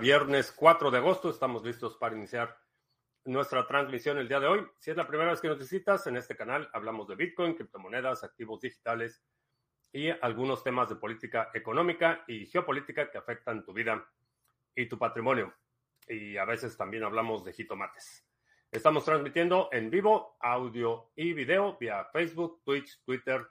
Viernes 0.00 0.52
4 0.52 0.90
de 0.90 0.98
agosto, 0.98 1.28
estamos 1.28 1.64
listos 1.64 1.96
para 1.96 2.16
iniciar 2.16 2.56
nuestra 3.24 3.66
transmisión 3.66 4.18
el 4.18 4.28
día 4.28 4.40
de 4.40 4.46
hoy. 4.46 4.66
Si 4.78 4.90
es 4.90 4.96
la 4.96 5.06
primera 5.06 5.30
vez 5.30 5.40
que 5.40 5.48
nos 5.48 5.58
visitas 5.58 6.06
en 6.06 6.16
este 6.16 6.34
canal, 6.34 6.68
hablamos 6.72 7.06
de 7.08 7.16
Bitcoin, 7.16 7.54
criptomonedas, 7.54 8.24
activos 8.24 8.60
digitales 8.60 9.22
y 9.92 10.08
algunos 10.08 10.64
temas 10.64 10.88
de 10.88 10.96
política 10.96 11.50
económica 11.52 12.24
y 12.26 12.46
geopolítica 12.46 13.10
que 13.10 13.18
afectan 13.18 13.64
tu 13.64 13.72
vida 13.72 14.04
y 14.74 14.86
tu 14.86 14.98
patrimonio. 14.98 15.52
Y 16.08 16.36
a 16.36 16.44
veces 16.44 16.76
también 16.76 17.04
hablamos 17.04 17.44
de 17.44 17.52
jitomates. 17.52 18.26
Estamos 18.70 19.04
transmitiendo 19.04 19.68
en 19.72 19.90
vivo 19.90 20.36
audio 20.40 21.10
y 21.14 21.32
video 21.34 21.76
vía 21.78 22.06
Facebook, 22.06 22.62
Twitch, 22.64 23.02
Twitter, 23.04 23.46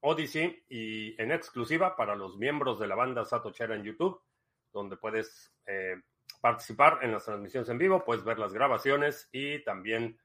Odyssey 0.00 0.64
y 0.68 1.20
en 1.20 1.30
exclusiva 1.30 1.94
para 1.94 2.16
los 2.16 2.36
miembros 2.38 2.80
de 2.80 2.86
la 2.86 2.94
banda 2.94 3.24
Satochera 3.24 3.74
en 3.74 3.84
YouTube, 3.84 4.20
donde 4.72 4.96
puedes 4.96 5.52
eh, 5.66 6.00
participar 6.40 6.98
en 7.02 7.12
las 7.12 7.24
transmisiones 7.24 7.68
en 7.68 7.78
vivo, 7.78 8.04
puedes 8.04 8.24
ver 8.24 8.38
las 8.38 8.52
grabaciones 8.52 9.28
y 9.32 9.62
también 9.64 10.18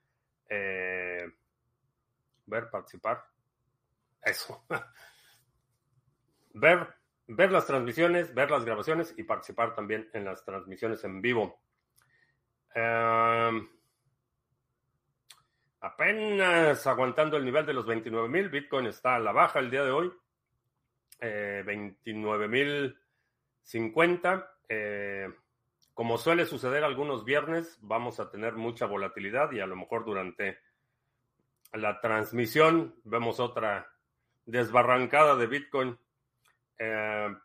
eh, 0.49 1.27
ver, 2.45 2.69
participar. 2.69 3.23
Eso. 4.21 4.65
ver, 6.53 6.88
ver 7.27 7.52
las 7.52 7.65
transmisiones, 7.65 8.33
ver 8.33 8.49
las 8.49 8.65
grabaciones 8.65 9.13
y 9.17 9.23
participar 9.23 9.75
también 9.75 10.09
en 10.13 10.25
las 10.25 10.43
transmisiones 10.43 11.03
en 11.03 11.21
vivo. 11.21 11.61
Em, 12.73 13.67
apenas 15.81 16.85
aguantando 16.88 17.38
el 17.38 17.45
nivel 17.45 17.66
de 17.66 17.73
los 17.73 17.85
29 17.85 18.27
mil. 18.29 18.49
Bitcoin 18.49 18.88
está 18.88 19.16
a 19.16 19.19
la 19.19 19.31
baja 19.31 19.59
el 19.59 19.69
día 19.69 19.83
de 19.83 19.91
hoy. 19.91 20.11
Eh, 21.19 21.63
29 21.66 22.47
mil 22.47 22.97
50. 23.67 24.49
Eh, 24.69 25.27
como 25.93 26.17
suele 26.17 26.45
suceder 26.45 26.83
algunos 26.83 27.25
viernes, 27.25 27.77
vamos 27.81 28.19
a 28.19 28.29
tener 28.29 28.53
mucha 28.53 28.85
volatilidad 28.85 29.51
y 29.51 29.59
a 29.59 29.67
lo 29.67 29.75
mejor 29.75 30.05
durante 30.05 30.59
la 31.73 31.99
transmisión 31.99 32.95
vemos 33.03 33.39
otra 33.39 33.91
desbarrancada 34.45 35.35
de 35.35 35.47
Bitcoin. 35.47 35.99
Eh, 36.79 37.35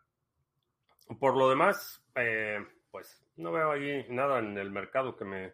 por 1.19 1.35
lo 1.35 1.49
demás, 1.49 2.01
eh, 2.15 2.65
pues 2.89 3.25
no 3.35 3.51
veo 3.51 3.71
ahí 3.71 4.05
nada 4.09 4.39
en 4.39 4.57
el 4.57 4.71
mercado 4.71 5.17
que 5.17 5.25
me 5.25 5.53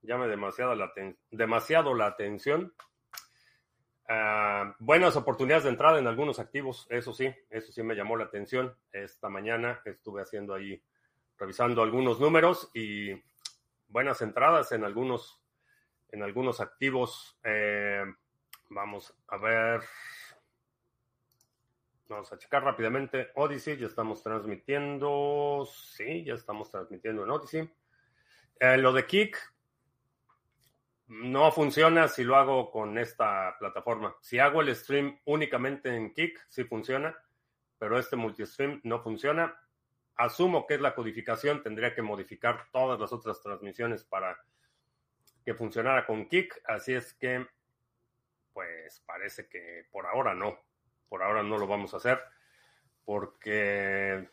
llame 0.00 0.26
demasiado 0.26 0.74
la, 0.74 0.90
demasiado 1.30 1.94
la 1.94 2.06
atención. 2.06 2.72
Ah, 4.08 4.74
buenas 4.78 5.16
oportunidades 5.16 5.64
de 5.64 5.70
entrada 5.70 5.98
en 5.98 6.06
algunos 6.06 6.38
activos, 6.38 6.86
eso 6.90 7.14
sí, 7.14 7.32
eso 7.50 7.72
sí 7.72 7.82
me 7.82 7.94
llamó 7.94 8.16
la 8.16 8.24
atención. 8.24 8.76
Esta 8.92 9.28
mañana 9.28 9.80
estuve 9.84 10.22
haciendo 10.22 10.54
ahí, 10.54 10.82
revisando 11.38 11.82
algunos 11.82 12.20
números 12.20 12.70
y 12.74 13.12
buenas 13.88 14.20
entradas 14.22 14.72
en 14.72 14.84
algunos, 14.84 15.40
en 16.08 16.22
algunos 16.22 16.60
activos. 16.60 17.38
Eh, 17.44 18.04
vamos 18.70 19.14
a 19.28 19.36
ver. 19.36 19.82
Vamos 22.08 22.32
a 22.32 22.38
checar 22.38 22.64
rápidamente. 22.64 23.30
Odyssey, 23.36 23.76
ya 23.76 23.86
estamos 23.86 24.22
transmitiendo. 24.22 25.66
Sí, 25.66 26.24
ya 26.24 26.34
estamos 26.34 26.70
transmitiendo 26.70 27.24
en 27.24 27.30
Odyssey. 27.30 27.70
Eh, 28.60 28.76
lo 28.78 28.92
de 28.92 29.06
Kik, 29.06 29.38
no 31.12 31.52
funciona 31.52 32.08
si 32.08 32.24
lo 32.24 32.36
hago 32.36 32.70
con 32.70 32.96
esta 32.96 33.54
plataforma. 33.58 34.16
Si 34.22 34.38
hago 34.38 34.62
el 34.62 34.74
stream 34.74 35.20
únicamente 35.26 35.94
en 35.94 36.14
Kik, 36.14 36.46
sí 36.48 36.64
funciona, 36.64 37.14
pero 37.78 37.98
este 37.98 38.16
multistream 38.16 38.80
no 38.84 39.02
funciona. 39.02 39.54
Asumo 40.16 40.66
que 40.66 40.74
es 40.74 40.80
la 40.80 40.94
codificación, 40.94 41.62
tendría 41.62 41.94
que 41.94 42.00
modificar 42.00 42.68
todas 42.72 42.98
las 42.98 43.12
otras 43.12 43.42
transmisiones 43.42 44.04
para 44.04 44.42
que 45.44 45.52
funcionara 45.52 46.06
con 46.06 46.28
Kik, 46.28 46.62
así 46.66 46.94
es 46.94 47.12
que, 47.12 47.46
pues 48.54 49.00
parece 49.04 49.48
que 49.48 49.86
por 49.90 50.06
ahora 50.06 50.34
no, 50.34 50.58
por 51.10 51.22
ahora 51.22 51.42
no 51.42 51.58
lo 51.58 51.66
vamos 51.66 51.92
a 51.92 51.98
hacer, 51.98 52.22
porque 53.04 54.30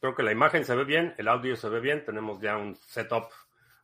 creo 0.00 0.14
que 0.14 0.22
la 0.22 0.32
imagen 0.32 0.66
se 0.66 0.74
ve 0.74 0.84
bien, 0.84 1.14
el 1.16 1.28
audio 1.28 1.56
se 1.56 1.70
ve 1.70 1.80
bien, 1.80 2.04
tenemos 2.04 2.40
ya 2.40 2.58
un 2.58 2.76
setup 2.76 3.30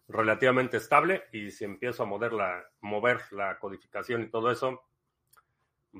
relativamente 0.08 0.78
estable 0.78 1.24
y 1.32 1.50
si 1.50 1.64
empiezo 1.64 2.02
a 2.02 2.06
mover 2.06 2.32
la, 2.32 2.64
mover 2.80 3.20
la 3.32 3.58
codificación 3.58 4.22
y 4.22 4.30
todo 4.30 4.50
eso, 4.50 4.88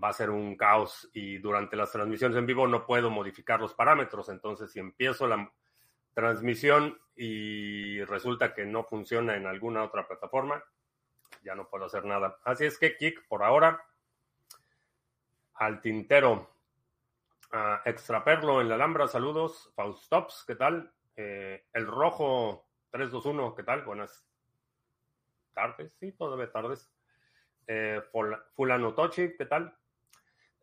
va 0.02 0.08
a 0.08 0.14
ser 0.14 0.30
un 0.30 0.56
caos 0.56 1.08
y 1.12 1.38
durante 1.38 1.76
las 1.76 1.92
transmisiones 1.92 2.36
en 2.36 2.46
vivo 2.46 2.66
no 2.66 2.86
puedo 2.86 3.10
modificar 3.10 3.60
los 3.60 3.74
parámetros. 3.74 4.28
Entonces, 4.28 4.72
si 4.72 4.80
empiezo 4.80 5.26
la 5.26 5.52
transmisión 6.14 6.98
y 7.14 8.02
resulta 8.04 8.54
que 8.54 8.64
no 8.64 8.84
funciona 8.84 9.36
en 9.36 9.46
alguna 9.46 9.84
otra 9.84 10.06
plataforma, 10.06 10.62
ya 11.42 11.54
no 11.54 11.68
puedo 11.68 11.84
hacer 11.84 12.04
nada. 12.04 12.38
Así 12.44 12.64
es 12.64 12.78
que, 12.78 12.96
Kik, 12.96 13.26
por 13.28 13.42
ahora, 13.42 13.84
al 15.54 15.80
tintero. 15.80 16.50
Uh, 17.52 17.88
Extraperlo 17.88 18.60
en 18.60 18.68
la 18.68 18.74
Alhambra, 18.74 19.08
saludos. 19.08 19.72
Faustops, 19.74 20.44
¿qué 20.46 20.54
tal? 20.54 20.92
Eh, 21.16 21.66
el 21.72 21.86
rojo 21.86 22.67
321, 22.90 23.54
¿qué 23.54 23.62
tal? 23.62 23.82
Buenas 23.82 24.26
tardes, 25.52 25.92
sí, 26.00 26.12
todavía 26.12 26.50
tardes. 26.50 26.90
Eh, 27.66 28.00
Fulano 28.54 28.94
Tochi, 28.94 29.36
¿qué 29.36 29.44
tal? 29.44 29.74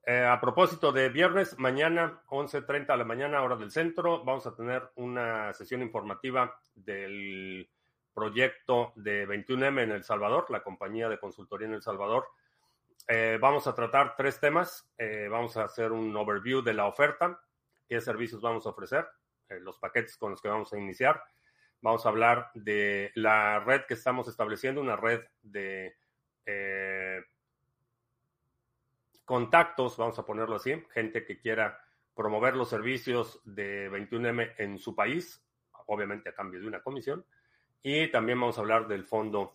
Eh, 0.08 0.24
a 0.24 0.40
propósito 0.40 0.91
de 0.91 1.09
viernes, 1.09 1.58
mañana, 1.59 2.22
11.30 2.30 2.88
de 2.88 2.97
la 2.97 3.03
mañana, 3.06 3.44
hora 3.44 3.56
del 3.56 3.72
centro, 3.72 4.24
vamos 4.24 4.46
a 4.47 4.56
tener 4.56 4.90
una 4.96 5.53
sesión 5.53 5.81
informativa 5.81 6.58
del 6.74 7.69
proyecto 8.14 8.94
de 8.96 9.28
21M 9.28 9.84
en 9.84 9.91
El 9.91 10.03
Salvador, 10.03 10.46
la 10.50 10.64
compañía 10.64 11.09
de 11.09 11.19
consultoría 11.19 11.68
en 11.68 11.74
El 11.74 11.81
Salvador. 11.81 12.28
Eh, 13.08 13.38
vamos 13.40 13.68
a 13.68 13.75
tratar 13.75 14.16
tres 14.16 14.40
temas. 14.40 14.90
Eh, 14.97 15.28
vamos 15.30 15.58
a 15.58 15.66
hacer 15.66 15.91
un 15.91 16.16
overview 16.16 16.62
de 16.62 16.74
la 16.74 16.88
oferta, 16.88 17.40
qué 17.88 18.02
servicios 18.02 18.41
vamos 18.41 18.66
a 18.66 18.69
ofrecer, 18.69 19.08
eh, 19.50 19.59
los 19.59 19.78
paquetes 19.78 20.18
con 20.18 20.31
los 20.31 20.41
que 20.41 20.47
vamos 20.47 20.74
a 20.74 20.78
iniciar 20.80 21.22
Vamos 21.81 22.06
a 22.06 22.09
hablar 22.09 22.52
de 22.53 23.12
la 23.16 23.59
red 23.59 23.81
que 23.88 23.94
estamos 23.94 24.28
estableciendo, 24.28 24.81
una 24.81 24.96
red 24.96 25.22
de 25.41 25.96
eh, 26.46 27.24
contactos, 29.24 29.97
vamos 29.97 30.18
a 30.19 30.25
ponerlo 30.25 30.56
así, 30.56 30.74
gente 30.91 31.25
que 31.25 31.40
quiera 31.40 31.80
promover 32.16 32.56
los 32.56 32.69
servicios 32.69 33.41
de 33.44 33.90
21M 33.91 34.53
en 34.58 34.80
su 34.80 34.96
país, 34.96 35.44
obviamente 35.88 36.30
a 36.30 36.34
cambio 36.34 36.59
de 36.59 36.68
una 36.68 36.81
comisión. 36.81 37.25
Y 37.84 38.09
también 38.09 38.40
vamos 38.40 38.58
a 38.58 38.62
hablar 38.62 38.88
del 38.88 39.06
fondo 39.06 39.53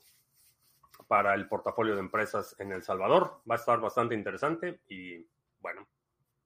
para 1.09 1.35
el 1.35 1.49
portafolio 1.49 1.95
de 1.95 2.01
empresas 2.01 2.55
en 2.61 2.71
El 2.73 2.83
Salvador. 2.83 3.41
Va 3.51 3.57
a 3.57 3.59
estar 3.59 3.81
bastante 3.81 4.15
interesante 4.15 4.81
y 4.89 5.27
bueno, 5.59 5.89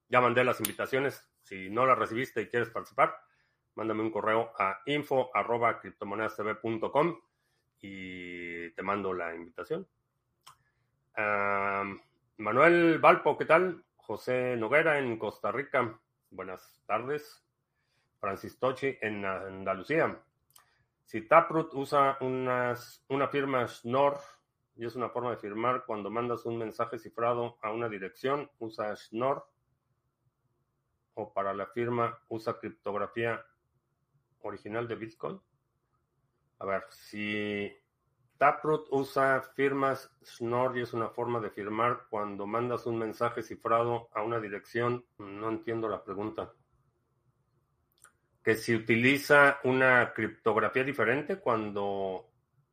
ya 0.09 0.21
mandé 0.21 0.45
las 0.45 0.61
invitaciones. 0.61 1.29
Si 1.43 1.69
no 1.69 1.85
las 1.85 1.99
recibiste 1.99 2.41
y 2.41 2.49
quieres 2.49 2.71
participar, 2.71 3.15
mándame 3.75 4.03
un 4.03 4.11
correo 4.11 4.53
a 4.59 4.81
info 4.87 5.31
y 7.81 8.71
te 8.71 8.83
mando 8.83 9.13
la 9.13 9.35
invitación. 9.35 9.87
Manuel 12.37 12.99
Valpo, 12.99 13.37
¿qué 13.37 13.45
tal? 13.45 13.85
José 13.97 14.57
Noguera 14.57 14.99
en 14.99 15.19
Costa 15.19 15.53
Rica. 15.53 15.99
Buenas 16.31 16.83
tardes. 16.87 17.45
Francis 18.21 18.59
Tochi 18.59 18.97
en 19.01 19.25
Andalucía. 19.25 20.19
Si 21.05 21.23
Taproot 21.29 21.75
usa 21.75 22.17
una 22.21 23.29
firma 23.31 23.69
Schnorr 23.69 24.19
y 24.77 24.87
es 24.87 24.97
una 24.97 25.11
forma 25.11 25.31
de 25.31 25.37
firmar 25.37 25.85
cuando 25.87 26.11
mandas 26.11 26.47
un 26.47 26.59
mensaje 26.59 26.99
cifrado 26.99 27.59
a 27.61 27.71
una 27.71 27.89
dirección, 27.89 28.51
usa 28.59 28.97
Schnorr. 28.97 29.47
O 31.15 31.33
para 31.33 31.55
la 31.55 31.67
firma 31.67 32.19
usa 32.29 32.59
criptografía 32.59 33.45
original 34.49 34.87
de 34.89 34.95
Bitcoin. 34.97 35.41
A 36.59 36.67
ver, 36.67 36.85
si 36.91 37.71
Taproot 38.39 38.89
usa 38.91 39.41
firmas 39.55 40.11
Schnorr 40.25 40.79
es 40.79 40.93
una 40.93 41.09
forma 41.09 41.41
de 41.41 41.51
firmar 41.51 42.07
cuando 42.11 42.47
mandas 42.47 42.87
un 42.87 42.99
mensaje 42.99 43.43
cifrado 43.43 44.09
a 44.13 44.23
una 44.23 44.41
dirección, 44.41 45.05
no 45.19 45.49
entiendo 45.49 45.89
la 45.89 46.03
pregunta. 46.03 46.53
Que 48.43 48.57
si 48.57 48.75
utiliza 48.75 49.61
una 49.65 50.13
criptografía 50.13 50.85
diferente 50.85 51.39
cuando... 51.39 52.31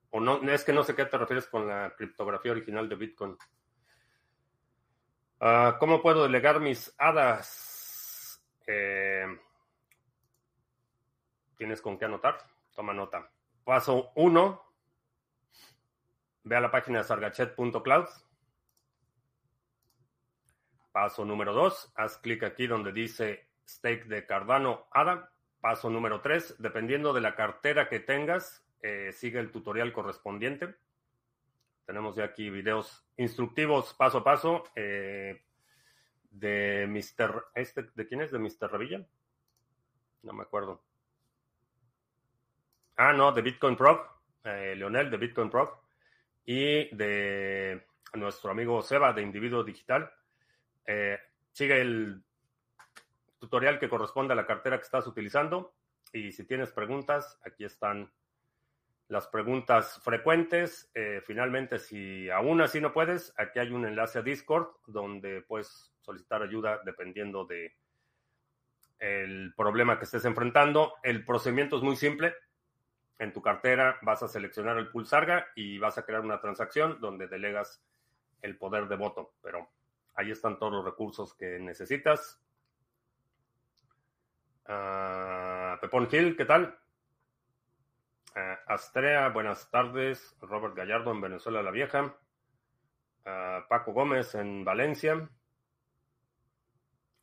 O 0.10 0.20
no, 0.20 0.42
es 0.52 0.66
que 0.66 0.74
no 0.74 0.84
sé 0.84 0.94
qué 0.94 1.06
te 1.06 1.18
refieres 1.18 1.48
con 1.48 1.68
la 1.68 1.94
criptografía 1.96 2.52
original 2.52 2.90
de 2.90 2.96
Bitcoin. 2.96 3.38
Ah, 5.40 5.78
¿Cómo 5.80 6.02
puedo 6.02 6.24
delegar 6.24 6.60
mis 6.60 6.94
hadas? 6.98 8.44
Eh, 8.68 9.26
tienes 11.62 11.80
con 11.80 12.00
qué 12.00 12.06
anotar, 12.06 12.40
toma 12.74 12.92
nota. 12.92 13.30
Paso 13.64 14.12
1, 14.16 14.64
ve 16.46 16.56
a 16.56 16.60
la 16.60 16.72
página 16.72 17.04
sargachet.cloud. 17.04 18.08
Paso 20.92 21.24
número 21.24 21.54
2, 21.54 21.94
haz 21.98 22.18
clic 22.18 22.42
aquí 22.42 22.66
donde 22.66 22.92
dice 22.92 23.48
stake 23.70 24.06
de 24.06 24.26
Cardano 24.26 24.88
ADA. 24.90 25.32
Paso 25.60 25.92
número 25.92 26.22
3, 26.22 26.56
dependiendo 26.58 27.14
de 27.14 27.22
la 27.22 27.36
cartera 27.36 27.88
que 27.88 28.00
tengas, 28.00 28.66
eh, 28.82 29.12
sigue 29.12 29.40
el 29.40 29.52
tutorial 29.52 29.94
correspondiente. 29.94 30.74
Tenemos 31.86 32.16
ya 32.16 32.24
aquí 32.24 32.50
videos 32.50 33.06
instructivos 33.18 33.94
paso 33.94 34.18
a 34.18 34.24
paso 34.24 34.64
eh, 34.76 35.44
de 36.32 36.88
Mr. 36.88 37.50
Este, 37.54 37.84
¿De 37.94 38.08
quién 38.08 38.22
es? 38.22 38.32
¿De 38.32 38.40
Mr. 38.40 38.72
Revilla? 38.72 39.06
No 40.24 40.34
me 40.34 40.42
acuerdo. 40.42 40.82
Ah, 43.04 43.14
no, 43.14 43.32
de 43.32 43.42
Bitcoin 43.42 43.76
Pro. 43.76 44.20
Eh, 44.44 44.76
Leonel 44.78 45.10
de 45.10 45.18
Bitcoin 45.18 45.50
Pro. 45.50 45.86
Y 46.46 46.96
de 46.96 47.88
nuestro 48.14 48.52
amigo 48.52 48.80
Seba 48.84 49.12
de 49.12 49.24
Individuo 49.24 49.64
Digital. 49.64 50.12
sigue 51.52 51.82
el 51.82 52.22
tutorial 53.40 53.80
que 53.80 53.90
corresponde 53.90 54.34
a 54.34 54.36
la 54.36 54.46
cartera 54.46 54.78
que 54.78 54.84
estás 54.84 55.08
utilizando. 55.08 55.74
Y 56.14 56.32
si 56.32 56.46
tienes 56.46 56.72
preguntas, 56.74 57.40
aquí 57.44 57.64
están 57.64 58.12
las 59.08 59.26
preguntas 59.26 60.00
frecuentes. 60.04 60.92
Eh, 60.94 61.24
finalmente, 61.26 61.80
si 61.80 62.30
aún 62.30 62.62
así 62.62 62.80
no 62.80 62.94
puedes, 62.94 63.34
aquí 63.36 63.58
hay 63.58 63.72
un 63.72 63.88
enlace 63.88 64.20
a 64.20 64.22
Discord 64.22 64.68
donde 64.86 65.42
puedes 65.42 65.92
solicitar 66.02 66.44
ayuda 66.44 66.80
dependiendo 66.86 67.46
de 67.46 67.76
el 69.00 69.56
problema 69.56 69.98
que 69.98 70.06
estés 70.06 70.24
enfrentando. 70.26 70.94
El 71.02 71.26
procedimiento 71.26 71.78
es 71.78 71.82
muy 71.82 71.96
simple. 71.96 72.36
En 73.22 73.32
tu 73.34 73.40
cartera 73.40 74.00
vas 74.02 74.24
a 74.24 74.28
seleccionar 74.28 74.80
el 74.80 74.90
pulsarga 74.90 75.46
y 75.56 75.78
vas 75.78 75.96
a 76.00 76.04
crear 76.04 76.22
una 76.22 76.42
transacción 76.42 77.00
donde 77.00 77.28
delegas 77.28 77.86
el 78.42 78.58
poder 78.58 78.88
de 78.88 78.96
voto. 78.96 79.36
Pero 79.44 79.70
ahí 80.16 80.32
están 80.32 80.58
todos 80.58 80.74
los 80.74 80.84
recursos 80.84 81.36
que 81.36 81.60
necesitas. 81.60 82.42
Uh, 84.68 85.80
Pepón 85.80 86.10
Gil, 86.10 86.36
¿qué 86.36 86.46
tal? 86.46 86.80
Uh, 88.36 88.58
Astrea, 88.66 89.30
buenas 89.30 89.70
tardes. 89.70 90.36
Robert 90.42 90.76
Gallardo 90.76 91.12
en 91.12 91.22
Venezuela 91.22 91.62
la 91.62 91.70
Vieja. 91.70 92.18
Uh, 93.24 93.68
Paco 93.70 93.94
Gómez 93.94 94.34
en 94.34 94.66
Valencia. 94.66 95.30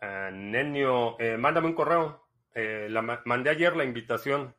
Nenio, 0.00 1.18
eh, 1.18 1.36
mándame 1.36 1.66
un 1.66 1.74
correo. 1.74 2.28
Eh, 2.54 2.86
la, 2.88 3.02
mandé 3.24 3.50
ayer 3.50 3.74
la 3.74 3.82
invitación. 3.82 4.54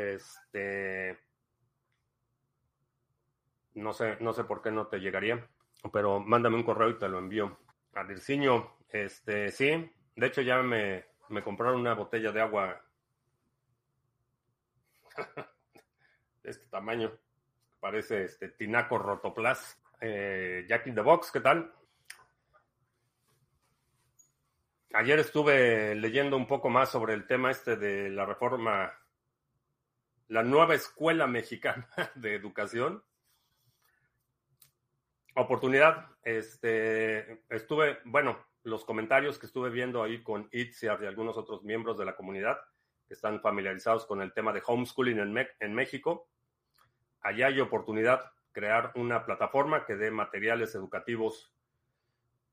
Este. 0.00 1.18
No 3.74 3.92
sé, 3.92 4.16
no 4.20 4.32
sé 4.32 4.44
por 4.44 4.62
qué 4.62 4.70
no 4.70 4.88
te 4.88 4.98
llegaría, 4.98 5.48
pero 5.92 6.20
mándame 6.20 6.56
un 6.56 6.64
correo 6.64 6.90
y 6.90 6.98
te 6.98 7.08
lo 7.08 7.18
envío. 7.18 7.58
A 7.94 8.06
este, 8.90 9.50
sí. 9.50 9.90
De 10.16 10.26
hecho, 10.26 10.42
ya 10.42 10.62
me, 10.62 11.06
me 11.28 11.42
compraron 11.42 11.80
una 11.80 11.94
botella 11.94 12.32
de 12.32 12.40
agua 12.40 12.82
de 16.42 16.50
este 16.50 16.66
tamaño. 16.66 17.12
Parece 17.78 18.24
este 18.24 18.48
Tinaco 18.48 18.98
Rotoplas. 18.98 19.80
Eh, 20.00 20.64
Jack 20.68 20.86
in 20.86 20.94
the 20.94 21.00
Box, 21.00 21.30
¿qué 21.30 21.40
tal? 21.40 21.72
Ayer 24.92 25.20
estuve 25.20 25.94
leyendo 25.94 26.36
un 26.36 26.46
poco 26.46 26.68
más 26.68 26.90
sobre 26.90 27.14
el 27.14 27.26
tema 27.26 27.50
este 27.50 27.76
de 27.76 28.10
la 28.10 28.26
reforma, 28.26 28.92
la 30.30 30.44
nueva 30.44 30.74
escuela 30.74 31.26
mexicana 31.26 31.88
de 32.14 32.36
educación. 32.36 33.02
Oportunidad, 35.34 36.06
este, 36.22 37.42
estuve, 37.48 37.98
bueno, 38.04 38.38
los 38.62 38.84
comentarios 38.84 39.38
que 39.38 39.46
estuve 39.46 39.70
viendo 39.70 40.02
ahí 40.02 40.22
con 40.22 40.48
Itziar 40.52 41.02
y 41.02 41.06
algunos 41.06 41.36
otros 41.36 41.64
miembros 41.64 41.98
de 41.98 42.04
la 42.04 42.14
comunidad 42.14 42.60
que 43.08 43.14
están 43.14 43.40
familiarizados 43.40 44.06
con 44.06 44.22
el 44.22 44.32
tema 44.32 44.52
de 44.52 44.62
homeschooling 44.64 45.18
en, 45.18 45.48
en 45.58 45.74
México. 45.74 46.28
Allá 47.22 47.48
hay 47.48 47.58
oportunidad 47.58 48.30
crear 48.52 48.92
una 48.94 49.24
plataforma 49.24 49.84
que 49.84 49.96
dé 49.96 50.12
materiales 50.12 50.76
educativos 50.76 51.52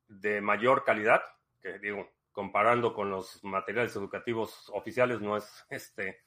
de 0.08 0.42
mayor 0.42 0.84
calidad, 0.84 1.22
que 1.62 1.78
digo, 1.78 2.10
comparando 2.32 2.96
con 2.96 3.12
los 3.12 3.44
materiales 3.44 3.96
educativos 3.96 4.72
oficiales 4.74 5.22
no 5.22 5.38
es 5.38 5.66
este 5.70 6.27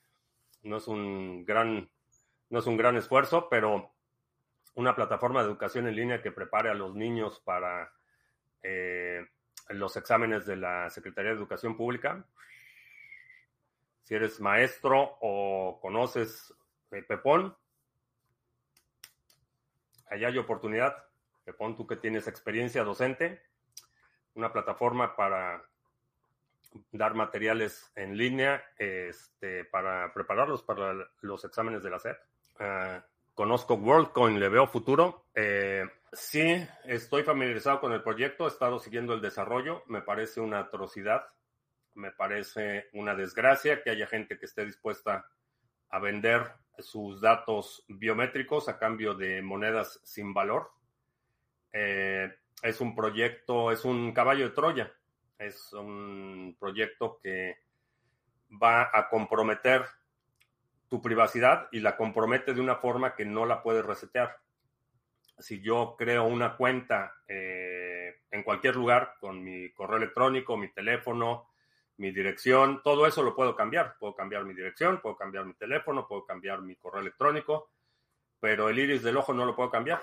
no 0.62 0.77
es 0.77 0.89
un 0.89 1.45
gran 1.45 1.91
no 2.51 2.59
es 2.59 2.67
un 2.67 2.77
gran 2.77 2.97
esfuerzo, 2.97 3.49
pero 3.49 3.95
una 4.75 4.95
plataforma 4.95 5.41
de 5.41 5.49
educación 5.49 5.87
en 5.87 5.95
línea 5.95 6.21
que 6.21 6.33
prepare 6.33 6.69
a 6.69 6.75
los 6.75 6.95
niños 6.97 7.41
para 7.45 7.93
eh, 8.62 9.25
los 9.69 9.97
exámenes 9.97 10.47
de 10.47 10.57
la 10.57 10.91
Secretaría 10.91 11.31
de 11.31 11.37
Educación 11.37 11.77
Pública. 11.77 12.27
Si 14.03 14.15
eres 14.15 14.41
maestro 14.41 15.17
o 15.21 15.79
conoces 15.81 16.53
Pepón, 16.89 17.56
allá 20.09 20.29
hay 20.29 20.39
oportunidad. 20.39 20.97
Pepón, 21.45 21.77
tú 21.77 21.87
que 21.87 21.97
tienes 21.97 22.27
experiencia 22.27 22.83
docente, 22.83 23.41
una 24.35 24.53
plataforma 24.53 25.15
para 25.15 25.65
dar 26.93 27.14
materiales 27.14 27.90
en 27.96 28.17
línea 28.17 28.62
este, 28.78 29.64
para 29.64 30.12
prepararlos 30.12 30.62
para 30.62 30.94
los 31.20 31.44
exámenes 31.44 31.82
de 31.82 31.90
la 31.90 31.99
SEP. 31.99 32.17
Ah, 32.58 33.05
conozco 33.34 33.75
WorldCoin, 33.75 34.38
le 34.38 34.49
veo 34.49 34.67
futuro. 34.67 35.26
Eh, 35.34 35.84
sí, 36.12 36.67
estoy 36.84 37.22
familiarizado 37.22 37.81
con 37.81 37.93
el 37.93 38.02
proyecto, 38.02 38.44
he 38.44 38.49
estado 38.49 38.78
siguiendo 38.78 39.14
el 39.14 39.20
desarrollo, 39.20 39.82
me 39.87 40.02
parece 40.02 40.40
una 40.40 40.61
atrocidad, 40.61 41.25
me 41.94 42.12
parece 42.12 42.88
una 42.93 43.14
desgracia 43.14 43.82
que 43.82 43.90
haya 43.90 44.06
gente 44.06 44.38
que 44.38 44.46
esté 44.46 44.64
dispuesta 44.64 45.26
a 45.88 45.99
vender 45.99 46.52
sus 46.78 47.20
datos 47.20 47.84
biométricos 47.88 48.69
a 48.69 48.78
cambio 48.78 49.14
de 49.14 49.43
monedas 49.43 50.00
sin 50.05 50.32
valor. 50.32 50.70
Eh, 51.72 52.32
es 52.62 52.81
un 52.81 52.94
proyecto, 52.94 53.70
es 53.70 53.84
un 53.84 54.12
caballo 54.12 54.44
de 54.49 54.55
Troya, 54.55 54.93
es 55.41 55.73
un 55.73 56.57
proyecto 56.61 57.19
que 57.23 57.59
va 58.63 58.91
a 58.93 59.09
comprometer 59.09 59.85
tu 60.89 61.01
privacidad 61.01 61.69
y 61.73 61.81
la 61.81 61.97
compromete 61.97 62.53
de 62.53 62.61
una 62.61 62.77
forma 62.77 63.15
que 63.15 63.25
no 63.25 63.47
la 63.47 63.63
puedes 63.63 63.85
resetear. 63.85 64.39
Si 65.39 65.63
yo 65.63 65.95
creo 65.97 66.25
una 66.25 66.56
cuenta 66.56 67.15
eh, 67.27 68.20
en 68.31 68.43
cualquier 68.43 68.77
lugar 68.77 69.15
con 69.19 69.43
mi 69.43 69.73
correo 69.73 69.97
electrónico, 69.97 70.56
mi 70.56 70.69
teléfono, 70.73 71.49
mi 71.97 72.11
dirección, 72.11 72.82
todo 72.82 73.06
eso 73.06 73.23
lo 73.23 73.35
puedo 73.35 73.56
cambiar. 73.56 73.97
Puedo 73.99 74.15
cambiar 74.15 74.44
mi 74.44 74.53
dirección, 74.53 75.01
puedo 75.01 75.17
cambiar 75.17 75.47
mi 75.47 75.55
teléfono, 75.55 76.06
puedo 76.06 76.27
cambiar 76.27 76.61
mi 76.61 76.77
correo 76.77 77.01
electrónico, 77.01 77.70
pero 78.39 78.69
el 78.69 78.79
iris 78.79 79.03
del 79.03 79.17
ojo 79.17 79.32
no 79.32 79.47
lo 79.47 79.56
puedo 79.56 79.70
cambiar. 79.70 80.01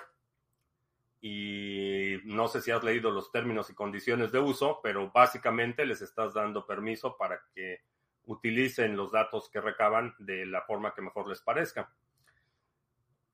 Y 1.19 2.17
no 2.25 2.47
sé 2.47 2.62
si 2.62 2.71
has 2.71 2.83
leído 2.83 3.09
los 3.12 3.31
términos 3.31 3.69
y 3.69 3.74
condiciones 3.74 4.31
de 4.31 4.39
uso, 4.39 4.79
pero 4.83 5.12
básicamente 5.12 5.86
les 5.86 6.01
estás 6.01 6.33
dando 6.33 6.65
permiso 6.65 7.17
para 7.17 7.41
que 7.53 7.81
utilicen 8.25 8.95
los 8.95 9.12
datos 9.12 9.50
que 9.50 9.62
recaban 9.62 10.13
de 10.19 10.45
la 10.45 10.62
forma 10.62 10.93
que 10.93 11.01
mejor 11.01 11.27
les 11.27 11.41
parezca. 11.41 11.91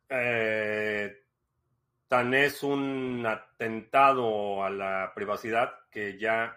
Eh, 0.09 1.23
tan 2.07 2.33
es 2.33 2.61
un 2.63 3.25
atentado 3.25 4.63
a 4.63 4.69
la 4.69 5.11
privacidad 5.15 5.73
que 5.89 6.17
ya 6.19 6.55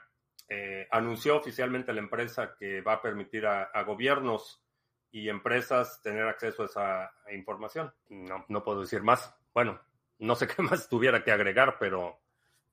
eh, 0.49 0.87
anunció 0.91 1.37
oficialmente 1.37 1.93
la 1.93 2.01
empresa 2.01 2.55
que 2.57 2.83
va 2.83 2.95
a 2.95 3.03
permitir 3.03 3.47
a, 3.47 3.83
gobiernos 3.83 4.63
y 5.11 5.29
empresas 5.29 6.03
tener 6.03 6.29
acceso 6.29 6.63
a 6.63 6.67
esa 6.67 7.13
información. 7.33 7.93
No, 8.11 8.45
no 8.49 8.63
puedo 8.63 8.83
decir 8.83 9.03
más. 9.03 9.35
Bueno, 9.55 9.81
no 10.19 10.35
sé 10.35 10.47
qué 10.49 10.63
más 10.63 10.89
tuviera 10.89 11.23
que 11.23 11.33
agregar, 11.33 11.77
pero, 11.79 12.19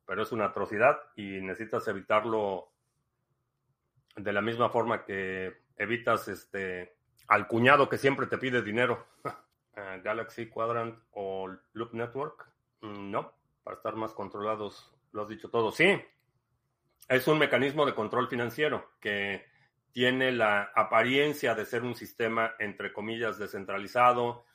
pero 0.05 0.23
es 0.23 0.31
una 0.31 0.45
atrocidad 0.45 0.99
y 1.15 1.41
necesitas 1.41 1.87
evitarlo 1.87 2.71
de 4.15 4.33
la 4.33 4.41
misma 4.41 4.69
forma 4.69 5.05
que 5.05 5.63
evitas 5.77 6.27
este 6.27 6.95
al 7.27 7.47
cuñado 7.47 7.89
que 7.89 7.97
siempre 7.97 8.27
te 8.27 8.37
pide 8.37 8.61
dinero. 8.61 9.07
Ah, 9.75 9.97
Galaxy 10.03 10.47
Quadrant 10.47 10.99
o 11.11 11.49
Loop 11.73 11.93
Network. 11.93 12.47
Mm, 12.81 13.11
no, 13.11 13.33
para 13.63 13.77
estar 13.77 13.95
más 13.95 14.13
controlados, 14.13 14.93
lo 15.13 15.23
has 15.23 15.29
dicho 15.29 15.49
todo. 15.49 15.71
Sí, 15.71 15.99
es 17.07 17.27
un 17.27 17.39
mecanismo 17.39 17.85
de 17.85 17.95
control 17.95 18.27
financiero 18.27 18.91
que 18.99 19.45
tiene 19.91 20.31
la 20.31 20.71
apariencia 20.75 21.53
de 21.55 21.65
ser 21.65 21.83
un 21.83 21.95
sistema, 21.95 22.55
entre 22.59 22.91
comillas, 22.91 23.37
descentralizado, 23.37 24.45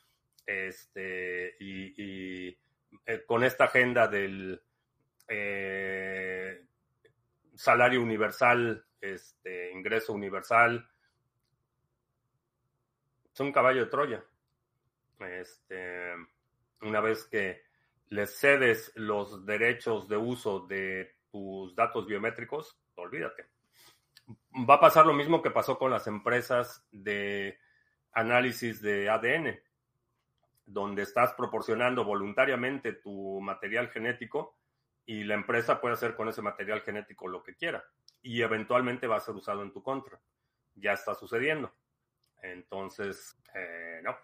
este, 0.45 1.55
y, 1.59 2.57
eh, 3.05 3.23
con 3.25 3.43
esta 3.43 3.65
agenda 3.65 4.07
del 4.07 4.61
eh, 5.27 6.65
salario 7.55 8.01
universal 8.01 8.85
este, 9.01 9.71
ingreso 9.71 10.13
universal. 10.13 10.89
Es 13.33 13.39
un 13.39 13.51
caballo 13.51 13.85
de 13.85 13.91
Troya. 13.91 14.23
Este, 15.19 16.13
una 16.81 17.01
vez 17.01 17.25
que 17.25 17.61
le 18.09 18.25
cedes 18.25 18.91
los 18.95 19.45
derechos 19.45 20.07
de 20.07 20.17
uso 20.17 20.65
de 20.67 21.15
tus 21.31 21.75
datos 21.75 22.07
biométricos, 22.07 22.79
olvídate. 22.95 23.45
va 24.69 24.75
a 24.75 24.79
pasar 24.79 25.05
lo 25.05 25.13
mismo 25.13 25.41
que 25.41 25.51
pasó 25.51 25.77
con 25.77 25.91
las 25.91 26.07
empresas 26.07 26.85
de 26.91 27.59
análisis 28.13 28.81
de 28.81 29.09
ADN, 29.09 29.59
donde 30.69 31.01
estás 31.01 31.33
proporcionando 31.33 32.03
voluntariamente 32.03 32.93
tu 32.93 33.41
material 33.41 33.89
genético 33.89 34.57
y 35.05 35.23
la 35.23 35.33
empresa 35.33 35.81
puede 35.81 35.95
hacer 35.95 36.15
con 36.15 36.29
ese 36.29 36.43
material 36.43 36.81
genético 36.81 37.27
lo 37.27 37.41
que 37.41 37.55
quiera 37.55 37.83
y 38.21 38.41
eventualmente 38.41 39.07
va 39.07 39.17
a 39.17 39.21
ser 39.21 39.35
usado 39.35 39.63
en 39.63 39.73
tu 39.73 39.81
contra. 39.81 40.19
Ya 40.75 40.93
está 40.93 41.15
sucediendo. 41.15 41.73
Entonces, 42.41 43.35
eh, 43.55 44.01
no. 44.03 44.15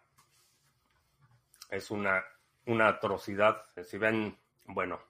Es 1.70 1.90
una, 1.90 2.24
una 2.68 2.90
atrocidad. 2.90 3.66
Si 3.84 3.98
ven, 3.98 4.38
bueno, 4.66 5.02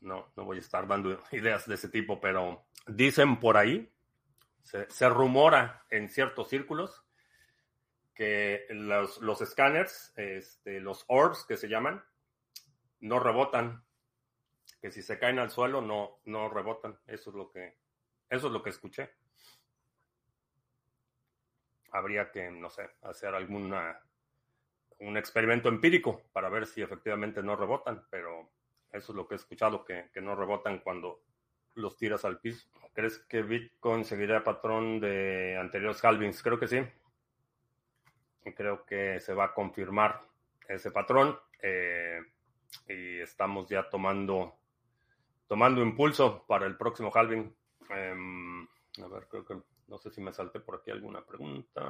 no, 0.00 0.32
no 0.36 0.44
voy 0.44 0.58
a 0.58 0.60
estar 0.60 0.86
dando 0.86 1.20
ideas 1.32 1.66
de 1.66 1.74
ese 1.74 1.88
tipo, 1.88 2.20
pero 2.20 2.66
dicen 2.86 3.40
por 3.40 3.56
ahí, 3.56 3.92
se, 4.62 5.08
rumora 5.08 5.84
en 5.90 6.08
ciertos 6.08 6.48
círculos 6.48 7.03
que 8.14 8.66
los, 8.70 9.20
los 9.20 9.40
escáneres, 9.40 10.12
este, 10.16 10.80
los 10.80 11.04
orbs 11.08 11.44
que 11.44 11.56
se 11.56 11.68
llaman, 11.68 12.04
no 13.00 13.18
rebotan, 13.18 13.84
que 14.80 14.90
si 14.90 15.02
se 15.02 15.18
caen 15.18 15.38
al 15.38 15.50
suelo 15.50 15.80
no, 15.80 16.20
no 16.24 16.48
rebotan. 16.48 16.98
Eso 17.06 17.30
es 17.30 17.36
lo 17.36 17.50
que, 17.50 17.76
eso 18.30 18.46
es 18.46 18.52
lo 18.52 18.62
que 18.62 18.70
escuché. 18.70 19.10
Habría 21.90 22.30
que, 22.30 22.50
no 22.50 22.70
sé, 22.70 22.90
hacer 23.02 23.34
alguna 23.34 24.00
un 25.00 25.16
experimento 25.16 25.68
empírico 25.68 26.22
para 26.32 26.48
ver 26.48 26.66
si 26.66 26.80
efectivamente 26.80 27.42
no 27.42 27.56
rebotan, 27.56 28.06
pero 28.10 28.50
eso 28.92 29.12
es 29.12 29.16
lo 29.16 29.26
que 29.26 29.34
he 29.34 29.36
escuchado, 29.36 29.84
que, 29.84 30.10
que 30.12 30.20
no 30.20 30.36
rebotan 30.36 30.78
cuando 30.78 31.22
los 31.74 31.96
tiras 31.96 32.24
al 32.24 32.38
piso. 32.38 32.68
¿Crees 32.92 33.18
que 33.18 33.42
Bitcoin 33.42 34.04
seguirá 34.04 34.44
patrón 34.44 35.00
de 35.00 35.56
anteriores 35.58 36.04
halvings? 36.04 36.42
Creo 36.42 36.58
que 36.58 36.68
sí. 36.68 36.80
Creo 38.52 38.84
que 38.84 39.20
se 39.20 39.32
va 39.32 39.46
a 39.46 39.54
confirmar 39.54 40.20
ese 40.68 40.90
patrón. 40.90 41.38
Eh, 41.62 42.20
y 42.88 43.20
estamos 43.20 43.68
ya 43.68 43.88
tomando, 43.88 44.58
tomando 45.46 45.82
impulso 45.82 46.44
para 46.46 46.66
el 46.66 46.76
próximo 46.76 47.10
halving. 47.14 47.54
Em, 47.90 48.62
a 49.02 49.08
ver, 49.08 49.26
creo 49.28 49.44
que 49.44 49.56
no 49.88 49.98
sé 49.98 50.10
si 50.10 50.20
me 50.20 50.32
salté 50.32 50.60
por 50.60 50.76
aquí 50.76 50.90
alguna 50.90 51.24
pregunta. 51.24 51.82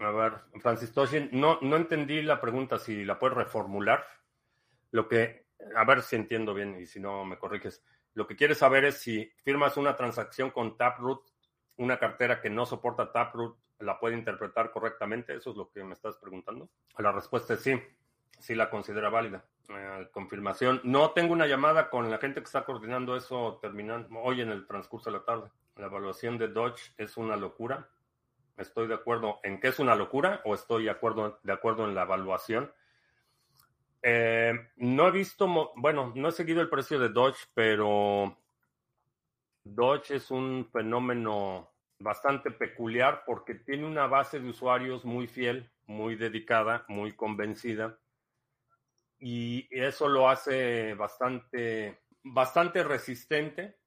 A 0.00 0.10
ver, 0.10 0.34
Francis 0.60 0.92
Toshin, 0.92 1.28
no, 1.32 1.58
no 1.60 1.76
entendí 1.76 2.22
la 2.22 2.40
pregunta, 2.40 2.78
si 2.78 3.04
la 3.04 3.18
puedes 3.18 3.36
reformular. 3.36 4.06
Lo 4.92 5.08
que, 5.08 5.46
a 5.76 5.84
ver 5.84 6.02
si 6.02 6.16
entiendo 6.16 6.54
bien 6.54 6.80
y 6.80 6.86
si 6.86 7.00
no 7.00 7.24
me 7.24 7.38
corriges. 7.38 7.84
Lo 8.14 8.26
que 8.26 8.36
quieres 8.36 8.58
saber 8.58 8.84
es 8.84 8.98
si 8.98 9.30
firmas 9.44 9.76
una 9.76 9.96
transacción 9.96 10.50
con 10.50 10.76
Taproot, 10.76 11.22
una 11.78 11.98
cartera 11.98 12.40
que 12.40 12.50
no 12.50 12.66
soporta 12.66 13.12
Taproot, 13.12 13.56
¿la 13.78 13.98
puede 13.98 14.16
interpretar 14.16 14.70
correctamente? 14.70 15.34
Eso 15.34 15.50
es 15.50 15.56
lo 15.56 15.70
que 15.70 15.82
me 15.84 15.94
estás 15.94 16.16
preguntando. 16.16 16.68
La 16.98 17.12
respuesta 17.12 17.54
es 17.54 17.60
sí, 17.60 17.80
sí 18.38 18.54
la 18.54 18.68
considera 18.70 19.08
válida. 19.08 19.44
Eh, 19.70 20.08
confirmación. 20.12 20.80
No 20.84 21.10
tengo 21.10 21.32
una 21.34 21.46
llamada 21.46 21.90
con 21.90 22.10
la 22.10 22.18
gente 22.18 22.40
que 22.40 22.46
está 22.46 22.64
coordinando 22.64 23.16
eso 23.16 23.58
terminando 23.60 24.08
hoy 24.18 24.40
en 24.40 24.50
el 24.50 24.66
transcurso 24.66 25.10
de 25.10 25.18
la 25.18 25.24
tarde. 25.24 25.50
La 25.76 25.86
evaluación 25.86 26.38
de 26.38 26.48
Dodge 26.48 26.94
es 26.96 27.16
una 27.16 27.36
locura. 27.36 27.88
Estoy 28.56 28.88
de 28.88 28.94
acuerdo 28.94 29.40
en 29.42 29.60
que 29.60 29.68
es 29.68 29.78
una 29.78 29.94
locura 29.94 30.40
o 30.44 30.54
estoy 30.54 30.84
de 30.84 30.90
acuerdo, 30.90 31.38
de 31.42 31.52
acuerdo 31.52 31.84
en 31.84 31.94
la 31.94 32.02
evaluación. 32.02 32.72
Eh, 34.02 34.54
no 34.76 35.08
he 35.08 35.10
visto, 35.10 35.46
bueno, 35.76 36.12
no 36.14 36.28
he 36.28 36.32
seguido 36.32 36.62
el 36.62 36.70
precio 36.70 36.98
de 36.98 37.10
Dodge, 37.10 37.46
pero 37.52 38.38
Dodge 39.74 40.16
es 40.16 40.30
un 40.30 40.68
fenómeno 40.72 41.72
bastante 41.98 42.50
peculiar 42.50 43.24
porque 43.26 43.54
tiene 43.54 43.86
una 43.86 44.06
base 44.06 44.40
de 44.40 44.48
usuarios 44.48 45.04
muy 45.04 45.26
fiel, 45.26 45.70
muy 45.86 46.16
dedicada, 46.16 46.84
muy 46.88 47.14
convencida. 47.14 47.98
Y 49.18 49.68
eso 49.70 50.08
lo 50.08 50.28
hace 50.28 50.94
bastante, 50.94 52.02
bastante 52.22 52.84
resistente. 52.84 53.78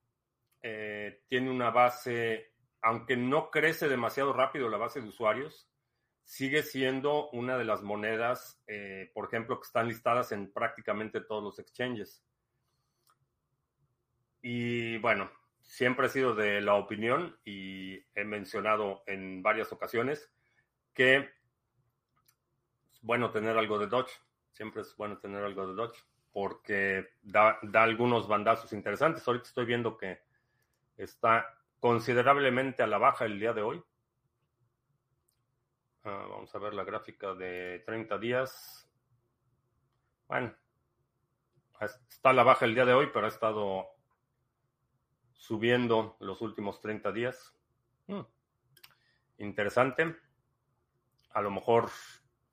Eh, 0.61 1.23
tiene 1.27 1.50
una 1.50 1.71
base, 1.71 2.53
aunque 2.81 3.15
no 3.15 3.50
crece 3.50 3.88
demasiado 3.88 4.33
rápido 4.33 4.69
la 4.69 4.77
base 4.77 5.01
de 5.01 5.07
usuarios, 5.07 5.69
sigue 6.23 6.63
siendo 6.63 7.29
una 7.31 7.57
de 7.57 7.65
las 7.65 7.81
monedas, 7.81 8.61
eh, 8.67 9.09
por 9.13 9.25
ejemplo, 9.25 9.59
que 9.59 9.65
están 9.65 9.88
listadas 9.88 10.31
en 10.31 10.51
prácticamente 10.51 11.21
todos 11.21 11.43
los 11.43 11.59
exchanges. 11.59 12.23
Y 14.41 14.97
bueno, 14.97 15.29
siempre 15.71 16.07
he 16.07 16.09
sido 16.09 16.35
de 16.35 16.59
la 16.59 16.73
opinión 16.73 17.39
y 17.45 18.03
he 18.13 18.25
mencionado 18.25 19.03
en 19.07 19.41
varias 19.41 19.71
ocasiones 19.71 20.29
que 20.93 21.15
es 21.15 23.01
bueno 23.01 23.31
tener 23.31 23.57
algo 23.57 23.79
de 23.79 23.87
Dodge. 23.87 24.11
Siempre 24.51 24.81
es 24.81 24.93
bueno 24.97 25.17
tener 25.19 25.41
algo 25.41 25.65
de 25.65 25.73
Dodge 25.73 26.03
porque 26.33 27.11
da, 27.21 27.57
da 27.61 27.83
algunos 27.83 28.27
bandazos 28.27 28.73
interesantes. 28.73 29.25
Ahorita 29.25 29.47
estoy 29.47 29.63
viendo 29.63 29.97
que 29.97 30.19
está 30.97 31.57
considerablemente 31.79 32.83
a 32.83 32.87
la 32.87 32.97
baja 32.97 33.23
el 33.23 33.39
día 33.39 33.53
de 33.53 33.61
hoy. 33.61 33.81
Ah, 36.03 36.25
vamos 36.29 36.53
a 36.53 36.59
ver 36.59 36.73
la 36.73 36.83
gráfica 36.83 37.33
de 37.33 37.81
30 37.85 38.17
días. 38.17 38.91
Bueno, 40.27 40.53
está 41.79 42.31
a 42.31 42.33
la 42.33 42.43
baja 42.43 42.65
el 42.65 42.75
día 42.75 42.83
de 42.83 42.93
hoy, 42.93 43.09
pero 43.13 43.25
ha 43.25 43.29
estado 43.29 43.90
subiendo 45.41 46.15
los 46.19 46.39
últimos 46.41 46.79
30 46.81 47.12
días. 47.12 47.55
Hmm, 48.05 48.21
interesante. 49.39 50.15
A 51.31 51.41
lo 51.41 51.50
mejor 51.50 51.89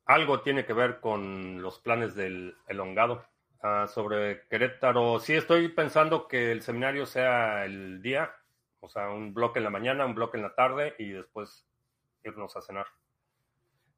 algo 0.07 0.41
tiene 0.41 0.65
que 0.65 0.73
ver 0.73 1.01
con 1.01 1.61
los 1.61 1.79
planes 1.81 2.15
del 2.15 2.57
elongado. 2.67 3.27
Ah, 3.63 3.87
sobre 3.89 4.47
Querétaro, 4.49 5.21
sí 5.21 5.35
estoy 5.35 5.69
pensando 5.69 6.27
que 6.29 6.51
el 6.51 6.63
seminario 6.63 7.05
sea 7.05 7.67
el 7.67 8.01
día, 8.01 8.35
o 8.81 8.89
sea, 8.89 9.11
un 9.11 9.35
bloque 9.35 9.59
en 9.59 9.65
la 9.65 9.71
mañana, 9.71 10.07
un 10.07 10.15
bloque 10.15 10.39
en 10.39 10.45
la 10.45 10.55
tarde 10.55 10.95
y 10.99 11.11
después 11.11 11.69
irnos 12.25 12.57
a 12.57 12.63
cenar. 12.63 12.87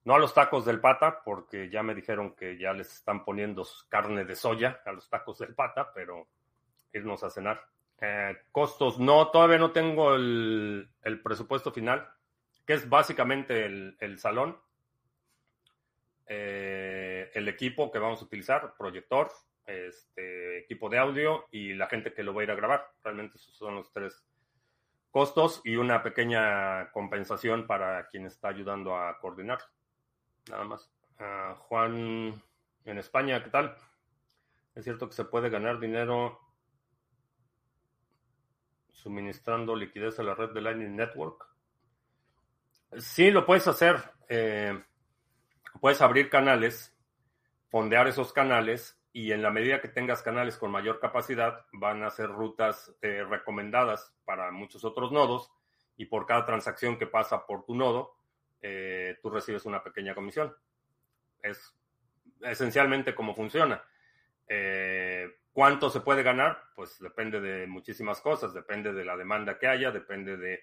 No 0.03 0.15
a 0.15 0.19
los 0.19 0.35
tacos 0.35 0.65
del 0.65 0.81
pata, 0.81 1.23
porque 1.23 1.71
ya 1.71 1.85
me 1.85 1.95
dijeron 1.95 2.35
que 2.35 2.59
ya 2.59 2.73
les 2.73 2.93
están 2.93 3.25
poniendo 3.25 3.65
carne 3.89 4.25
de 4.25 4.35
soya 4.35 4.81
a 4.85 4.93
los 4.93 5.09
tacos 5.09 5.39
del 5.39 5.55
pata, 5.55 5.93
pero 5.95 6.27
irnos 6.93 7.23
a 7.23 7.31
cenar. 7.31 7.63
Eh, 8.01 8.37
costos, 8.51 8.99
no, 8.99 9.29
todavía 9.29 9.59
no 9.59 9.73
tengo 9.73 10.15
el, 10.15 10.89
presupuesto 11.23 11.71
final, 11.71 12.09
que 12.67 12.73
es 12.73 12.89
básicamente 12.89 13.67
el, 13.67 14.19
salón, 14.19 14.59
eh, 16.27 17.31
el 17.35 17.49
equipo 17.49 17.91
que 17.91 17.99
vamos 17.99 18.23
a 18.23 18.25
utilizar, 18.25 18.75
proyector, 18.79 19.31
este, 19.67 20.59
equipo 20.59 20.89
de 20.89 20.99
audio 20.99 21.47
y 21.51 21.75
la 21.75 21.89
gente 21.89 22.13
que 22.15 22.23
lo 22.23 22.35
va 22.35 22.41
a 22.41 22.45
ir 22.45 22.51
a 22.51 22.57
grabar. 22.57 22.91
Realmente 23.05 23.37
esos 23.37 23.55
son 23.55 23.75
los 23.77 23.93
tres 23.93 24.25
costos 25.11 25.61
y 25.65 25.77
una 25.77 26.03
pequeña 26.03 26.91
compensación 26.93 27.67
para 27.67 28.09
quien 28.09 28.27
está 28.27 28.49
ayudando 28.49 28.97
a 28.97 29.19
coordinar 29.19 29.59
nada 30.49 30.65
más. 30.65 30.91
Ah, 31.19 31.55
Juan, 31.59 32.43
en 32.85 32.99
España, 32.99 33.43
¿qué 33.43 33.51
tal? 33.51 33.77
Es 34.75 34.85
cierto 34.85 35.09
que 35.09 35.15
se 35.15 35.25
puede 35.25 35.51
ganar 35.51 35.79
dinero 35.81 36.41
suministrando 39.01 39.75
liquidez 39.75 40.19
a 40.19 40.23
la 40.23 40.35
red 40.35 40.51
de 40.51 40.61
Lightning 40.61 40.95
Network. 40.95 41.47
Sí, 42.99 43.31
lo 43.31 43.47
puedes 43.47 43.67
hacer. 43.67 43.97
Eh, 44.29 44.79
puedes 45.81 46.01
abrir 46.01 46.29
canales, 46.29 46.97
fondear 47.69 48.09
esos 48.09 48.33
canales 48.33 49.01
y 49.13 49.33
en 49.33 49.43
la 49.43 49.51
medida 49.51 49.81
que 49.81 49.89
tengas 49.89 50.23
canales 50.23 50.57
con 50.57 50.71
mayor 50.71 51.01
capacidad 51.01 51.65
van 51.73 52.03
a 52.05 52.11
ser 52.11 52.29
rutas 52.29 52.95
eh, 53.03 53.25
recomendadas 53.25 54.15
para 54.25 54.51
muchos 54.53 54.85
otros 54.85 55.11
nodos 55.11 55.51
y 55.97 56.07
por 56.07 56.27
cada 56.27 56.47
transacción 56.47 56.99
que 56.99 57.07
pasa 57.07 57.47
por 57.47 57.65
tu 57.65 57.75
nodo 57.75 58.15
eh, 58.63 59.19
tú 59.23 59.31
recibes 59.31 59.65
una 59.65 59.83
pequeña 59.83 60.15
comisión. 60.15 60.55
Es 61.43 61.75
esencialmente 62.43 63.15
cómo 63.15 63.35
funciona. 63.35 63.83
Eh, 64.47 65.40
¿Cuánto 65.53 65.91
se 65.91 66.01
puede 66.01 66.23
ganar? 66.23 66.63
Pues 66.75 66.99
depende 67.01 67.41
de 67.41 67.67
muchísimas 67.67 68.21
cosas, 68.21 68.55
depende 68.55 68.93
de 68.93 69.05
la 69.05 69.17
demanda 69.17 69.59
que 69.59 69.67
haya, 69.67 69.91
depende 69.91 70.37
de 70.37 70.61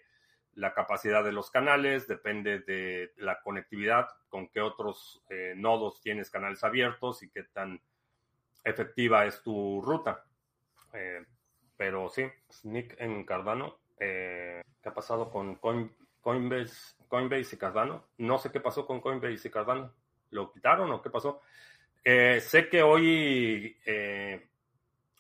la 0.54 0.74
capacidad 0.74 1.24
de 1.24 1.32
los 1.32 1.52
canales, 1.52 2.08
depende 2.08 2.60
de 2.60 3.14
la 3.18 3.42
conectividad, 3.42 4.08
con 4.30 4.48
qué 4.48 4.62
otros 4.62 5.24
eh, 5.30 5.54
nodos 5.56 6.02
tienes 6.02 6.30
canales 6.30 6.64
abiertos 6.64 7.22
y 7.22 7.30
qué 7.30 7.44
tan 7.44 7.82
efectiva 8.64 9.26
es 9.26 9.42
tu 9.44 9.82
ruta. 9.82 10.26
pero 11.76 12.10
sí, 12.10 12.26
Nick 12.64 12.96
en 13.00 13.24
Cardano, 13.24 13.78
¿qué 13.98 14.64
ha 14.84 14.94
pasado 14.94 15.30
con 15.30 15.56
Coin, 15.56 15.92
Coinbase, 16.28 16.96
Coinbase 17.08 17.56
y 17.56 17.58
Cardano. 17.58 18.08
No 18.18 18.38
sé 18.38 18.52
qué 18.52 18.60
pasó 18.60 18.86
con 18.86 19.00
Coinbase 19.00 19.48
y 19.48 19.52
Cardano. 19.52 19.94
¿Lo 20.32 20.52
quitaron 20.52 20.92
o 20.92 21.02
qué 21.02 21.10
pasó? 21.10 21.40
Eh, 22.04 22.42
sé 22.42 22.68
que 22.68 22.84
hoy, 22.84 23.78
eh, 23.86 24.50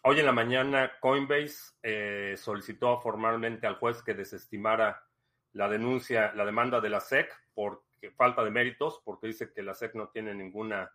hoy 0.10 0.22
en 0.22 0.26
la 0.26 0.32
mañana 0.32 0.94
Coinbase 1.02 1.74
eh, 1.84 2.36
solicitó 2.38 2.98
formalmente 3.02 3.68
al 3.68 3.76
juez 3.76 4.02
que 4.02 4.14
desestimara 4.14 5.04
la 5.52 5.68
denuncia, 5.68 6.32
la 6.34 6.46
demanda 6.46 6.80
de 6.80 6.90
la 6.90 7.02
SEC 7.02 7.30
por 7.54 7.84
falta 8.16 8.42
de 8.42 8.50
méritos, 8.50 9.02
porque 9.04 9.28
dice 9.28 9.52
que 9.52 9.62
la 9.62 9.74
SEC 9.74 9.96
no 9.96 10.08
tiene 10.08 10.34
ninguna 10.34 10.90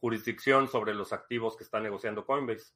jurisdicción 0.00 0.66
sobre 0.66 0.94
los 0.94 1.12
activos 1.12 1.56
que 1.56 1.62
está 1.62 1.78
negociando 1.78 2.26
Coinbase, 2.26 2.72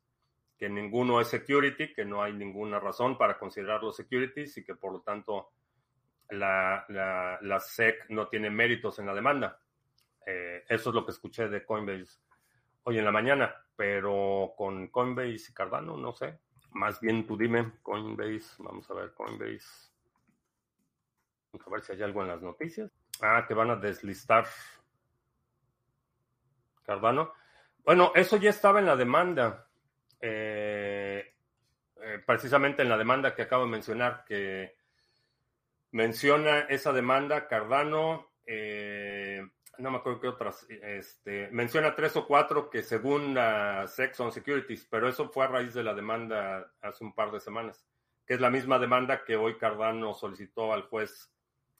que 0.56 0.68
ninguno 0.68 1.20
es 1.20 1.26
security, 1.26 1.92
que 1.92 2.04
no 2.04 2.22
hay 2.22 2.34
ninguna 2.34 2.78
razón 2.78 3.18
para 3.18 3.36
considerarlos 3.36 3.96
securities 3.96 4.58
y 4.58 4.64
que 4.64 4.76
por 4.76 4.92
lo 4.92 5.00
tanto 5.00 5.50
la, 6.30 6.84
la, 6.88 7.58
SEC 7.58 8.08
no 8.10 8.28
tiene 8.28 8.48
méritos 8.48 9.00
en 9.00 9.06
la 9.06 9.14
demanda. 9.14 9.58
Eh, 10.24 10.62
eso 10.68 10.90
es 10.90 10.94
lo 10.94 11.04
que 11.04 11.10
escuché 11.10 11.48
de 11.48 11.64
Coinbase 11.64 12.20
hoy 12.84 12.98
en 12.98 13.04
la 13.04 13.12
mañana, 13.12 13.54
pero 13.76 14.54
con 14.56 14.88
Coinbase 14.88 15.50
y 15.50 15.54
Cardano, 15.54 15.96
no 15.96 16.12
sé. 16.12 16.38
Más 16.72 17.00
bien 17.00 17.26
tú 17.26 17.36
dime, 17.36 17.72
Coinbase, 17.82 18.62
vamos 18.62 18.88
a 18.90 18.94
ver, 18.94 19.12
Coinbase. 19.14 19.90
Vamos 21.52 21.66
a 21.66 21.70
ver 21.70 21.80
si 21.82 21.92
hay 21.92 22.02
algo 22.02 22.22
en 22.22 22.28
las 22.28 22.42
noticias. 22.42 22.90
Ah, 23.20 23.44
que 23.46 23.54
van 23.54 23.70
a 23.70 23.76
deslistar 23.76 24.46
Cardano. 26.82 27.32
Bueno, 27.84 28.12
eso 28.14 28.36
ya 28.36 28.50
estaba 28.50 28.78
en 28.78 28.86
la 28.86 28.96
demanda. 28.96 29.66
Eh, 30.20 31.34
eh, 32.02 32.18
precisamente 32.24 32.82
en 32.82 32.88
la 32.88 32.98
demanda 32.98 33.34
que 33.34 33.42
acabo 33.42 33.64
de 33.64 33.70
mencionar, 33.70 34.24
que 34.24 34.76
menciona 35.92 36.60
esa 36.60 36.92
demanda 36.92 37.46
Cardano, 37.46 38.30
eh, 38.46 39.09
no 39.80 39.90
me 39.90 39.98
acuerdo 39.98 40.20
qué 40.20 40.28
otras, 40.28 40.66
este, 40.68 41.48
menciona 41.50 41.94
tres 41.94 42.16
o 42.16 42.26
cuatro 42.26 42.70
que 42.70 42.82
según 42.82 43.34
la 43.34 43.86
SEC 43.86 44.14
son 44.14 44.32
securities, 44.32 44.86
pero 44.90 45.08
eso 45.08 45.28
fue 45.30 45.44
a 45.44 45.48
raíz 45.48 45.74
de 45.74 45.82
la 45.82 45.94
demanda 45.94 46.72
hace 46.80 47.04
un 47.04 47.14
par 47.14 47.30
de 47.30 47.40
semanas, 47.40 47.84
que 48.26 48.34
es 48.34 48.40
la 48.40 48.50
misma 48.50 48.78
demanda 48.78 49.24
que 49.24 49.36
hoy 49.36 49.56
Cardano 49.56 50.14
solicitó 50.14 50.72
al 50.72 50.82
juez 50.82 51.32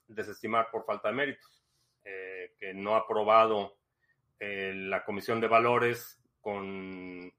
desestimar 0.07 0.69
por 0.71 0.85
falta 0.85 1.09
de 1.09 1.15
méritos, 1.15 1.63
eh, 2.03 2.53
que 2.59 2.73
no 2.73 2.95
ha 2.95 2.99
aprobado 2.99 3.77
eh, 4.39 4.73
la 4.75 5.05
Comisión 5.05 5.39
de 5.39 5.47
Valores 5.47 6.19
con 6.41 7.31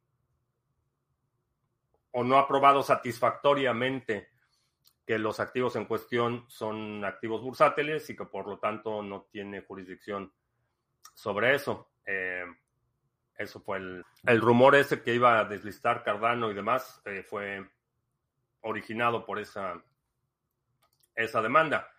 o 2.14 2.24
no 2.24 2.36
ha 2.36 2.42
aprobado 2.42 2.82
satisfactoriamente 2.82 4.28
que 5.06 5.18
los 5.18 5.40
activos 5.40 5.76
en 5.76 5.86
cuestión 5.86 6.44
son 6.48 7.04
activos 7.04 7.42
bursátiles 7.42 8.08
y 8.10 8.16
que 8.16 8.26
por 8.26 8.46
lo 8.46 8.58
tanto 8.58 9.02
no 9.02 9.22
tiene 9.32 9.62
jurisdicción 9.62 10.32
sobre 11.14 11.54
eso. 11.54 11.92
Eh, 12.04 12.44
eso 13.36 13.60
fue 13.60 13.78
el, 13.78 14.04
el, 14.26 14.40
rumor 14.40 14.74
ese 14.74 15.02
que 15.02 15.14
iba 15.14 15.38
a 15.38 15.44
deslistar 15.44 16.02
Cardano 16.02 16.50
y 16.50 16.54
demás, 16.54 17.00
eh, 17.04 17.22
fue 17.22 17.64
originado 18.62 19.24
por 19.24 19.38
esa, 19.38 19.82
esa 21.14 21.42
demanda. 21.42 21.90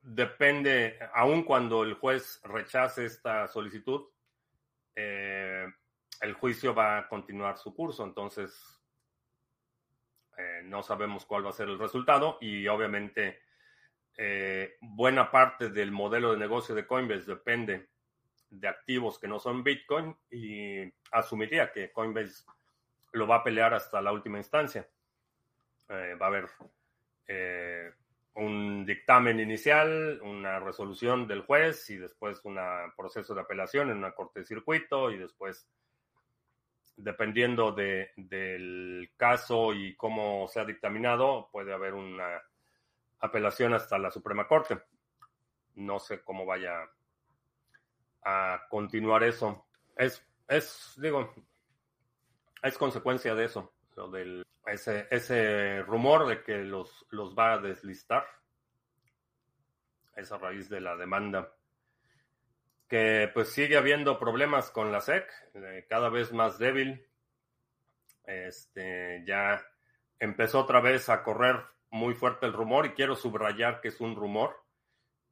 Depende, 0.00 0.98
aun 1.14 1.44
cuando 1.44 1.82
el 1.82 1.94
juez 1.94 2.40
rechace 2.44 3.06
esta 3.06 3.46
solicitud, 3.48 4.02
eh, 4.94 5.66
el 6.20 6.34
juicio 6.34 6.74
va 6.74 6.98
a 6.98 7.08
continuar 7.08 7.58
su 7.58 7.74
curso. 7.74 8.04
Entonces, 8.04 8.80
no 10.64 10.82
sabemos 10.82 11.24
cuál 11.26 11.46
va 11.46 11.50
a 11.50 11.52
ser 11.52 11.68
el 11.68 11.78
resultado 11.78 12.38
y 12.40 12.66
obviamente 12.66 13.40
buena 14.80 15.30
parte 15.30 15.70
del 15.70 15.92
modelo 15.92 16.32
de 16.32 16.38
negocio 16.38 16.74
de 16.74 16.86
Coinbase 16.86 17.24
depende 17.24 17.93
de 18.60 18.68
activos 18.68 19.18
que 19.18 19.28
no 19.28 19.38
son 19.38 19.62
Bitcoin 19.62 20.16
y 20.30 20.82
asumiría 21.10 21.72
que 21.72 21.90
Coinbase 21.92 22.44
lo 23.12 23.26
va 23.26 23.36
a 23.36 23.44
pelear 23.44 23.74
hasta 23.74 24.00
la 24.00 24.12
última 24.12 24.38
instancia. 24.38 24.88
Eh, 25.88 26.16
va 26.20 26.26
a 26.26 26.28
haber 26.28 26.48
eh, 27.26 27.92
un 28.34 28.84
dictamen 28.84 29.38
inicial, 29.40 30.20
una 30.22 30.58
resolución 30.60 31.26
del 31.26 31.42
juez 31.42 31.90
y 31.90 31.96
después 31.96 32.40
un 32.44 32.58
proceso 32.96 33.34
de 33.34 33.40
apelación 33.40 33.90
en 33.90 33.98
una 33.98 34.12
corte 34.12 34.40
de 34.40 34.46
circuito 34.46 35.10
y 35.10 35.18
después, 35.18 35.68
dependiendo 36.96 37.72
de, 37.72 38.12
del 38.16 39.10
caso 39.16 39.72
y 39.72 39.94
cómo 39.96 40.48
sea 40.48 40.64
dictaminado, 40.64 41.48
puede 41.52 41.72
haber 41.72 41.94
una 41.94 42.42
apelación 43.20 43.74
hasta 43.74 43.98
la 43.98 44.10
Suprema 44.10 44.48
Corte. 44.48 44.78
No 45.76 45.98
sé 45.98 46.22
cómo 46.22 46.44
vaya 46.46 46.88
a 48.24 48.66
continuar 48.68 49.22
eso. 49.22 49.66
Es, 49.96 50.24
es, 50.48 50.94
digo, 50.96 51.32
es 52.62 52.78
consecuencia 52.78 53.34
de 53.34 53.44
eso, 53.44 53.74
lo 53.96 54.10
del, 54.10 54.44
ese, 54.66 55.06
ese 55.10 55.82
rumor 55.82 56.26
de 56.26 56.42
que 56.42 56.58
los, 56.58 57.06
los 57.10 57.34
va 57.36 57.54
a 57.54 57.58
deslistar. 57.58 58.26
Es 60.16 60.32
a 60.32 60.38
raíz 60.38 60.68
de 60.68 60.80
la 60.80 60.96
demanda. 60.96 61.52
Que 62.88 63.30
pues 63.32 63.50
sigue 63.52 63.76
habiendo 63.76 64.18
problemas 64.18 64.70
con 64.70 64.92
la 64.92 65.00
SEC, 65.00 65.28
eh, 65.54 65.86
cada 65.88 66.08
vez 66.08 66.32
más 66.32 66.58
débil. 66.58 67.06
Este, 68.24 69.22
ya 69.26 69.62
empezó 70.18 70.60
otra 70.60 70.80
vez 70.80 71.08
a 71.08 71.22
correr 71.22 71.62
muy 71.90 72.14
fuerte 72.14 72.46
el 72.46 72.52
rumor 72.52 72.86
y 72.86 72.90
quiero 72.90 73.16
subrayar 73.16 73.80
que 73.80 73.88
es 73.88 74.00
un 74.00 74.16
rumor 74.16 74.63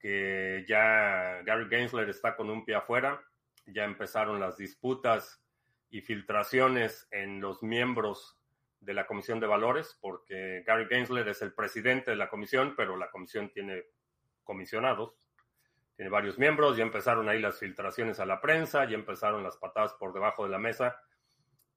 que 0.02 0.64
ya 0.68 1.42
Gary 1.44 1.68
Gensler 1.70 2.08
está 2.10 2.34
con 2.34 2.50
un 2.50 2.64
pie 2.64 2.74
afuera, 2.74 3.22
ya 3.66 3.84
empezaron 3.84 4.40
las 4.40 4.56
disputas 4.56 5.40
y 5.90 6.00
filtraciones 6.00 7.06
en 7.12 7.40
los 7.40 7.62
miembros 7.62 8.36
de 8.80 8.94
la 8.94 9.06
Comisión 9.06 9.38
de 9.38 9.46
Valores, 9.46 9.96
porque 10.00 10.64
Gary 10.66 10.86
Gensler 10.88 11.28
es 11.28 11.40
el 11.40 11.54
presidente 11.54 12.10
de 12.10 12.16
la 12.16 12.28
comisión, 12.28 12.74
pero 12.76 12.96
la 12.96 13.10
comisión 13.12 13.50
tiene 13.50 13.84
comisionados, 14.42 15.14
tiene 15.94 16.10
varios 16.10 16.36
miembros, 16.36 16.76
ya 16.76 16.82
empezaron 16.82 17.28
ahí 17.28 17.40
las 17.40 17.60
filtraciones 17.60 18.18
a 18.18 18.26
la 18.26 18.40
prensa, 18.40 18.84
ya 18.86 18.96
empezaron 18.96 19.44
las 19.44 19.56
patadas 19.56 19.94
por 19.94 20.12
debajo 20.12 20.42
de 20.42 20.50
la 20.50 20.58
mesa, 20.58 21.00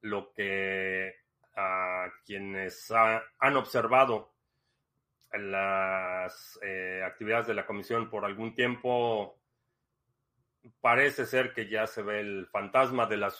lo 0.01 0.33
que 0.33 1.13
a 1.55 2.07
quienes 2.25 2.91
han 2.91 3.55
observado 3.55 4.34
las 5.37 6.59
eh, 6.61 7.01
actividades 7.05 7.47
de 7.47 7.53
la 7.53 7.65
comisión 7.65 8.09
por 8.09 8.25
algún 8.25 8.53
tiempo, 8.53 9.39
parece 10.81 11.25
ser 11.25 11.53
que 11.53 11.67
ya 11.67 11.87
se 11.87 12.01
ve 12.01 12.19
el 12.19 12.47
fantasma 12.47 13.05
de 13.05 13.17
la 13.17 13.33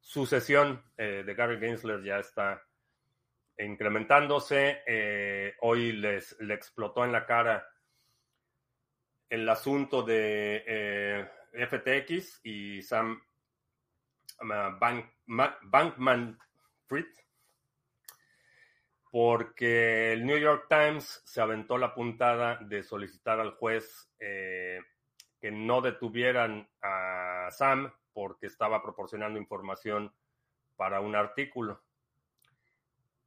sucesión 0.00 0.82
eh, 0.96 1.22
de 1.24 1.34
Gary 1.34 1.58
Gensler 1.58 2.02
ya 2.02 2.18
está 2.18 2.62
incrementándose. 3.58 4.82
Eh, 4.86 5.54
hoy 5.60 5.92
les 5.92 6.38
le 6.40 6.54
explotó 6.54 7.04
en 7.04 7.12
la 7.12 7.26
cara 7.26 7.66
el 9.28 9.48
asunto 9.48 10.02
de 10.02 11.28
FTX 11.52 12.40
y 12.44 12.82
Sam 12.82 13.22
Bankman 14.40 16.38
Fried 16.86 17.06
porque 19.12 20.14
el 20.14 20.24
New 20.24 20.38
York 20.38 20.68
Times 20.70 21.20
se 21.26 21.42
aventó 21.42 21.76
la 21.76 21.94
puntada 21.94 22.56
de 22.62 22.82
solicitar 22.82 23.38
al 23.40 23.50
juez 23.50 24.10
eh, 24.18 24.80
que 25.38 25.50
no 25.50 25.82
detuvieran 25.82 26.66
a 26.80 27.48
Sam 27.50 27.92
porque 28.14 28.46
estaba 28.46 28.82
proporcionando 28.82 29.38
información 29.38 30.14
para 30.76 31.00
un 31.00 31.14
artículo 31.14 31.82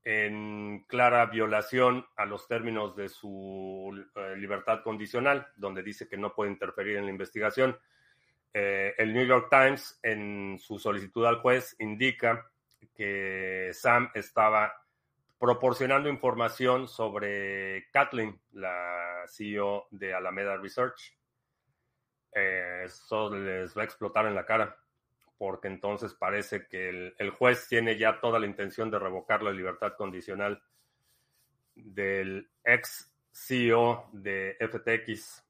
en 0.03 0.85
clara 0.87 1.27
violación 1.27 2.03
a 2.15 2.25
los 2.25 2.47
términos 2.47 2.95
de 2.95 3.07
su 3.07 4.07
eh, 4.15 4.35
libertad 4.37 4.81
condicional, 4.81 5.47
donde 5.55 5.83
dice 5.83 6.07
que 6.07 6.17
no 6.17 6.33
puede 6.33 6.49
interferir 6.49 6.97
en 6.97 7.05
la 7.05 7.11
investigación. 7.11 7.77
Eh, 8.51 8.95
el 8.97 9.13
New 9.13 9.25
York 9.27 9.49
Times, 9.51 9.99
en 10.01 10.57
su 10.57 10.79
solicitud 10.79 11.25
al 11.27 11.41
juez, 11.41 11.75
indica 11.77 12.49
que 12.95 13.69
Sam 13.71 14.09
estaba 14.15 14.84
proporcionando 15.39 16.09
información 16.09 16.87
sobre 16.87 17.89
Kathleen, 17.91 18.39
la 18.51 19.23
CEO 19.27 19.87
de 19.91 20.13
Alameda 20.13 20.57
Research. 20.57 21.17
Eh, 22.33 22.83
eso 22.85 23.33
les 23.33 23.75
va 23.77 23.81
a 23.81 23.85
explotar 23.85 24.25
en 24.25 24.35
la 24.35 24.45
cara, 24.45 24.77
porque 25.37 25.67
entonces 25.67 26.13
parece 26.13 26.67
que 26.67 27.13
el, 27.17 27.29
juez 27.31 27.67
tiene 27.67 27.97
ya 27.97 28.19
toda 28.19 28.39
la 28.39 28.45
intención 28.45 28.89
de 28.89 28.99
revocar 28.99 29.43
la 29.43 29.51
libertad 29.51 29.93
condicional 29.97 30.61
del 31.75 32.49
ex 32.63 33.13
CEO 33.31 34.09
de 34.13 34.57
FTX. 34.59 35.45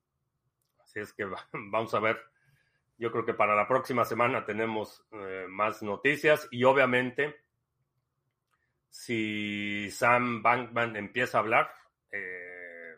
Así 0.79 0.99
es 0.99 1.13
que 1.13 1.25
vamos 1.53 1.93
a 1.93 1.99
ver. 1.99 2.19
Yo 2.97 3.11
creo 3.11 3.25
que 3.25 3.33
para 3.33 3.55
la 3.55 3.67
próxima 3.67 4.05
semana 4.05 4.45
tenemos 4.45 5.05
eh, 5.11 5.45
más 5.49 5.83
noticias 5.83 6.47
y 6.49 6.63
obviamente 6.63 7.44
si 8.95 9.91
Sam 9.91 10.41
Bankman 10.41 10.95
empieza 10.95 11.37
a 11.37 11.41
hablar. 11.41 11.69
Eh, 12.09 12.95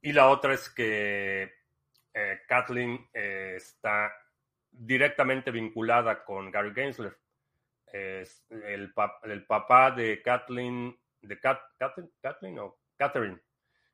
y 0.00 0.12
la 0.12 0.30
otra 0.30 0.54
es 0.54 0.70
que 0.70 1.52
eh, 2.14 2.40
Kathleen 2.48 3.06
eh, 3.12 3.54
está 3.56 4.10
directamente 4.70 5.50
vinculada 5.50 6.24
con 6.24 6.50
Gary 6.50 6.72
Gensler. 6.74 7.16
El, 7.92 8.92
papá 9.46 9.90
de 9.90 10.22
Kathleen, 10.22 10.98
de 11.20 11.38
Kathleen 11.38 12.58
o 12.58 12.78
Catherine, 12.96 13.40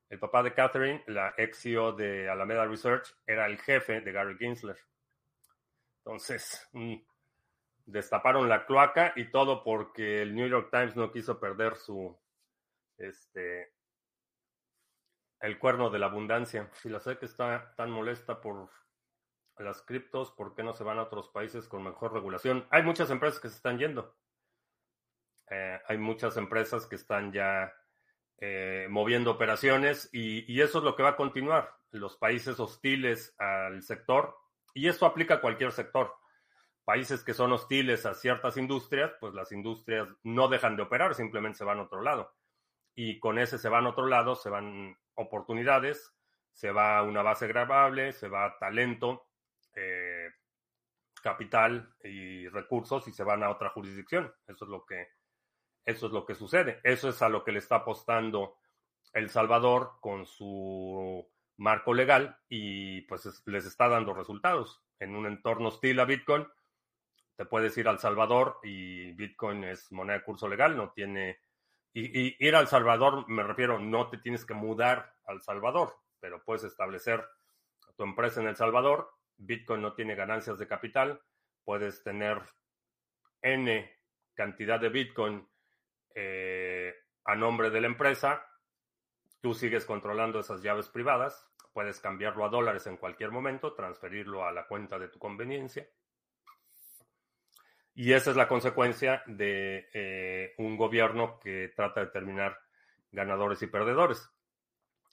el 0.08 0.18
papá 0.18 0.42
de 0.42 0.54
Catherine, 0.54 1.04
la 1.08 1.34
ex 1.36 1.60
CEO 1.60 1.92
de 1.92 2.28
Alameda 2.28 2.66
Research, 2.66 3.14
era 3.26 3.46
el 3.46 3.58
jefe 3.58 4.00
de 4.00 4.12
Gary 4.12 4.36
Ginsler. 4.38 4.78
Entonces, 5.98 6.68
mm, 6.72 6.96
destaparon 7.86 8.48
la 8.48 8.66
cloaca 8.66 9.12
y 9.16 9.30
todo 9.30 9.64
porque 9.64 10.22
el 10.22 10.34
New 10.34 10.48
York 10.48 10.68
Times 10.70 10.96
no 10.96 11.10
quiso 11.10 11.38
perder 11.40 11.76
su, 11.76 12.18
este, 12.98 13.72
el 15.40 15.58
cuerno 15.58 15.90
de 15.90 15.98
la 15.98 16.06
abundancia. 16.06 16.70
Si 16.74 16.88
la 16.88 17.00
que 17.00 17.26
está 17.26 17.74
tan 17.76 17.90
molesta 17.90 18.40
por 18.40 18.70
las 19.58 19.82
criptos, 19.82 20.30
¿por 20.30 20.54
qué 20.54 20.62
no 20.62 20.72
se 20.72 20.84
van 20.84 20.98
a 20.98 21.02
otros 21.02 21.28
países 21.28 21.68
con 21.68 21.82
mejor 21.82 22.12
regulación? 22.12 22.66
Hay 22.70 22.82
muchas 22.82 23.10
empresas 23.10 23.40
que 23.40 23.48
se 23.48 23.56
están 23.56 23.78
yendo. 23.78 24.16
Eh, 25.50 25.80
hay 25.86 25.98
muchas 25.98 26.36
empresas 26.36 26.86
que 26.86 26.94
están 26.94 27.32
ya 27.32 27.72
eh, 28.38 28.86
moviendo 28.88 29.30
operaciones 29.30 30.08
y, 30.12 30.60
eso 30.60 30.78
es 30.78 30.84
lo 30.84 30.96
que 30.96 31.02
va 31.02 31.10
a 31.10 31.16
continuar. 31.16 31.76
Los 31.90 32.16
países 32.16 32.58
hostiles 32.58 33.34
al 33.38 33.82
sector, 33.82 34.36
y 34.74 34.88
esto 34.88 35.04
aplica 35.04 35.34
a 35.34 35.40
cualquier 35.40 35.72
sector. 35.72 36.14
Países 36.84 37.22
que 37.22 37.34
son 37.34 37.52
hostiles 37.52 38.06
a 38.06 38.14
ciertas 38.14 38.56
industrias, 38.56 39.12
pues 39.20 39.34
las 39.34 39.52
industrias 39.52 40.08
no 40.24 40.48
dejan 40.48 40.76
de 40.76 40.82
operar, 40.82 41.14
simplemente 41.14 41.58
se 41.58 41.64
van 41.64 41.78
a 41.78 41.82
otro 41.82 42.02
lado. 42.02 42.34
Y 42.94 43.20
con 43.20 43.38
ese 43.38 43.58
se 43.58 43.68
van 43.68 43.86
a 43.86 43.90
otro 43.90 44.06
lado, 44.06 44.34
se 44.34 44.50
van 44.50 44.96
oportunidades, 45.14 46.12
se 46.52 46.72
va 46.72 47.02
una 47.02 47.22
base 47.22 47.46
grabable, 47.46 48.12
se 48.12 48.28
va 48.28 48.58
talento, 48.58 49.28
eh, 49.74 50.28
capital 51.22 51.94
y 52.02 52.48
recursos 52.48 53.06
y 53.08 53.12
se 53.12 53.22
van 53.22 53.42
a 53.42 53.50
otra 53.50 53.70
jurisdicción. 53.70 54.32
Eso 54.46 54.64
es 54.64 54.70
lo 54.70 54.84
que 54.84 55.08
eso 55.84 56.06
es 56.06 56.12
lo 56.12 56.24
que 56.24 56.34
sucede. 56.34 56.80
Eso 56.84 57.08
es 57.08 57.22
a 57.22 57.28
lo 57.28 57.44
que 57.44 57.52
le 57.52 57.58
está 57.58 57.76
apostando 57.76 58.56
El 59.12 59.30
Salvador 59.30 59.92
con 60.00 60.26
su 60.26 61.28
marco 61.56 61.94
legal 61.94 62.38
y 62.48 63.02
pues 63.02 63.42
les 63.46 63.64
está 63.64 63.88
dando 63.88 64.14
resultados. 64.14 64.82
En 65.00 65.16
un 65.16 65.26
entorno 65.26 65.68
hostil 65.68 65.98
a 66.00 66.04
Bitcoin, 66.04 66.46
te 67.36 67.44
puedes 67.44 67.76
ir 67.78 67.88
al 67.88 67.98
Salvador 67.98 68.58
y 68.62 69.12
Bitcoin 69.12 69.64
es 69.64 69.90
moneda 69.92 70.18
de 70.18 70.24
curso 70.24 70.48
legal, 70.48 70.76
no 70.76 70.92
tiene... 70.92 71.40
Y, 71.94 72.46
ir 72.46 72.56
al 72.56 72.68
Salvador, 72.68 73.28
me 73.28 73.42
refiero, 73.42 73.78
no 73.78 74.08
te 74.08 74.18
tienes 74.18 74.44
que 74.44 74.54
mudar 74.54 75.14
al 75.26 75.42
Salvador, 75.42 75.94
pero 76.20 76.42
puedes 76.42 76.64
establecer 76.64 77.24
tu 77.96 78.04
empresa 78.04 78.40
en 78.40 78.48
El 78.48 78.56
Salvador. 78.56 79.10
Bitcoin 79.36 79.82
no 79.82 79.94
tiene 79.94 80.14
ganancias 80.14 80.58
de 80.58 80.66
capital, 80.66 81.20
puedes 81.64 82.02
tener 82.02 82.40
N 83.42 83.90
cantidad 84.34 84.80
de 84.80 84.88
Bitcoin 84.88 85.46
eh, 86.14 86.94
a 87.24 87.34
nombre 87.34 87.70
de 87.70 87.80
la 87.80 87.86
empresa. 87.86 88.46
Tú 89.40 89.54
sigues 89.54 89.84
controlando 89.84 90.40
esas 90.40 90.62
llaves 90.62 90.88
privadas. 90.88 91.48
Puedes 91.72 92.00
cambiarlo 92.00 92.44
a 92.44 92.48
dólares 92.48 92.86
en 92.86 92.96
cualquier 92.96 93.30
momento, 93.30 93.74
transferirlo 93.74 94.46
a 94.46 94.52
la 94.52 94.66
cuenta 94.66 94.98
de 94.98 95.08
tu 95.08 95.18
conveniencia. 95.18 95.88
Y 97.94 98.12
esa 98.12 98.30
es 98.30 98.36
la 98.36 98.48
consecuencia 98.48 99.22
de 99.26 99.88
eh, 99.92 100.54
un 100.58 100.76
gobierno 100.76 101.38
que 101.38 101.72
trata 101.76 102.00
de 102.00 102.06
determinar 102.06 102.58
ganadores 103.10 103.60
y 103.62 103.66
perdedores. 103.66 104.30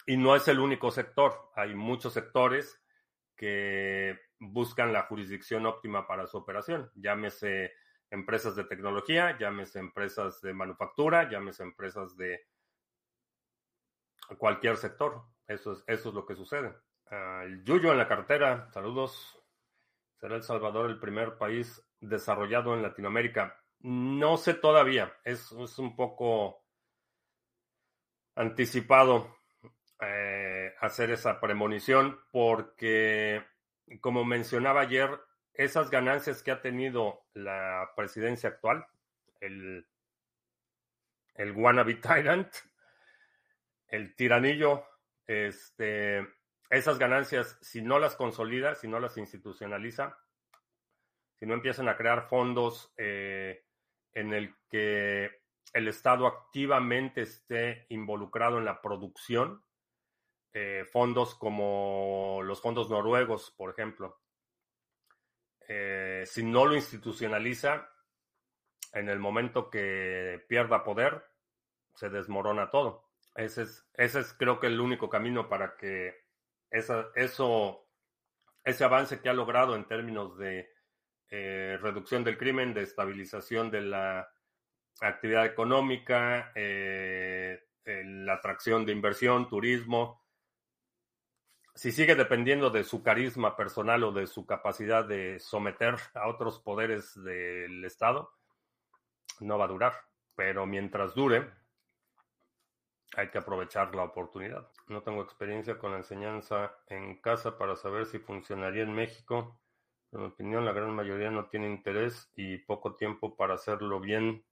Y 0.05 0.17
no 0.17 0.35
es 0.35 0.47
el 0.47 0.59
único 0.59 0.89
sector. 0.89 1.51
Hay 1.55 1.75
muchos 1.75 2.13
sectores 2.13 2.81
que 3.35 4.17
buscan 4.39 4.93
la 4.93 5.03
jurisdicción 5.03 5.65
óptima 5.65 6.07
para 6.07 6.25
su 6.27 6.37
operación. 6.37 6.89
Llámese 6.95 7.73
empresas 8.09 8.55
de 8.55 8.63
tecnología, 8.63 9.37
llámese 9.37 9.79
empresas 9.79 10.41
de 10.41 10.53
manufactura, 10.53 11.29
llámese 11.29 11.63
empresas 11.63 12.15
de 12.15 12.47
cualquier 14.37 14.77
sector. 14.77 15.23
Eso 15.47 15.73
es, 15.73 15.83
eso 15.85 16.09
es 16.09 16.15
lo 16.15 16.25
que 16.25 16.35
sucede. 16.35 16.73
el 17.43 17.63
Yuyo 17.63 17.91
en 17.91 17.97
la 17.97 18.07
cartera, 18.07 18.69
saludos. 18.71 19.35
¿Será 20.15 20.35
El 20.35 20.43
Salvador 20.43 20.89
el 20.89 20.99
primer 20.99 21.37
país 21.37 21.81
desarrollado 21.99 22.73
en 22.73 22.81
Latinoamérica? 22.81 23.59
No 23.81 24.37
sé 24.37 24.53
todavía, 24.53 25.13
es, 25.23 25.51
un 25.51 25.95
poco 25.95 26.65
anticipado 28.35 29.37
eh, 30.01 30.73
hacer 30.79 31.11
esa 31.11 31.39
premonición 31.39 32.19
porque, 32.31 33.43
como 34.01 34.25
mencionaba 34.25 34.81
ayer, 34.81 35.09
esas 35.53 35.89
ganancias 35.89 36.43
que 36.43 36.51
ha 36.51 36.61
tenido 36.61 37.25
la 37.33 37.91
presidencia 37.95 38.49
actual, 38.49 38.85
el, 39.39 39.87
el 41.35 41.51
wannabe 41.51 41.95
tyrant, 41.95 42.53
el 43.87 44.15
tiranillo, 44.15 44.85
este, 45.25 46.27
esas 46.69 46.97
ganancias, 46.99 47.57
si 47.61 47.81
no 47.81 47.99
las 47.99 48.15
consolida, 48.15 48.75
si 48.75 48.87
no 48.87 48.99
las 48.99 49.17
institucionaliza, 49.17 50.17
si 51.39 51.45
no 51.45 51.53
empiezan 51.53 51.87
a 51.87 51.95
crear 51.95 52.27
fondos 52.27 52.93
eh, 52.97 53.63
en 54.13 54.33
el 54.33 54.55
que 54.69 55.31
el 55.73 55.87
Estado 55.87 56.27
activamente 56.27 57.21
esté 57.21 57.85
involucrado 57.89 58.57
en 58.57 58.65
la 58.65 58.81
producción, 58.81 59.63
eh, 60.51 60.85
fondos 60.91 61.35
como 61.35 62.41
los 62.43 62.61
fondos 62.61 62.89
noruegos, 62.89 63.51
por 63.55 63.69
ejemplo, 63.69 64.19
eh, 65.67 66.23
si 66.25 66.43
no 66.43 66.65
lo 66.65 66.75
institucionaliza, 66.75 67.89
en 68.91 69.07
el 69.07 69.19
momento 69.19 69.69
que 69.69 70.43
pierda 70.49 70.83
poder, 70.83 71.23
se 71.93 72.09
desmorona 72.09 72.71
todo. 72.71 73.11
Ese 73.35 73.61
es, 73.61 73.87
ese 73.93 74.21
es 74.21 74.33
creo 74.33 74.59
que 74.59 74.67
el 74.67 74.81
único 74.81 75.09
camino 75.09 75.47
para 75.47 75.77
que 75.77 76.25
esa, 76.71 77.09
eso, 77.15 77.87
ese 78.63 78.83
avance 78.83 79.21
que 79.21 79.29
ha 79.29 79.33
logrado 79.33 79.75
en 79.75 79.87
términos 79.87 80.37
de 80.37 80.69
eh, 81.29 81.77
reducción 81.81 82.23
del 82.23 82.37
crimen, 82.37 82.73
de 82.73 82.83
estabilización 82.83 83.71
de 83.71 83.81
la 83.81 84.29
actividad 85.01 85.45
económica, 85.45 86.51
eh, 86.55 87.59
la 87.85 88.33
atracción 88.33 88.85
de 88.85 88.91
inversión, 88.91 89.47
turismo, 89.47 90.19
si 91.79 91.93
sigue 91.93 92.15
dependiendo 92.15 92.69
de 92.69 92.83
su 92.83 93.01
carisma 93.01 93.55
personal 93.55 94.03
o 94.03 94.11
de 94.11 94.27
su 94.27 94.45
capacidad 94.45 95.05
de 95.05 95.39
someter 95.39 95.95
a 96.13 96.27
otros 96.27 96.59
poderes 96.59 97.15
del 97.23 97.85
Estado, 97.85 98.33
no 99.39 99.57
va 99.57 99.63
a 99.63 99.69
durar. 99.69 99.93
Pero 100.35 100.65
mientras 100.65 101.15
dure, 101.15 101.49
hay 103.15 103.29
que 103.29 103.37
aprovechar 103.37 103.95
la 103.95 104.03
oportunidad. 104.03 104.67
No 104.89 105.03
tengo 105.03 105.21
experiencia 105.21 105.77
con 105.77 105.91
la 105.91 105.99
enseñanza 105.99 106.75
en 106.87 107.21
casa 107.21 107.57
para 107.57 107.77
saber 107.77 108.07
si 108.07 108.19
funcionaría 108.19 108.83
en 108.83 108.93
México. 108.93 109.57
En 110.11 110.21
mi 110.21 110.25
opinión, 110.25 110.65
la 110.65 110.73
gran 110.73 110.93
mayoría 110.95 111.29
no 111.29 111.47
tiene 111.47 111.67
interés 111.67 112.31
y 112.35 112.57
poco 112.57 112.95
tiempo 112.95 113.35
para 113.35 113.55
hacerlo 113.55 113.99
bien. 113.99 114.43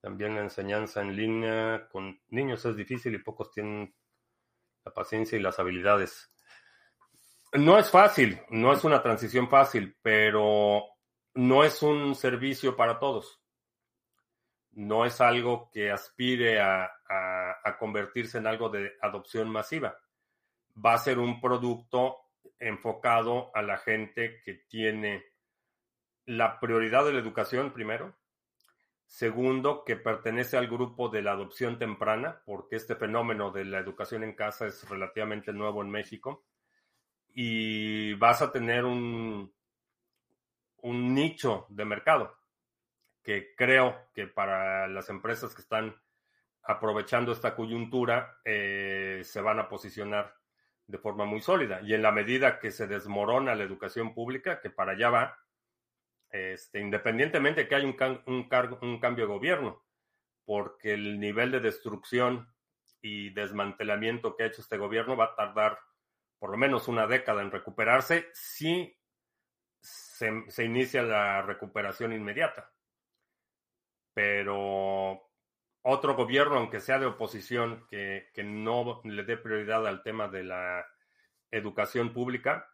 También 0.00 0.36
la 0.36 0.42
enseñanza 0.42 1.02
en 1.02 1.16
línea 1.16 1.88
con 1.90 2.20
niños 2.28 2.64
es 2.64 2.76
difícil 2.76 3.14
y 3.14 3.18
pocos 3.18 3.50
tienen 3.50 3.94
la 4.84 4.94
paciencia 4.94 5.36
y 5.36 5.42
las 5.42 5.58
habilidades. 5.58 6.32
No 7.52 7.78
es 7.78 7.90
fácil, 7.90 8.40
no 8.50 8.72
es 8.72 8.84
una 8.84 9.02
transición 9.02 9.48
fácil, 9.48 9.96
pero 10.02 10.84
no 11.34 11.64
es 11.64 11.82
un 11.82 12.14
servicio 12.14 12.76
para 12.76 12.98
todos. 12.98 13.40
No 14.72 15.04
es 15.04 15.20
algo 15.20 15.70
que 15.72 15.90
aspire 15.90 16.60
a, 16.60 16.90
convertirse 17.78 18.38
en 18.38 18.46
algo 18.46 18.68
de 18.68 18.92
adopción 19.02 19.50
masiva. 19.50 19.98
Va 20.84 20.94
a 20.94 20.98
ser 20.98 21.18
un 21.18 21.40
producto 21.40 22.25
enfocado 22.58 23.50
a 23.54 23.62
la 23.62 23.78
gente 23.78 24.40
que 24.44 24.54
tiene 24.54 25.24
la 26.24 26.58
prioridad 26.60 27.04
de 27.04 27.12
la 27.12 27.20
educación, 27.20 27.72
primero. 27.72 28.16
Segundo, 29.06 29.84
que 29.84 29.96
pertenece 29.96 30.56
al 30.56 30.66
grupo 30.66 31.08
de 31.08 31.22
la 31.22 31.32
adopción 31.32 31.78
temprana, 31.78 32.42
porque 32.44 32.76
este 32.76 32.96
fenómeno 32.96 33.52
de 33.52 33.64
la 33.64 33.78
educación 33.78 34.24
en 34.24 34.34
casa 34.34 34.66
es 34.66 34.88
relativamente 34.88 35.52
nuevo 35.52 35.82
en 35.82 35.90
México 35.90 36.44
y 37.32 38.14
vas 38.14 38.42
a 38.42 38.50
tener 38.50 38.84
un, 38.84 39.52
un 40.78 41.14
nicho 41.14 41.66
de 41.68 41.84
mercado 41.84 42.36
que 43.22 43.54
creo 43.54 44.08
que 44.14 44.26
para 44.26 44.88
las 44.88 45.08
empresas 45.08 45.54
que 45.54 45.60
están 45.60 45.94
aprovechando 46.62 47.32
esta 47.32 47.54
coyuntura 47.54 48.38
eh, 48.44 49.22
se 49.24 49.40
van 49.40 49.58
a 49.58 49.68
posicionar 49.68 50.34
de 50.86 50.98
forma 50.98 51.24
muy 51.24 51.40
sólida. 51.40 51.80
Y 51.82 51.94
en 51.94 52.02
la 52.02 52.12
medida 52.12 52.58
que 52.58 52.70
se 52.70 52.86
desmorona 52.86 53.54
la 53.54 53.64
educación 53.64 54.14
pública, 54.14 54.60
que 54.60 54.70
para 54.70 54.92
allá 54.92 55.10
va, 55.10 55.38
este, 56.30 56.80
independientemente 56.80 57.62
de 57.62 57.68
que 57.68 57.74
haya 57.74 57.86
un, 57.86 58.98
cambio 58.98 59.26
de 59.26 59.32
gobierno, 59.32 59.84
porque 60.44 60.94
el 60.94 61.18
nivel 61.18 61.50
de 61.50 61.60
destrucción 61.60 62.52
y 63.00 63.30
desmantelamiento 63.30 64.36
que 64.36 64.44
ha 64.44 64.46
hecho 64.46 64.62
este 64.62 64.78
gobierno 64.78 65.16
va 65.16 65.26
a 65.26 65.34
tardar 65.34 65.78
por 66.38 66.50
lo 66.50 66.56
menos 66.56 66.88
una 66.88 67.06
década 67.06 67.42
en 67.42 67.50
recuperarse 67.50 68.28
si 68.32 68.96
se, 69.80 70.64
inicia 70.64 71.02
la 71.02 71.42
recuperación 71.42 72.12
inmediata. 72.12 72.72
Pero 74.12 75.30
otro 75.88 76.16
gobierno, 76.16 76.56
aunque 76.56 76.80
sea 76.80 76.98
de 76.98 77.06
oposición, 77.06 77.86
que, 77.88 78.28
que 78.34 78.42
no 78.42 79.00
le 79.04 79.22
dé 79.22 79.36
prioridad 79.36 79.86
al 79.86 80.02
tema 80.02 80.26
de 80.26 80.42
la 80.42 80.84
educación 81.52 82.12
pública, 82.12 82.68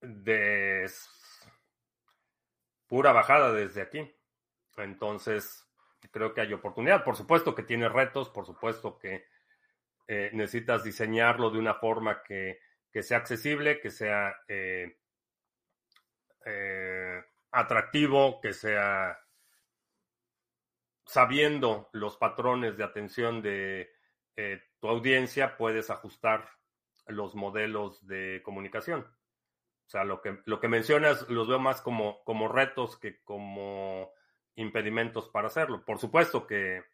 de 0.00 0.90
pura 2.86 3.12
bajada 3.12 3.52
desde 3.52 3.82
aquí. 3.82 4.10
Entonces, 4.78 5.68
creo 6.10 6.32
que 6.32 6.40
hay 6.40 6.54
oportunidad. 6.54 7.04
Por 7.04 7.16
supuesto 7.16 7.54
que 7.54 7.62
tiene 7.62 7.90
retos, 7.90 8.30
por 8.30 8.46
supuesto 8.46 8.98
que 8.98 9.26
eh, 10.08 10.30
necesitas 10.32 10.82
diseñarlo 10.82 11.50
de 11.50 11.58
una 11.58 11.74
forma 11.74 12.22
que, 12.22 12.60
que 12.90 13.02
sea 13.02 13.18
accesible, 13.18 13.78
que 13.78 13.90
sea 13.90 14.34
eh, 14.48 14.96
eh, 16.46 17.22
atractivo, 17.50 18.40
que 18.40 18.54
sea 18.54 19.18
sabiendo 21.10 21.88
los 21.92 22.16
patrones 22.16 22.76
de 22.76 22.84
atención 22.84 23.42
de 23.42 23.90
tu 24.78 24.88
audiencia, 24.88 25.56
puedes 25.56 25.90
ajustar 25.90 26.48
los 27.06 27.34
modelos 27.34 28.06
de 28.06 28.40
comunicación. 28.44 29.00
O 29.00 29.90
sea, 29.90 30.04
lo 30.04 30.22
que, 30.22 30.38
lo 30.44 30.60
que 30.60 30.68
mencionas 30.68 31.28
los 31.28 31.48
veo 31.48 31.58
más 31.58 31.82
como, 31.82 32.22
como 32.22 32.46
retos 32.46 32.96
que 32.96 33.22
como 33.24 34.12
impedimentos 34.54 35.28
para 35.28 35.48
hacerlo. 35.48 35.84
Por 35.84 35.98
supuesto 35.98 36.46
que 36.46 36.84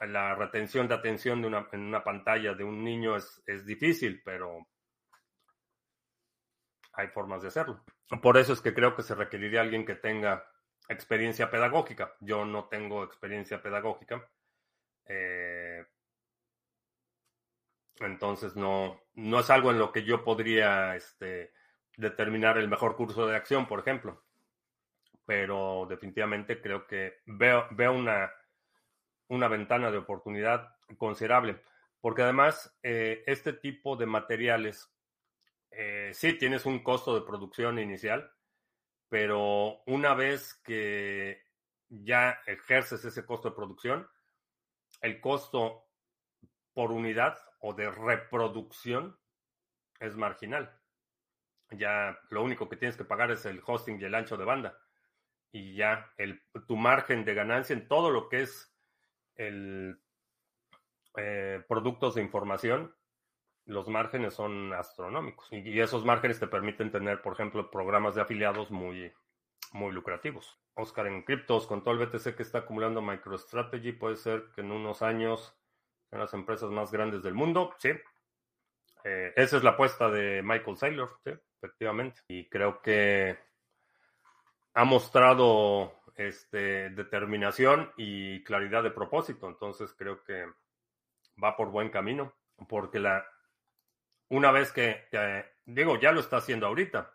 la 0.00 0.34
retención 0.34 0.88
de 0.88 0.94
atención 0.94 1.40
de 1.42 1.46
una, 1.46 1.68
en 1.70 1.80
una 1.82 2.02
pantalla 2.02 2.54
de 2.54 2.64
un 2.64 2.82
niño 2.82 3.14
es, 3.14 3.40
es 3.46 3.64
difícil, 3.64 4.20
pero 4.24 4.66
hay 6.94 7.06
formas 7.06 7.42
de 7.42 7.48
hacerlo. 7.48 7.84
Por 8.20 8.36
eso 8.36 8.52
es 8.52 8.60
que 8.60 8.74
creo 8.74 8.96
que 8.96 9.04
se 9.04 9.14
requeriría 9.14 9.60
alguien 9.60 9.86
que 9.86 9.94
tenga 9.94 10.44
experiencia 10.88 11.50
pedagógica. 11.50 12.14
Yo 12.20 12.44
no 12.44 12.64
tengo 12.66 13.04
experiencia 13.04 13.62
pedagógica. 13.62 14.28
Eh, 15.06 15.84
entonces 18.00 18.56
no, 18.56 19.00
no 19.14 19.40
es 19.40 19.50
algo 19.50 19.70
en 19.70 19.78
lo 19.78 19.92
que 19.92 20.04
yo 20.04 20.24
podría 20.24 20.96
este, 20.96 21.52
determinar 21.96 22.58
el 22.58 22.68
mejor 22.68 22.96
curso 22.96 23.26
de 23.26 23.36
acción, 23.36 23.66
por 23.66 23.80
ejemplo. 23.80 24.24
Pero 25.24 25.86
definitivamente 25.88 26.60
creo 26.60 26.86
que 26.86 27.20
veo, 27.26 27.66
veo 27.70 27.92
una, 27.92 28.32
una 29.28 29.48
ventana 29.48 29.90
de 29.90 29.98
oportunidad 29.98 30.74
considerable. 30.98 31.62
Porque 32.00 32.22
además, 32.22 32.76
eh, 32.82 33.22
este 33.26 33.52
tipo 33.52 33.96
de 33.96 34.06
materiales, 34.06 34.92
eh, 35.70 36.10
sí 36.12 36.32
tienes 36.34 36.66
un 36.66 36.82
costo 36.82 37.14
de 37.14 37.24
producción 37.24 37.78
inicial, 37.78 38.30
pero 39.12 39.82
una 39.84 40.14
vez 40.14 40.54
que 40.64 41.42
ya 41.90 42.40
ejerces 42.46 43.04
ese 43.04 43.26
costo 43.26 43.50
de 43.50 43.56
producción, 43.56 44.08
el 45.02 45.20
costo 45.20 45.84
por 46.72 46.92
unidad 46.92 47.36
o 47.60 47.74
de 47.74 47.90
reproducción 47.90 49.18
es 50.00 50.16
marginal 50.16 50.82
ya 51.76 52.18
lo 52.30 52.42
único 52.42 52.68
que 52.68 52.76
tienes 52.76 52.96
que 52.96 53.04
pagar 53.04 53.30
es 53.30 53.44
el 53.46 53.62
hosting 53.64 54.00
y 54.00 54.04
el 54.04 54.14
ancho 54.14 54.36
de 54.36 54.44
banda. 54.44 54.78
Y 55.50 55.74
ya 55.74 56.12
el, 56.16 56.42
tu 56.66 56.76
margen 56.76 57.24
de 57.24 57.34
ganancia 57.34 57.74
en 57.74 57.88
todo 57.88 58.10
lo 58.10 58.28
que 58.28 58.42
es 58.42 58.74
el 59.36 60.00
eh, 61.16 61.62
productos 61.68 62.14
de 62.14 62.22
información, 62.22 62.94
los 63.66 63.88
márgenes 63.88 64.34
son 64.34 64.72
astronómicos. 64.72 65.48
Y, 65.52 65.80
esos 65.80 66.04
márgenes 66.04 66.40
te 66.40 66.46
permiten 66.46 66.90
tener, 66.90 67.22
por 67.22 67.34
ejemplo, 67.34 67.70
programas 67.70 68.14
de 68.14 68.22
afiliados 68.22 68.70
muy, 68.70 69.12
muy 69.72 69.92
lucrativos. 69.92 70.58
Oscar, 70.74 71.06
en 71.06 71.22
criptos, 71.22 71.66
con 71.66 71.82
todo 71.82 71.94
el 71.94 72.06
BTC 72.06 72.34
que 72.34 72.42
está 72.42 72.58
acumulando 72.58 73.02
MicroStrategy, 73.02 73.92
puede 73.92 74.16
ser 74.16 74.50
que 74.54 74.62
en 74.62 74.72
unos 74.72 75.02
años 75.02 75.56
sean 76.08 76.20
las 76.20 76.34
empresas 76.34 76.70
más 76.70 76.90
grandes 76.90 77.22
del 77.22 77.34
mundo. 77.34 77.74
Sí. 77.78 77.90
Eh, 79.04 79.32
esa 79.36 79.56
es 79.56 79.64
la 79.64 79.70
apuesta 79.70 80.10
de 80.10 80.42
Michael 80.42 80.76
Saylor. 80.76 81.20
Efectivamente. 81.24 82.20
Y 82.28 82.48
creo 82.48 82.80
que 82.80 83.38
ha 84.74 84.84
mostrado 84.84 86.00
este, 86.16 86.90
determinación 86.90 87.92
y 87.96 88.42
claridad 88.44 88.82
de 88.82 88.90
propósito. 88.90 89.48
Entonces 89.48 89.92
creo 89.94 90.22
que 90.24 90.46
va 91.42 91.56
por 91.56 91.70
buen 91.70 91.90
camino. 91.90 92.34
Porque 92.68 93.00
la 93.00 93.26
una 94.32 94.50
vez 94.50 94.72
que, 94.72 95.04
digo, 95.66 96.00
ya 96.00 96.10
lo 96.10 96.20
está 96.20 96.38
haciendo 96.38 96.66
ahorita, 96.66 97.12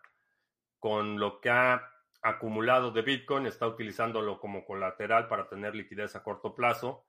con 0.78 1.18
lo 1.18 1.40
que 1.40 1.50
ha 1.50 1.92
acumulado 2.22 2.92
de 2.92 3.02
Bitcoin, 3.02 3.46
está 3.46 3.66
utilizándolo 3.66 4.38
como 4.38 4.64
colateral 4.64 5.26
para 5.26 5.48
tener 5.48 5.74
liquidez 5.74 6.14
a 6.14 6.22
corto 6.22 6.54
plazo. 6.54 7.08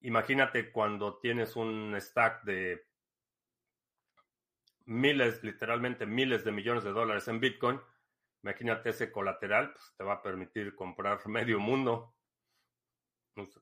Imagínate 0.00 0.72
cuando 0.72 1.20
tienes 1.20 1.54
un 1.54 1.94
stack 2.00 2.42
de 2.42 2.84
miles, 4.86 5.44
literalmente 5.44 6.04
miles 6.04 6.44
de 6.44 6.50
millones 6.50 6.82
de 6.82 6.90
dólares 6.90 7.28
en 7.28 7.38
Bitcoin, 7.38 7.80
imagínate 8.42 8.90
ese 8.90 9.12
colateral, 9.12 9.72
pues 9.72 9.94
te 9.96 10.02
va 10.02 10.14
a 10.14 10.22
permitir 10.22 10.74
comprar 10.74 11.24
medio 11.28 11.60
mundo. 11.60 12.16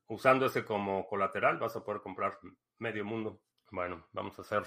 Usando 0.06 0.46
ese 0.46 0.64
como 0.64 1.06
colateral 1.06 1.58
vas 1.58 1.76
a 1.76 1.84
poder 1.84 2.00
comprar 2.00 2.38
medio 2.78 3.04
mundo. 3.04 3.42
Bueno, 3.70 4.08
vamos 4.12 4.38
a 4.38 4.42
hacer, 4.42 4.64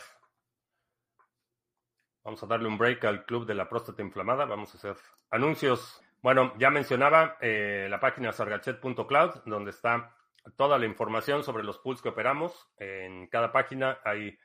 vamos 2.23 2.41
a 2.41 2.47
darle 2.47 2.67
un 2.67 2.77
break 2.77 3.03
al 3.05 3.25
club 3.25 3.45
de 3.45 3.53
la 3.53 3.69
próstata 3.69 4.01
inflamada. 4.01 4.45
Vamos 4.45 4.73
a 4.73 4.77
hacer 4.77 4.95
anuncios. 5.29 6.01
Bueno, 6.21 6.53
ya 6.57 6.69
mencionaba 6.69 7.37
eh, 7.41 7.87
la 7.89 7.99
página 7.99 8.31
sargachet.cloud, 8.31 9.43
donde 9.45 9.71
está 9.71 10.15
toda 10.55 10.77
la 10.77 10.85
información 10.85 11.43
sobre 11.43 11.63
los 11.63 11.79
pools 11.79 12.01
que 12.01 12.09
operamos. 12.09 12.69
En 12.77 13.27
cada 13.27 13.51
página 13.51 13.99
hay 14.03 14.37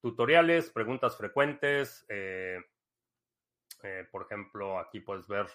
tutoriales, 0.00 0.70
preguntas 0.70 1.16
frecuentes. 1.16 2.06
Eh, 2.08 2.58
eh, 3.82 4.06
por 4.10 4.22
ejemplo, 4.22 4.78
aquí 4.78 5.00
puedes 5.00 5.26
ver 5.28 5.46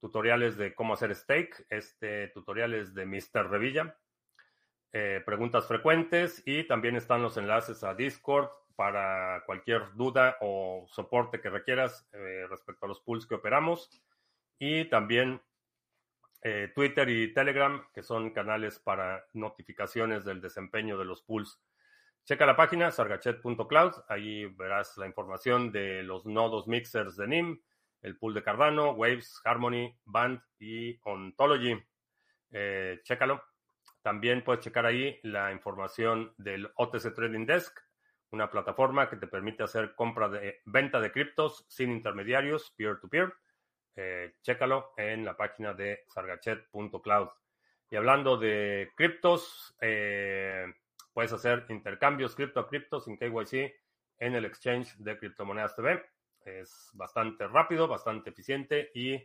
tutoriales 0.00 0.56
de 0.56 0.74
cómo 0.74 0.94
hacer 0.94 1.14
stake. 1.14 1.66
Este 1.70 2.28
tutorial 2.28 2.74
es 2.74 2.94
de 2.94 3.06
Mr. 3.06 3.48
Revilla. 3.50 3.96
Preguntas 5.26 5.66
frecuentes 5.66 6.40
y 6.46 6.62
también 6.68 6.94
están 6.94 7.20
los 7.20 7.36
enlaces 7.36 7.82
a 7.82 7.94
Discord 7.94 8.48
para 8.76 9.42
cualquier 9.46 9.94
duda 9.94 10.36
o 10.40 10.86
soporte 10.88 11.40
que 11.40 11.50
requieras 11.50 12.08
respecto 12.48 12.86
a 12.86 12.88
los 12.88 13.00
pools 13.00 13.26
que 13.26 13.36
operamos. 13.36 13.90
Y 14.58 14.86
también 14.86 15.40
Twitter 16.74 17.08
y 17.08 17.32
Telegram, 17.32 17.86
que 17.94 18.02
son 18.02 18.30
canales 18.30 18.78
para 18.78 19.24
notificaciones 19.32 20.24
del 20.24 20.40
desempeño 20.40 20.98
de 20.98 21.04
los 21.04 21.22
pools 21.22 21.60
Checa 22.26 22.46
la 22.46 22.56
página 22.56 22.90
sargachet.cloud, 22.90 23.92
ahí 24.08 24.46
verás 24.46 24.96
la 24.96 25.06
información 25.06 25.70
de 25.70 26.02
los 26.02 26.24
nodos 26.24 26.66
mixers 26.66 27.18
de 27.18 27.28
NIM, 27.28 27.60
el 28.00 28.16
pool 28.16 28.32
de 28.32 28.42
Cardano, 28.42 28.92
Waves, 28.92 29.42
Harmony, 29.44 29.94
Band 30.06 30.40
y 30.58 30.98
Ontology. 31.02 31.78
Eh, 32.50 33.00
chécalo. 33.02 33.44
También 34.00 34.42
puedes 34.42 34.64
checar 34.64 34.86
ahí 34.86 35.20
la 35.22 35.52
información 35.52 36.32
del 36.38 36.72
OTC 36.76 37.12
Trading 37.14 37.44
Desk, 37.44 37.78
una 38.34 38.50
plataforma 38.50 39.08
que 39.08 39.16
te 39.16 39.26
permite 39.26 39.62
hacer 39.62 39.94
compra 39.94 40.28
de 40.28 40.60
venta 40.66 41.00
de 41.00 41.10
criptos 41.10 41.64
sin 41.68 41.90
intermediarios, 41.90 42.72
peer-to-peer. 42.76 43.32
Eh, 43.96 44.34
chécalo 44.42 44.92
en 44.96 45.24
la 45.24 45.36
página 45.36 45.72
de 45.72 46.04
sargachet.cloud. 46.08 47.28
Y 47.90 47.96
hablando 47.96 48.36
de 48.36 48.90
criptos, 48.96 49.76
eh, 49.80 50.66
Puedes 51.14 51.32
hacer 51.32 51.64
intercambios 51.68 52.34
cripto 52.34 52.58
a 52.58 52.68
cripto 52.68 52.98
sin 53.00 53.16
KYC 53.16 53.72
en 54.18 54.34
el 54.34 54.44
exchange 54.44 54.96
de 54.96 55.16
Criptomonedas 55.16 55.76
TV. 55.76 56.04
Es 56.44 56.90
bastante 56.92 57.46
rápido, 57.46 57.86
bastante 57.86 58.30
eficiente 58.30 58.90
y 58.96 59.22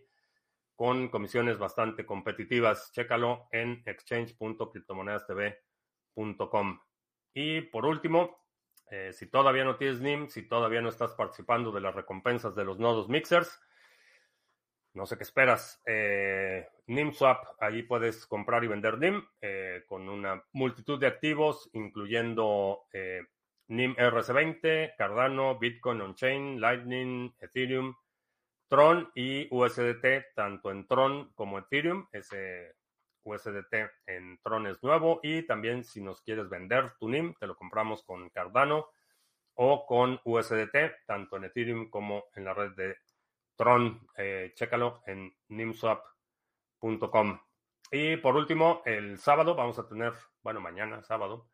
con 0.75 1.09
comisiones 1.09 1.57
bastante 1.57 2.05
competitivas. 2.05 2.91
Chécalo 2.91 3.47
en 3.51 3.81
exchange.criptomonedastv.com. 3.87 6.79
Y 7.33 7.61
por 7.61 7.87
último, 7.87 8.37
eh, 8.91 9.13
si 9.13 9.27
todavía 9.27 9.63
no 9.63 9.75
tienes 9.75 10.01
NIM, 10.01 10.29
si 10.29 10.47
todavía 10.47 10.81
no 10.81 10.89
estás 10.89 11.13
participando 11.13 11.71
de 11.71 11.81
las 11.81 11.95
recompensas 11.95 12.55
de 12.55 12.65
los 12.65 12.79
nodos 12.79 13.09
mixers, 13.09 13.59
no 14.93 15.05
sé 15.05 15.17
qué 15.17 15.23
esperas. 15.23 15.81
Eh, 15.85 16.67
NIMSwap, 16.87 17.45
allí 17.59 17.83
puedes 17.83 18.25
comprar 18.25 18.63
y 18.63 18.67
vender 18.67 18.97
NIM 18.97 19.23
eh, 19.41 19.83
con 19.87 20.09
una 20.09 20.43
multitud 20.53 20.99
de 20.99 21.07
activos, 21.07 21.69
incluyendo 21.73 22.87
eh, 22.91 23.21
NIM 23.67 23.95
RC20, 23.95 24.95
Cardano, 24.97 25.59
Bitcoin 25.59 26.01
On-Chain, 26.01 26.59
Lightning, 26.59 27.33
Ethereum, 27.39 27.95
Tron 28.67 29.09
y 29.15 29.47
USDT, 29.51 30.33
tanto 30.35 30.71
en 30.71 30.87
Tron 30.87 31.31
como 31.33 31.59
Ethereum. 31.59 32.07
Ese 32.11 32.75
USDT 33.29 33.73
en 34.07 34.39
Tron 34.41 34.67
es 34.67 34.81
nuevo 34.83 35.19
y 35.23 35.45
también 35.45 35.83
si 35.83 36.01
nos 36.01 36.21
quieres 36.21 36.49
vender 36.49 36.91
tu 36.99 37.09
NIM, 37.09 37.35
te 37.35 37.47
lo 37.47 37.55
compramos 37.55 38.03
con 38.03 38.29
Cardano 38.29 38.87
o 39.55 39.85
con 39.85 40.19
USDT, 40.23 41.05
tanto 41.05 41.37
en 41.37 41.45
Ethereum 41.45 41.89
como 41.89 42.25
en 42.35 42.45
la 42.45 42.53
red 42.53 42.71
de 42.71 42.97
Tron, 43.55 44.07
eh, 44.17 44.53
chécalo 44.55 45.01
en 45.05 45.35
nimswap.com. 45.49 47.39
Y 47.91 48.17
por 48.17 48.35
último, 48.35 48.81
el 48.85 49.17
sábado 49.17 49.55
vamos 49.55 49.77
a 49.79 49.87
tener, 49.87 50.13
bueno, 50.41 50.61
mañana, 50.61 51.01
sábado, 51.03 51.49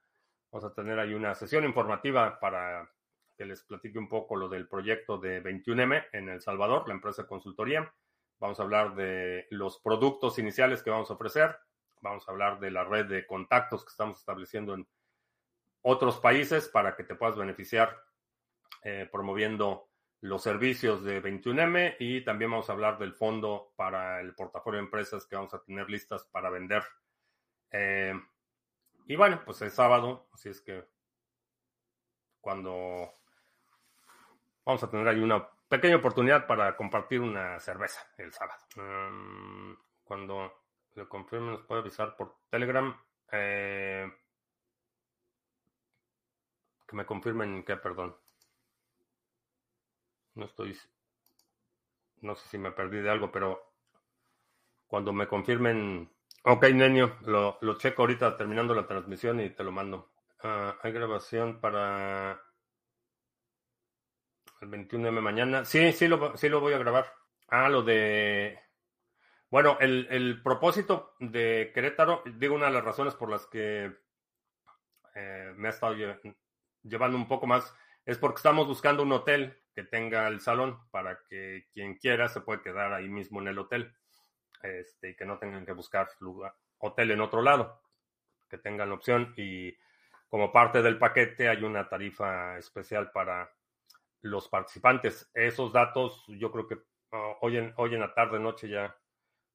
vamos 0.52 0.72
a 0.72 0.74
tener 0.74 1.00
ahí 1.00 1.14
una 1.14 1.34
sesión 1.34 1.64
informativa 1.64 2.40
para 2.40 2.90
que 3.36 3.46
les 3.46 3.64
platique 3.64 3.98
un 3.98 4.08
poco 4.08 4.36
lo 4.36 4.48
del 4.48 4.68
proyecto 4.68 5.18
de 5.18 5.44
21M 5.44 6.08
en 6.14 6.30
El 6.30 6.42
Salvador, 6.42 6.88
la 6.88 6.94
empresa 6.94 7.24
de 7.24 7.28
consultoría. 7.28 7.94
Vamos 8.40 8.60
a 8.60 8.64
hablar 8.64 8.96
de 8.96 9.48
los 9.50 9.80
productos 9.80 10.38
iniciales 10.40 10.84
que 10.84 10.90
vamos 10.90 11.10
a 11.10 11.14
ofrecer. 11.14 11.58
Vamos 12.02 12.28
a 12.28 12.32
hablar 12.32 12.60
de 12.60 12.72
la 12.72 12.84
red 12.84 13.06
de 13.06 13.26
contactos 13.26 13.84
que 13.84 13.90
estamos 13.90 14.20
estableciendo 14.20 14.74
en 14.74 14.88
otros 15.82 16.20
países 16.20 16.68
para 16.68 16.96
que 16.96 17.04
te 17.04 17.16
puedas 17.16 17.38
beneficiar 17.38 17.96
eh, 18.84 19.08
promoviendo 19.12 19.90
los 20.22 20.42
servicios 20.42 21.04
de 21.04 21.22
21M 21.22 21.98
y 22.00 22.24
también 22.24 22.52
vamos 22.52 22.70
a 22.70 22.74
hablar 22.74 22.98
del 22.98 23.14
fondo 23.14 23.74
para 23.76 24.22
el 24.22 24.34
portafolio 24.34 24.80
de 24.80 24.86
empresas 24.86 25.26
que 25.26 25.36
vamos 25.36 25.54
a 25.54 25.64
tener 25.64 25.90
listas 25.90 26.26
para 26.26 26.50
vender. 26.50 26.84
Eh, 27.72 28.14
y 29.08 29.16
bueno, 29.16 29.42
pues 29.46 29.62
es 29.62 29.74
sábado, 29.74 30.28
así 30.34 30.50
es 30.50 30.62
que 30.62 30.84
cuando 32.42 33.14
vamos 34.66 34.84
a 34.84 34.90
tener 34.90 35.08
ahí 35.08 35.20
una 35.20 35.48
pequeña 35.68 35.98
oportunidad 35.98 36.48
para 36.48 36.76
compartir 36.76 37.22
una 37.22 37.60
cerveza 37.60 38.02
el 38.18 38.32
sábado. 38.32 38.62
Mm, 38.76 39.74
cuando 40.04 40.54
le 40.96 41.08
confirme 41.08 41.52
nos 41.52 41.62
puede 41.64 41.82
avisar 41.82 42.16
por 42.16 42.38
Telegram. 42.50 42.96
Eh, 43.32 44.12
que 46.88 46.96
me 46.96 47.06
confirmen 47.06 47.64
que, 47.64 47.78
perdón. 47.78 48.16
No 50.36 50.46
estoy. 50.46 50.78
No 52.22 52.36
sé 52.36 52.48
si 52.50 52.58
me 52.58 52.72
perdí 52.72 53.02
de 53.02 53.10
algo, 53.10 53.32
pero 53.32 53.74
cuando 54.88 55.14
me 55.14 55.28
confirmen. 55.28 56.12
Ok, 56.44 56.66
Nenio, 56.74 57.18
lo, 57.22 57.58
lo 57.62 57.78
checo 57.78 58.04
ahorita 58.04 58.38
terminando 58.38 58.76
la 58.76 58.88
transmisión 58.88 59.40
y 59.42 59.50
te 59.50 59.64
lo 59.64 59.72
mando. 59.72 60.12
Ah, 60.44 60.78
hay 60.84 60.92
grabación 60.92 61.60
para 61.60 62.40
el 64.66 64.88
21M 64.88 65.22
mañana. 65.22 65.66
Sí, 65.66 65.92
sí 65.94 66.08
lo, 66.08 66.36
sí 66.38 66.50
lo 66.50 66.60
voy 66.60 66.74
a 66.74 66.78
grabar. 66.78 67.12
Ah, 67.48 67.70
lo 67.70 67.84
de... 67.84 68.60
Bueno, 69.50 69.78
el, 69.80 70.08
el 70.10 70.42
propósito 70.42 71.16
de 71.20 71.72
Querétaro, 71.74 72.24
digo, 72.26 72.56
una 72.56 72.66
de 72.66 72.74
las 72.74 72.84
razones 72.84 73.14
por 73.14 73.30
las 73.30 73.46
que 73.46 73.96
eh, 75.16 75.54
me 75.56 75.68
ha 75.68 75.72
estado 75.72 75.96
llevando 76.84 77.18
un 77.18 77.28
poco 77.28 77.48
más, 77.48 77.74
es 78.06 78.18
porque 78.18 78.38
estamos 78.38 78.68
buscando 78.68 79.04
un 79.04 79.12
hotel 79.14 79.64
que 79.74 79.84
tenga 79.84 80.28
el 80.28 80.42
salón 80.42 80.80
para 80.92 81.20
que 81.30 81.68
quien 81.74 81.96
quiera 81.96 82.28
se 82.28 82.42
puede 82.42 82.62
quedar 82.62 82.92
ahí 82.94 83.08
mismo 83.08 83.40
en 83.40 83.50
el 83.50 83.60
hotel 83.60 83.96
este, 84.62 85.12
y 85.12 85.16
que 85.16 85.26
no 85.26 85.38
tengan 85.38 85.66
que 85.66 85.74
buscar 85.74 86.10
hotel 86.80 87.12
en 87.12 87.22
otro 87.22 87.42
lado, 87.42 87.82
que 88.50 88.58
tengan 88.58 88.90
la 88.90 88.96
opción 88.96 89.34
y 89.38 89.78
como 90.28 90.52
parte 90.52 90.82
del 90.82 90.98
paquete 90.98 91.48
hay 91.48 91.64
una 91.64 91.88
tarifa 91.88 92.58
especial 92.58 93.12
para 93.12 93.54
los 94.26 94.50
participantes. 94.50 95.30
Esos 95.34 95.72
datos 95.72 96.26
yo 96.28 96.52
creo 96.52 96.68
que 96.68 96.78
ah, 97.12 97.38
hoy, 97.42 97.58
en, 97.58 97.74
hoy 97.78 97.94
en 97.94 98.02
la 98.02 98.14
tarde, 98.14 98.40
noche 98.40 98.68
ya, 98.68 98.98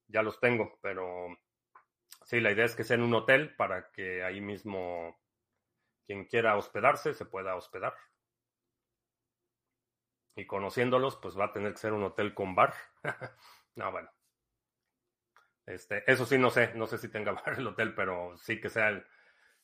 ya 0.06 0.22
los 0.22 0.38
tengo, 0.38 0.78
pero 0.80 1.26
sí, 2.24 2.40
la 2.40 2.52
idea 2.52 2.64
es 2.64 2.76
que 2.76 2.84
sea 2.84 2.96
en 2.96 3.02
un 3.02 3.14
hotel 3.14 3.54
para 3.56 3.90
que 3.90 4.22
ahí 4.22 4.40
mismo 4.40 5.18
quien 6.06 6.24
quiera 6.26 6.56
hospedarse 6.56 7.14
se 7.14 7.24
pueda 7.24 7.56
hospedar. 7.56 7.94
Y 10.36 10.46
conociéndolos, 10.46 11.16
pues 11.16 11.38
va 11.38 11.46
a 11.46 11.52
tener 11.52 11.72
que 11.72 11.78
ser 11.78 11.92
un 11.92 12.04
hotel 12.04 12.32
con 12.32 12.54
bar. 12.54 12.72
no, 13.74 13.90
bueno. 13.90 14.10
Este, 15.66 16.08
eso 16.10 16.24
sí, 16.26 16.38
no 16.38 16.50
sé, 16.50 16.72
no 16.74 16.86
sé 16.86 16.98
si 16.98 17.08
tenga 17.08 17.32
bar 17.44 17.58
el 17.58 17.66
hotel, 17.66 17.94
pero 17.94 18.36
sí 18.36 18.60
que 18.60 18.70
sea 18.70 18.88
el, 18.90 19.04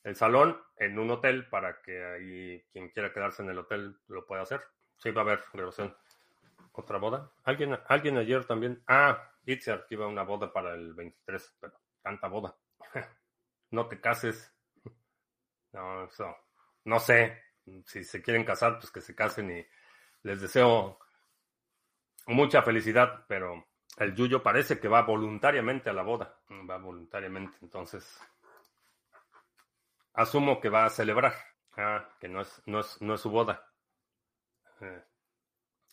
el 0.03 0.15
salón 0.17 0.61
en 0.75 0.99
un 0.99 1.11
hotel 1.11 1.47
para 1.47 1.81
que 1.81 2.03
ahí 2.03 2.65
quien 2.73 2.89
quiera 2.89 3.13
quedarse 3.13 3.41
en 3.41 3.49
el 3.51 3.59
hotel 3.59 3.97
lo 4.07 4.25
pueda 4.25 4.41
hacer. 4.41 4.61
Sí, 4.97 5.11
va 5.11 5.21
a 5.21 5.25
haber 5.25 5.43
grabación. 5.53 5.95
¿Otra 6.71 6.97
boda? 6.97 7.31
¿Alguien, 7.43 7.77
alguien 7.87 8.17
ayer 8.17 8.45
también. 8.45 8.83
Ah, 8.87 9.31
Itzer, 9.45 9.85
iba 9.89 10.07
una 10.07 10.23
boda 10.23 10.51
para 10.51 10.73
el 10.73 10.93
23, 10.93 11.55
pero 11.59 11.73
tanta 12.01 12.27
boda. 12.27 12.55
no 13.71 13.87
te 13.87 13.99
cases. 13.99 14.53
No, 15.71 16.05
eso. 16.05 16.35
No 16.85 16.99
sé. 16.99 17.43
Si 17.85 18.03
se 18.03 18.21
quieren 18.21 18.45
casar, 18.45 18.79
pues 18.79 18.91
que 18.91 19.01
se 19.01 19.15
casen 19.15 19.51
y 19.51 19.65
les 20.23 20.41
deseo 20.41 20.99
mucha 22.27 22.61
felicidad, 22.61 23.25
pero 23.27 23.67
el 23.97 24.15
Yuyo 24.15 24.41
parece 24.41 24.79
que 24.79 24.87
va 24.87 25.01
voluntariamente 25.01 25.89
a 25.89 25.93
la 25.93 26.03
boda. 26.03 26.39
Va 26.69 26.77
voluntariamente, 26.77 27.57
entonces. 27.61 28.19
Asumo 30.13 30.59
que 30.59 30.69
va 30.69 30.85
a 30.85 30.89
celebrar. 30.89 31.33
Ah, 31.75 32.09
que 32.19 32.27
no 32.27 32.41
es, 32.41 32.61
no 32.65 32.79
es, 32.79 33.01
no 33.01 33.15
es 33.15 33.21
su 33.21 33.29
boda. 33.29 33.67
Eh, 34.81 35.03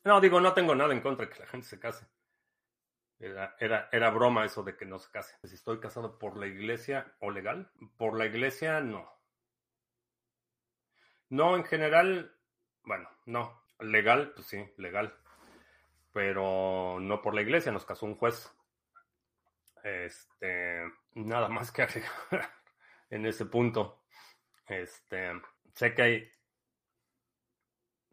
no, 0.04 0.20
digo, 0.20 0.40
no 0.40 0.52
tengo 0.52 0.74
nada 0.74 0.92
en 0.92 1.00
contra 1.00 1.26
de 1.26 1.32
que 1.32 1.40
la 1.40 1.46
gente 1.46 1.66
se 1.66 1.80
case. 1.80 2.06
Era, 3.18 3.56
era, 3.58 3.88
era, 3.90 4.10
broma 4.10 4.44
eso 4.44 4.62
de 4.62 4.76
que 4.76 4.84
no 4.84 4.98
se 4.98 5.10
case. 5.10 5.36
Si 5.44 5.54
estoy 5.54 5.80
casado 5.80 6.18
por 6.18 6.36
la 6.36 6.46
iglesia 6.46 7.14
o 7.20 7.30
legal, 7.30 7.70
por 7.96 8.18
la 8.18 8.26
iglesia 8.26 8.80
no. 8.80 9.08
No, 11.30 11.56
en 11.56 11.64
general, 11.64 12.36
bueno, 12.82 13.08
no. 13.26 13.62
Legal, 13.80 14.32
pues 14.34 14.46
sí, 14.46 14.64
legal. 14.76 15.18
Pero 16.12 16.98
no 17.00 17.22
por 17.22 17.34
la 17.34 17.42
iglesia, 17.42 17.72
nos 17.72 17.84
casó 17.84 18.06
un 18.06 18.16
juez. 18.16 18.54
Este, 19.82 20.84
nada 21.14 21.48
más 21.48 21.72
que 21.72 21.82
agregar 21.82 22.10
en 23.10 23.26
ese 23.26 23.46
punto. 23.46 24.02
Este, 24.66 25.32
sé 25.74 25.94
que 25.94 26.02
hay 26.02 26.32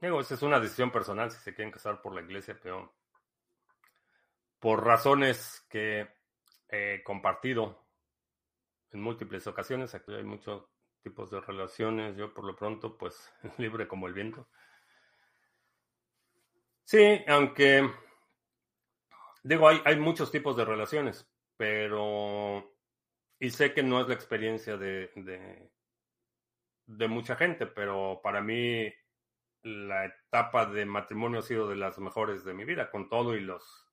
Digo, 0.01 0.19
esa 0.19 0.33
es 0.33 0.41
una 0.41 0.59
decisión 0.59 0.91
personal 0.91 1.29
si 1.29 1.39
se 1.39 1.53
quieren 1.53 1.71
casar 1.71 2.01
por 2.01 2.15
la 2.15 2.21
iglesia, 2.21 2.59
pero 2.61 2.91
por 4.59 4.83
razones 4.83 5.63
que 5.69 6.09
he 6.69 7.03
compartido 7.03 7.85
en 8.91 9.01
múltiples 9.01 9.45
ocasiones, 9.45 9.93
aquí 9.93 10.11
hay 10.11 10.23
muchos 10.23 10.65
tipos 11.03 11.29
de 11.29 11.39
relaciones, 11.39 12.17
yo 12.17 12.33
por 12.33 12.45
lo 12.45 12.55
pronto, 12.55 12.97
pues 12.97 13.31
libre 13.59 13.87
como 13.87 14.07
el 14.07 14.13
viento. 14.13 14.47
Sí, 16.83 17.23
aunque 17.27 17.87
digo, 19.43 19.67
hay, 19.67 19.81
hay 19.85 19.97
muchos 19.97 20.31
tipos 20.31 20.57
de 20.57 20.65
relaciones, 20.65 21.29
pero 21.57 22.75
y 23.39 23.51
sé 23.51 23.71
que 23.73 23.83
no 23.83 24.01
es 24.01 24.07
la 24.07 24.15
experiencia 24.15 24.77
de, 24.77 25.11
de, 25.15 25.71
de 26.87 27.07
mucha 27.07 27.35
gente, 27.35 27.67
pero 27.67 28.19
para 28.23 28.41
mí 28.41 28.91
la 29.63 30.05
etapa 30.05 30.65
de 30.65 30.85
matrimonio 30.85 31.39
ha 31.39 31.43
sido 31.43 31.67
de 31.67 31.75
las 31.75 31.99
mejores 31.99 32.43
de 32.43 32.53
mi 32.53 32.65
vida, 32.65 32.89
con 32.89 33.09
todo 33.09 33.35
y 33.35 33.41
los 33.41 33.87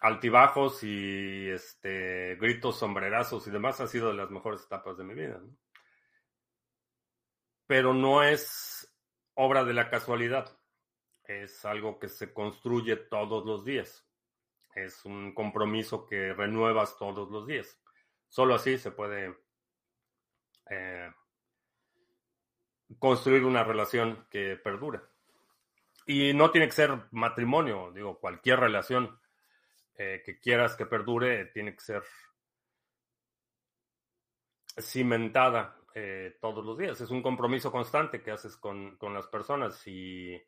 altibajos 0.00 0.84
y 0.84 1.48
este 1.48 2.36
gritos 2.36 2.78
sombrerazos 2.78 3.46
y 3.46 3.50
demás, 3.50 3.80
ha 3.80 3.86
sido 3.86 4.08
de 4.08 4.14
las 4.14 4.30
mejores 4.30 4.64
etapas 4.64 4.96
de 4.96 5.04
mi 5.04 5.14
vida. 5.14 5.40
Pero 7.66 7.94
no 7.94 8.22
es 8.22 8.94
obra 9.34 9.64
de 9.64 9.74
la 9.74 9.90
casualidad, 9.90 10.56
es 11.24 11.64
algo 11.64 11.98
que 11.98 12.08
se 12.08 12.32
construye 12.32 12.96
todos 12.96 13.44
los 13.44 13.64
días, 13.64 14.08
es 14.74 15.04
un 15.04 15.34
compromiso 15.34 16.06
que 16.06 16.32
renuevas 16.32 16.96
todos 16.98 17.30
los 17.30 17.46
días. 17.46 17.80
Solo 18.28 18.54
así 18.54 18.78
se 18.78 18.90
puede 18.90 19.36
eh, 20.70 21.10
construir 22.98 23.44
una 23.44 23.64
relación 23.64 24.26
que 24.30 24.56
perdure. 24.56 25.00
Y 26.06 26.32
no 26.34 26.50
tiene 26.50 26.66
que 26.66 26.72
ser 26.72 27.06
matrimonio, 27.10 27.90
digo, 27.92 28.18
cualquier 28.20 28.60
relación 28.60 29.18
eh, 29.96 30.22
que 30.24 30.38
quieras 30.38 30.76
que 30.76 30.86
perdure 30.86 31.46
tiene 31.46 31.74
que 31.74 31.80
ser 31.80 32.02
cimentada 34.78 35.76
eh, 35.94 36.36
todos 36.40 36.64
los 36.64 36.78
días. 36.78 37.00
Es 37.00 37.10
un 37.10 37.22
compromiso 37.22 37.72
constante 37.72 38.22
que 38.22 38.30
haces 38.30 38.56
con, 38.56 38.96
con, 38.98 39.14
las 39.14 39.26
personas 39.26 39.86
y 39.86 40.40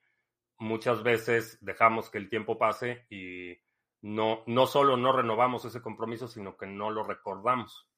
muchas 0.59 1.03
veces 1.03 1.59
dejamos 1.61 2.11
que 2.11 2.19
el 2.19 2.29
tiempo 2.29 2.59
pase 2.59 3.07
y 3.11 3.57
no, 4.03 4.45
no 4.47 4.67
solo 4.67 4.97
no 4.97 5.13
renovamos 5.13 5.65
ese 5.65 5.81
compromiso, 5.81 6.29
sino 6.29 6.57
que 6.57 6.67
no 6.67 6.91
lo 6.91 7.03
recordamos. 7.03 7.89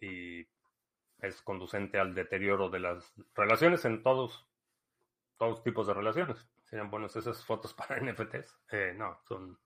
Y 0.00 0.44
es 1.26 1.42
conducente 1.42 1.98
al 1.98 2.14
deterioro 2.14 2.68
de 2.68 2.80
las 2.80 3.12
relaciones 3.34 3.84
en 3.84 4.02
todos, 4.02 4.46
todos 5.36 5.62
tipos 5.62 5.86
de 5.86 5.94
relaciones. 5.94 6.46
Serían 6.64 6.90
buenas 6.90 7.14
esas 7.16 7.44
fotos 7.44 7.74
para 7.74 8.00
NFTs. 8.00 8.56
Eh, 8.70 8.94
no, 8.96 9.18
son 9.28 9.58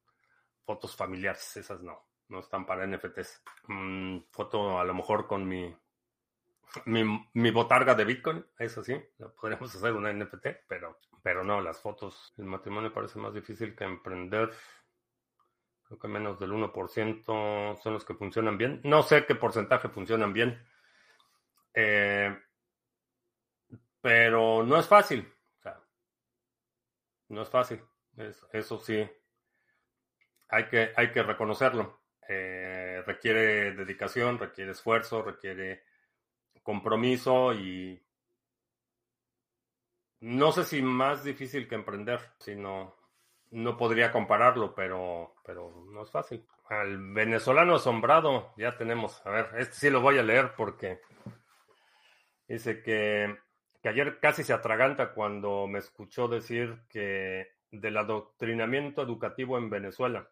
fotos 0.64 0.94
familiares, 0.96 1.56
esas 1.56 1.82
no, 1.82 1.98
no 2.28 2.40
están 2.40 2.66
para 2.66 2.86
NFTs. 2.86 3.42
Mm, 3.68 4.18
foto 4.30 4.78
a 4.78 4.84
lo 4.84 4.94
mejor 4.94 5.26
con 5.26 5.46
mi, 5.48 5.74
mi, 6.84 7.28
mi, 7.32 7.50
botarga 7.50 7.94
de 7.94 8.04
Bitcoin, 8.04 8.44
eso 8.58 8.84
sí, 8.84 8.94
podríamos 9.40 9.74
hacer 9.74 9.94
una 9.94 10.12
NFT, 10.12 10.46
pero, 10.68 10.98
pero 11.22 11.42
no, 11.42 11.60
las 11.60 11.80
fotos, 11.80 12.34
el 12.36 12.44
matrimonio 12.44 12.92
parece 12.92 13.18
más 13.18 13.32
difícil 13.32 13.74
que 13.74 13.84
emprender 13.84 14.52
Creo 15.88 15.98
que 15.98 16.08
menos 16.08 16.38
del 16.38 16.52
1% 16.52 17.80
son 17.82 17.92
los 17.94 18.04
que 18.04 18.12
funcionan 18.12 18.58
bien. 18.58 18.80
No 18.84 19.02
sé 19.02 19.24
qué 19.24 19.34
porcentaje 19.34 19.88
funcionan 19.88 20.34
bien. 20.34 20.62
Eh, 21.80 22.36
pero 24.00 24.64
no 24.64 24.80
es 24.80 24.88
fácil. 24.88 25.32
no 27.28 27.42
es 27.42 27.48
fácil. 27.48 27.80
eso 28.52 28.80
sí. 28.80 29.08
Hay 30.48 30.66
que, 30.66 30.92
hay 30.96 31.12
que 31.12 31.22
reconocerlo. 31.22 32.00
Eh, 32.28 33.00
requiere 33.06 33.74
dedicación, 33.74 34.38
requiere 34.40 34.72
esfuerzo, 34.72 35.22
requiere 35.22 35.84
compromiso 36.64 37.54
y 37.54 38.04
no 40.20 40.50
sé 40.50 40.64
si 40.64 40.82
más 40.82 41.22
difícil 41.22 41.68
que 41.68 41.76
emprender, 41.76 42.20
sino 42.40 42.96
no 43.52 43.76
podría 43.76 44.10
compararlo, 44.10 44.74
pero, 44.74 45.36
pero 45.44 45.86
no 45.92 46.02
es 46.02 46.10
fácil. 46.10 46.44
Al 46.68 47.12
venezolano 47.12 47.76
asombrado, 47.76 48.52
ya 48.56 48.76
tenemos, 48.76 49.24
a 49.24 49.30
ver, 49.30 49.50
este 49.58 49.74
sí 49.74 49.90
lo 49.90 50.00
voy 50.00 50.18
a 50.18 50.24
leer 50.24 50.54
porque 50.56 51.00
dice 52.48 52.82
que, 52.82 53.38
que 53.82 53.88
ayer 53.88 54.18
casi 54.20 54.42
se 54.42 54.52
atraganta 54.52 55.12
cuando 55.12 55.66
me 55.66 55.78
escuchó 55.78 56.28
decir 56.28 56.80
que 56.88 57.48
del 57.70 57.96
adoctrinamiento 57.98 59.02
educativo 59.02 59.58
en 59.58 59.70
Venezuela, 59.70 60.28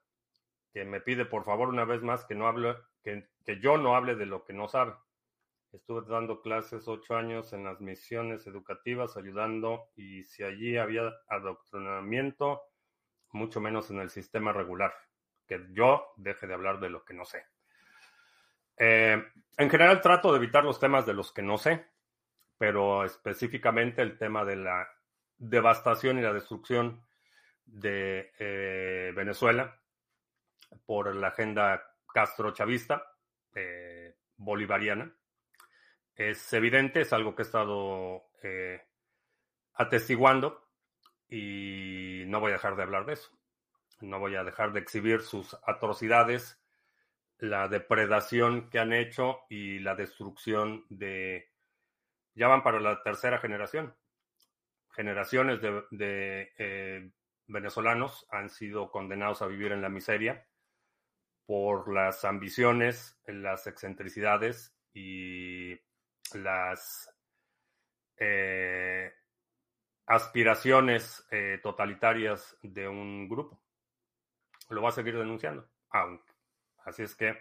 que 0.73 0.85
me 0.85 1.01
pide 1.01 1.27
por 1.27 1.45
favor 1.45 1.69
una 1.69 1.85
vez 1.85 2.03
más 2.03 2.25
que 2.25 2.35
no 2.35 2.49
hable, 2.49 2.77
que, 3.03 3.29
que 3.45 3.61
yo 3.61 3.77
no 3.77 3.95
hable 3.95 4.17
de 4.17 4.27
lo 4.27 4.45
que 4.45 4.53
no 4.53 4.69
sabe. 4.69 4.95
Estuve 5.73 6.03
dando 6.09 6.41
clases 6.41 6.89
ocho 6.89 7.17
años 7.17 7.53
en 7.53 7.65
las 7.65 7.81
misiones 7.81 8.47
educativas, 8.47 9.17
ayudando, 9.17 9.91
y 9.95 10.25
si 10.25 10.43
allí 10.43 10.79
había 10.79 11.13
adoctrinamiento, 11.29 12.63
mucho 13.33 13.61
menos 13.61 13.91
en 13.91 14.01
el 14.01 14.09
sistema 14.09 14.53
regular. 14.53 14.95
Que 15.47 15.67
yo 15.73 16.13
deje 16.17 16.47
de 16.47 16.55
hablar 16.55 16.81
de 16.81 16.89
lo 16.89 17.05
que 17.05 17.15
no 17.15 17.25
sé. 17.27 17.45
Eh, 18.79 19.23
en 19.59 19.71
general 19.71 20.01
trato 20.01 20.33
de 20.33 20.39
evitar 20.39 20.65
los 20.65 20.81
temas 20.81 21.05
de 21.05 21.15
los 21.15 21.33
que 21.33 21.43
no 21.43 21.59
sé, 21.59 21.87
pero 22.59 23.05
específicamente 23.05 24.03
el 24.03 24.19
tema 24.19 24.45
de 24.45 24.57
la 24.57 24.89
devastación 25.39 26.19
y 26.19 26.23
la 26.23 26.33
destrucción 26.33 27.05
de 27.65 28.33
eh, 28.39 29.13
Venezuela 29.15 29.81
por 30.85 31.15
la 31.15 31.29
agenda 31.29 31.83
castro-chavista 32.13 33.03
eh, 33.55 34.17
bolivariana. 34.37 35.15
Es 36.15 36.53
evidente, 36.53 37.03
es 37.03 37.13
algo 37.13 37.35
que 37.35 37.43
he 37.43 37.45
estado 37.45 38.25
atestiguando 39.75 40.67
y 41.29 42.25
no 42.27 42.41
voy 42.41 42.51
a 42.51 42.55
dejar 42.55 42.77
de 42.77 42.83
hablar 42.83 43.07
de 43.07 43.15
eso. 43.15 43.31
No 44.01 44.19
voy 44.19 44.37
a 44.37 44.45
dejar 44.45 44.73
de 44.73 44.81
exhibir 44.81 45.23
sus 45.23 45.57
atrocidades, 45.67 46.61
la 47.39 47.69
depredación 47.69 48.69
que 48.71 48.79
han 48.79 48.93
hecho 48.93 49.41
y 49.49 49.79
la 49.79 49.95
destrucción 49.95 50.85
de... 50.89 51.51
Ya 52.37 52.49
van 52.49 52.63
para 52.63 52.79
la 52.81 53.03
tercera 53.03 53.39
generación. 53.39 53.97
Generaciones 54.91 55.61
de, 55.61 56.53
eh, 56.59 57.11
venezolanos 57.47 58.27
han 58.31 58.51
sido 58.51 58.91
condenados 58.91 59.41
a 59.41 59.47
vivir 59.47 59.73
en 59.73 59.81
la 59.81 59.89
miseria 59.89 60.47
por 61.47 61.93
las 61.93 62.25
ambiciones, 62.25 63.19
las 63.27 63.67
excentricidades 63.67 64.77
y 64.93 65.81
las 66.35 67.11
eh, 68.19 69.15
aspiraciones 70.07 71.27
eh, 71.31 71.59
totalitarias 71.63 72.59
de 72.63 72.87
un 72.87 73.29
grupo. 73.29 73.63
Lo 74.69 74.83
va 74.83 74.91
a 74.91 74.93
seguir 74.93 75.17
denunciando. 75.17 75.71
Así 76.85 77.03
es 77.03 77.15
que 77.15 77.39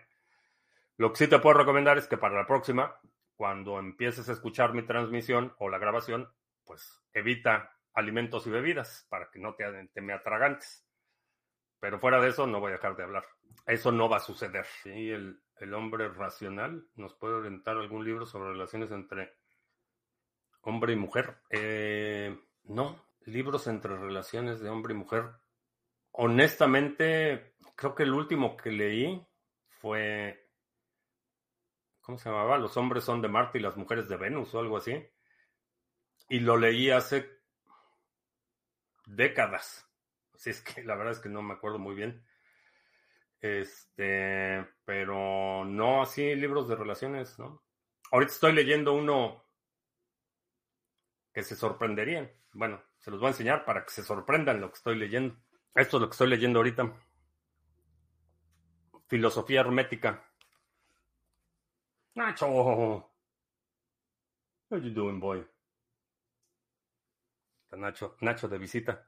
lo 0.95 1.11
que 1.11 1.17
sí 1.17 1.27
te 1.27 1.39
puedo 1.39 1.57
recomendar 1.57 1.97
es 1.97 2.07
que 2.07 2.17
para 2.17 2.35
la 2.35 2.47
próxima, 2.47 2.97
cuando 3.35 3.79
empieces 3.79 4.29
a 4.29 4.31
escuchar 4.31 4.73
mi 4.73 4.83
transmisión 4.83 5.53
o 5.59 5.69
la 5.69 5.77
grabación, 5.77 6.29
pues 6.63 7.03
evita 7.13 7.71
alimentos 7.93 8.45
y 8.47 8.49
bebidas 8.49 9.05
para 9.09 9.29
que 9.29 9.39
no 9.39 9.55
te, 9.55 10.01
me 10.01 10.13
atragantes. 10.13 10.85
Pero 11.79 11.99
fuera 11.99 12.19
de 12.19 12.29
eso, 12.29 12.47
no 12.47 12.59
voy 12.59 12.71
a 12.71 12.75
dejar 12.75 12.95
de 12.95 13.03
hablar. 13.03 13.25
Eso 13.65 13.91
no 13.91 14.09
va 14.09 14.17
a 14.17 14.21
suceder. 14.21 14.65
Sí, 14.83 15.09
el, 15.09 15.41
el 15.57 15.73
hombre 15.73 16.09
racional 16.09 16.87
nos 16.95 17.13
puede 17.15 17.35
orientar 17.35 17.77
algún 17.77 18.03
libro 18.03 18.25
sobre 18.25 18.51
relaciones 18.51 18.91
entre 18.91 19.33
hombre 20.61 20.93
y 20.93 20.95
mujer. 20.95 21.37
Eh, 21.49 22.37
no, 22.63 23.05
libros 23.25 23.67
entre 23.67 23.97
relaciones 23.97 24.59
de 24.59 24.69
hombre 24.69 24.93
y 24.93 24.97
mujer. 24.97 25.25
Honestamente, 26.11 27.55
creo 27.75 27.95
que 27.95 28.03
el 28.03 28.13
último 28.13 28.57
que 28.57 28.71
leí 28.71 29.25
fue, 29.67 30.44
¿cómo 32.05 32.19
se 32.19 32.29
llamaba? 32.29 32.57
Los 32.59 32.77
hombres 32.77 33.03
son 33.03 33.21
de 33.21 33.27
Marte 33.27 33.57
y 33.57 33.61
las 33.61 33.75
mujeres 33.77 34.07
de 34.07 34.15
Venus 34.15 34.53
o 34.53 34.59
algo 34.59 34.77
así. 34.77 35.03
Y 36.29 36.39
lo 36.39 36.55
leí 36.55 36.91
hace 36.91 37.39
décadas. 39.07 39.89
Así 40.33 40.51
es 40.51 40.61
que 40.61 40.83
la 40.85 40.95
verdad 40.95 41.13
es 41.13 41.19
que 41.19 41.29
no 41.29 41.41
me 41.41 41.55
acuerdo 41.55 41.79
muy 41.79 41.95
bien. 41.95 42.23
Este, 43.41 44.65
pero 44.85 45.65
no 45.65 46.03
así 46.03 46.35
libros 46.35 46.67
de 46.67 46.75
relaciones, 46.75 47.37
¿no? 47.39 47.63
Ahorita 48.11 48.31
estoy 48.31 48.53
leyendo 48.53 48.93
uno 48.93 49.43
que 51.33 51.43
se 51.43 51.55
sorprenderían. 51.55 52.31
Bueno, 52.53 52.81
se 52.99 53.11
los 53.11 53.19
voy 53.19 53.27
a 53.27 53.31
enseñar 53.31 53.65
para 53.65 53.83
que 53.83 53.91
se 53.91 54.03
sorprendan 54.03 54.61
lo 54.61 54.69
que 54.69 54.77
estoy 54.77 54.95
leyendo. 54.97 55.35
Esto 55.73 55.97
es 55.97 56.01
lo 56.01 56.07
que 56.07 56.13
estoy 56.13 56.29
leyendo 56.29 56.59
ahorita. 56.59 56.93
Filosofía 59.07 59.61
hermética. 59.61 60.24
Nacho. 62.15 63.11
How 64.69 64.77
you 64.77 64.89
doing, 64.91 65.19
boy? 65.19 65.45
Está 67.63 67.77
Nacho, 67.77 68.15
Nacho 68.21 68.47
de 68.47 68.57
visita. 68.57 69.07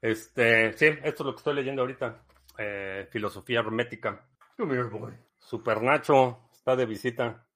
Este, 0.00 0.72
sí, 0.72 0.86
esto 0.86 1.22
es 1.22 1.26
lo 1.26 1.32
que 1.32 1.38
estoy 1.38 1.54
leyendo 1.54 1.82
ahorita. 1.82 2.22
Eh, 2.58 3.08
filosofía 3.10 3.60
hermética. 3.60 4.28
Come 4.56 4.74
here, 4.74 4.88
boy. 4.88 5.12
Super 5.38 5.82
Nacho 5.82 6.50
está 6.52 6.74
de 6.76 6.86
visita. 6.86 7.46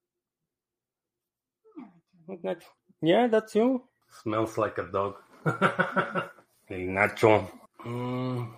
Nacho. 2.26 2.68
Yeah, 3.00 3.28
that's 3.28 3.54
you. 3.54 3.88
Smells 4.22 4.56
like 4.56 4.80
a 4.80 4.84
dog. 4.84 5.16
El 6.68 6.92
Nacho. 6.94 7.50
Mm, 7.84 8.54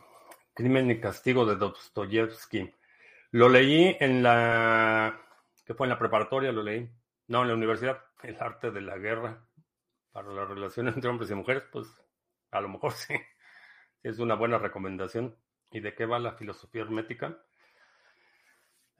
Crimen 0.54 0.90
y 0.90 1.00
castigo 1.00 1.44
de 1.46 1.56
Dostoyevsky. 1.56 2.72
Lo 3.32 3.48
leí 3.48 3.96
en 3.98 4.22
la. 4.22 5.25
¿Qué 5.66 5.74
fue 5.74 5.86
en 5.86 5.90
la 5.90 5.98
preparatoria? 5.98 6.52
Lo 6.52 6.62
leí. 6.62 6.88
No, 7.26 7.42
en 7.42 7.48
la 7.48 7.54
universidad. 7.54 8.02
El 8.22 8.40
arte 8.40 8.70
de 8.70 8.80
la 8.80 8.96
guerra. 8.98 9.44
Para 10.12 10.28
la 10.28 10.44
relación 10.44 10.86
entre 10.88 11.10
hombres 11.10 11.30
y 11.30 11.34
mujeres, 11.34 11.64
pues 11.72 11.88
a 12.52 12.60
lo 12.60 12.68
mejor 12.68 12.92
sí. 12.92 13.14
Es 14.02 14.20
una 14.20 14.36
buena 14.36 14.58
recomendación. 14.58 15.36
¿Y 15.72 15.80
de 15.80 15.94
qué 15.94 16.06
va 16.06 16.20
la 16.20 16.34
filosofía 16.34 16.82
hermética? 16.82 17.36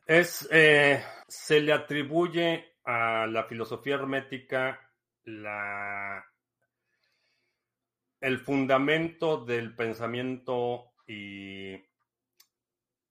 Es. 0.05 0.49
Eh, 0.51 1.03
se 1.29 1.61
le 1.61 1.73
atribuye 1.73 2.75
a 2.85 3.27
la 3.27 3.45
filosofía 3.45 3.95
hermética 3.95 4.81
la 5.25 6.25
el 8.21 8.41
fundamento 8.41 9.45
del 9.45 9.77
pensamiento 9.77 10.95
y 11.07 11.73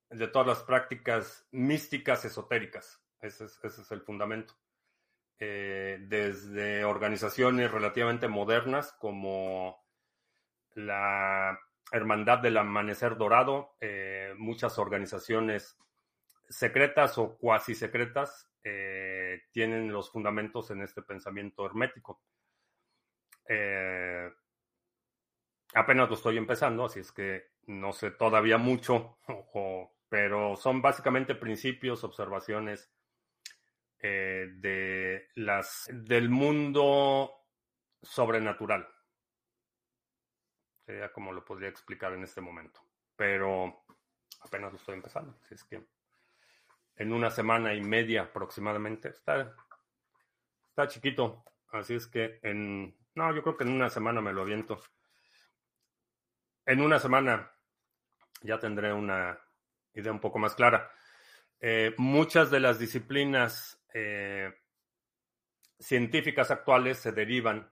de 0.10 0.28
todas 0.32 0.48
las 0.48 0.64
prácticas 0.64 1.48
místicas 1.52 2.26
esotéricas. 2.26 3.05
Ese 3.26 3.46
es, 3.46 3.92
el 3.92 4.02
fundamento. 4.02 4.54
Eh, 5.40 5.98
desde 6.08 6.86
organizaciones 6.86 7.72
relativamente 7.72 8.28
modernas 8.28 8.94
como 9.00 9.84
la 10.76 11.60
Hermandad 11.92 12.40
del 12.40 12.58
Amanecer 12.58 13.18
Dorado, 13.18 13.76
eh, 13.82 14.34
muchas 14.38 14.78
organizaciones 14.78 15.76
secretas 16.48 17.18
o 17.18 17.36
cuasi 17.38 17.74
secretas 17.74 18.52
eh, 18.64 19.42
tienen 19.52 19.92
los 19.92 20.12
fundamentos 20.12 20.70
en 20.70 20.84
este 20.84 21.02
pensamiento 21.02 21.66
hermético. 21.66 22.22
Apenas 25.74 26.10
lo 26.10 26.16
estoy 26.16 26.38
empezando, 26.38 26.86
así 26.86 27.00
es 27.00 27.12
que 27.12 27.50
no 27.66 27.92
sé 27.92 28.12
todavía 28.12 28.58
mucho, 28.58 29.18
pero 30.10 30.56
son 30.56 30.82
básicamente 30.82 31.34
principios, 31.34 32.04
observaciones 32.04 32.92
eh, 34.00 34.48
de 34.56 35.30
las 35.36 35.90
del 35.92 36.30
mundo 36.30 37.32
sobrenatural. 38.02 38.88
Sería 40.86 41.12
como 41.12 41.32
lo 41.32 41.44
podría 41.44 41.70
explicar 41.70 42.14
en 42.14 42.24
este 42.24 42.42
momento. 42.42 42.82
Pero 43.16 43.86
apenas 44.42 44.72
lo 44.72 44.78
estoy 44.78 44.96
empezando. 44.96 45.38
Así 45.44 45.56
es 45.56 45.64
que 45.64 45.86
en 46.98 47.14
una 47.14 47.32
semana 47.32 47.74
y 47.74 47.82
media 47.82 48.24
aproximadamente. 48.24 49.10
Está, 49.10 49.56
está 50.70 50.88
chiquito. 50.88 51.44
Así 51.72 51.96
es 51.96 52.08
que 52.08 52.40
en. 52.44 52.96
No, 53.16 53.34
yo 53.34 53.42
creo 53.42 53.58
que 53.58 53.64
en 53.64 53.72
una 53.72 53.90
semana 53.90 54.22
me 54.22 54.34
lo 54.34 54.42
aviento 54.42 54.82
en 56.66 56.82
una 56.82 57.00
semana 57.00 57.52
ya 58.42 58.60
tendré 58.60 58.92
una 58.92 59.40
idea 59.94 60.12
un 60.12 60.20
poco 60.20 60.40
más 60.40 60.56
clara. 60.56 60.92
Eh, 61.60 61.94
muchas 61.98 62.52
de 62.52 62.60
las 62.60 62.80
disciplinas 62.80 63.75
eh, 63.98 64.54
científicas 65.80 66.52
actuales 66.52 67.00
se 67.00 67.14
derivan 67.14 67.72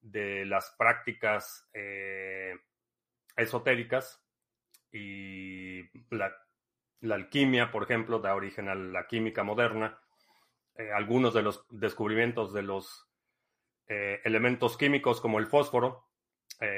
de 0.00 0.46
las 0.46 0.72
prácticas 0.78 1.68
eh, 1.74 2.54
esotéricas 3.36 4.24
y 4.92 5.82
la, 6.10 6.32
alquimia, 7.10 7.72
por 7.72 7.82
ejemplo, 7.82 8.20
da 8.20 8.36
origen 8.36 8.68
a 8.68 8.76
la 8.76 9.08
química 9.08 9.42
moderna. 9.42 9.98
algunos 10.94 11.34
de 11.34 11.42
los 11.42 11.66
descubrimientos 11.70 12.52
de 12.52 12.62
los 12.62 13.08
elementos 13.88 14.76
químicos 14.76 15.20
como 15.20 15.38
el 15.40 15.46
fósforo 15.46 16.08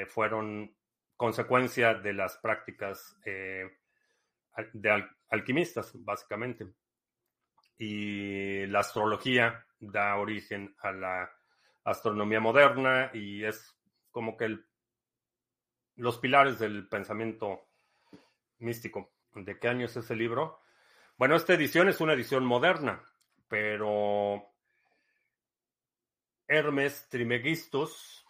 fueron 0.07 0.75
consecuencia 1.17 1.93
de 1.93 2.13
las 2.13 2.37
prácticas 2.37 3.15
de 3.23 5.05
alquimistas, 5.29 5.91
básicamente. 6.03 6.73
Y 7.83 8.67
la 8.67 8.81
astrología 8.81 9.65
da 9.79 10.15
origen 10.17 10.75
a 10.83 10.91
la 10.91 11.31
astronomía 11.83 12.39
moderna 12.39 13.09
y 13.11 13.43
es 13.43 13.75
como 14.11 14.37
que 14.37 14.55
los 15.95 16.19
pilares 16.19 16.59
del 16.59 16.87
pensamiento 16.87 17.69
místico. 18.59 19.15
¿De 19.33 19.57
qué 19.57 19.67
año 19.67 19.87
es 19.87 19.97
ese 19.97 20.15
libro? 20.15 20.61
Bueno, 21.17 21.35
esta 21.35 21.55
edición 21.55 21.89
es 21.89 21.99
una 22.01 22.13
edición 22.13 22.45
moderna, 22.45 23.03
pero 23.47 24.53
Hermes 26.47 27.09
Trimegistus 27.09 28.23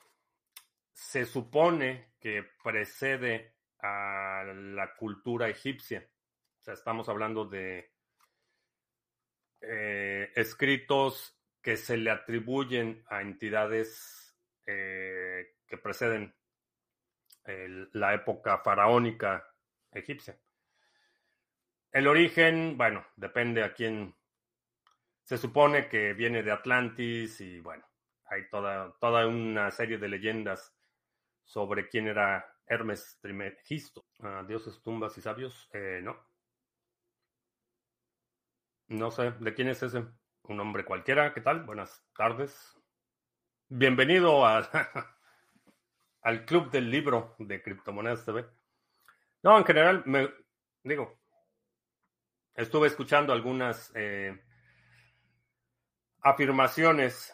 se 0.93 1.25
supone 1.25 2.13
que 2.21 2.47
precede 2.63 3.57
a 3.81 4.45
la 4.45 4.95
cultura 4.95 5.49
egipcia. 5.49 6.07
O 6.61 6.63
sea, 6.63 6.73
estamos 6.73 7.09
hablando 7.09 7.43
de 7.43 7.90
eh, 9.62 10.32
escritos 10.36 11.38
que 11.62 11.78
se 11.78 11.97
le 11.97 12.09
atribuyen 12.12 13.03
a 13.07 13.22
entidades 13.22 14.36
eh, 14.66 15.55
que 15.68 15.78
preceden 15.78 16.34
la 17.93 18.14
época 18.14 18.59
faraónica 18.59 19.43
egipcia. 19.91 20.39
El 21.91 22.07
origen, 22.07 22.78
bueno, 22.78 23.05
depende 23.16 23.64
a 23.64 23.74
quién. 23.74 24.16
Se 25.24 25.38
supone 25.38 25.89
que 25.89 26.14
viene 26.14 26.43
de 26.43 26.51
Atlantis 26.51 27.41
y 27.41 27.59
bueno, 27.59 27.86
hay 28.26 28.47
toda, 28.49 28.95
toda 28.99 29.28
una 29.28 29.72
serie 29.72 29.97
de 29.97 30.07
leyendas 30.07 30.74
sobre 31.43 31.89
quién 31.89 32.07
era 32.07 32.45
Hermes 32.66 33.20
Trimegisto. 33.22 34.05
Ah, 34.22 34.43
dioses, 34.47 34.82
tumbas 34.82 35.18
y 35.18 35.22
sabios. 35.22 35.70
Eh, 35.74 35.99
no. 36.01 36.30
No 38.91 39.09
sé, 39.09 39.31
¿de 39.39 39.53
quién 39.53 39.69
es 39.69 39.81
ese? 39.83 40.03
Un 40.43 40.59
hombre 40.59 40.83
cualquiera. 40.83 41.33
¿Qué 41.33 41.39
tal? 41.39 41.63
Buenas 41.63 42.03
tardes. 42.13 42.77
Bienvenido 43.69 44.45
al, 44.45 44.67
al 46.23 46.43
Club 46.43 46.69
del 46.71 46.91
Libro 46.91 47.33
de 47.39 47.63
Criptomonedas 47.63 48.25
TV. 48.25 48.45
No, 49.43 49.57
en 49.57 49.63
general, 49.63 50.03
me 50.05 50.29
digo, 50.83 51.21
estuve 52.53 52.87
escuchando 52.87 53.31
algunas 53.31 53.93
eh, 53.95 54.37
afirmaciones 56.19 57.33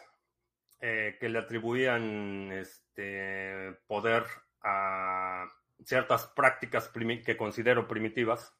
eh, 0.80 1.16
que 1.18 1.28
le 1.28 1.40
atribuían 1.40 2.52
este 2.52 3.76
poder 3.88 4.22
a 4.62 5.44
ciertas 5.84 6.28
prácticas 6.28 6.88
que 6.88 7.36
considero 7.36 7.88
primitivas. 7.88 8.56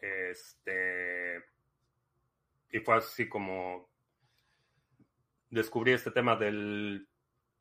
Este, 0.00 1.49
y 2.70 2.80
fue 2.80 2.96
así 2.96 3.28
como 3.28 3.90
descubrí 5.48 5.92
este 5.92 6.10
tema 6.10 6.36
del 6.36 7.08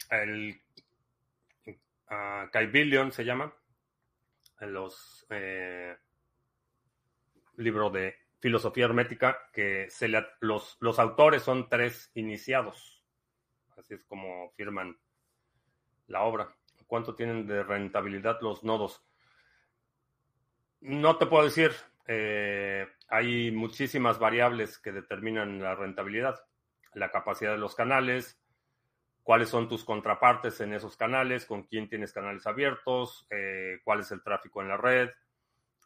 el, 0.10 0.62
uh, 1.66 3.12
se 3.12 3.26
llama, 3.26 3.54
los 4.62 5.26
eh, 5.30 5.98
libros 7.58 7.94
de 7.94 8.16
filosofía 8.40 8.86
hermética, 8.86 9.38
que 9.54 9.90
se 9.90 10.10
los, 10.42 10.78
los 10.80 11.00
autores 11.00 11.44
son 11.44 11.70
tres 11.70 12.12
iniciados. 12.16 13.04
Así 13.78 13.94
es 13.94 14.04
como 14.06 14.52
firman 14.52 14.98
la 16.08 16.24
obra 16.24 16.56
cuánto 16.90 17.16
tienen 17.16 17.46
de 17.48 17.64
rentabilidad 17.64 18.42
los 18.42 18.64
nodos. 18.64 19.06
No 20.82 21.18
te 21.18 21.28
puedo 21.28 21.46
decir, 21.46 21.72
eh, 22.12 22.88
hay 23.08 23.52
muchísimas 23.52 24.18
variables 24.18 24.80
que 24.80 24.92
determinan 24.92 25.62
la 25.62 25.76
rentabilidad. 25.76 26.44
La 26.94 27.12
capacidad 27.12 27.52
de 27.52 27.60
los 27.60 27.76
canales, 27.76 28.42
cuáles 29.22 29.50
son 29.50 29.70
tus 29.70 29.86
contrapartes 29.86 30.60
en 30.62 30.74
esos 30.74 30.98
canales, 30.98 31.46
con 31.46 31.64
quién 31.64 31.88
tienes 31.88 32.12
canales 32.12 32.48
abiertos, 32.48 33.28
eh, 33.30 33.80
cuál 33.84 34.00
es 34.00 34.12
el 34.12 34.24
tráfico 34.24 34.62
en 34.62 34.70
la 34.70 34.78
red. 34.78 35.10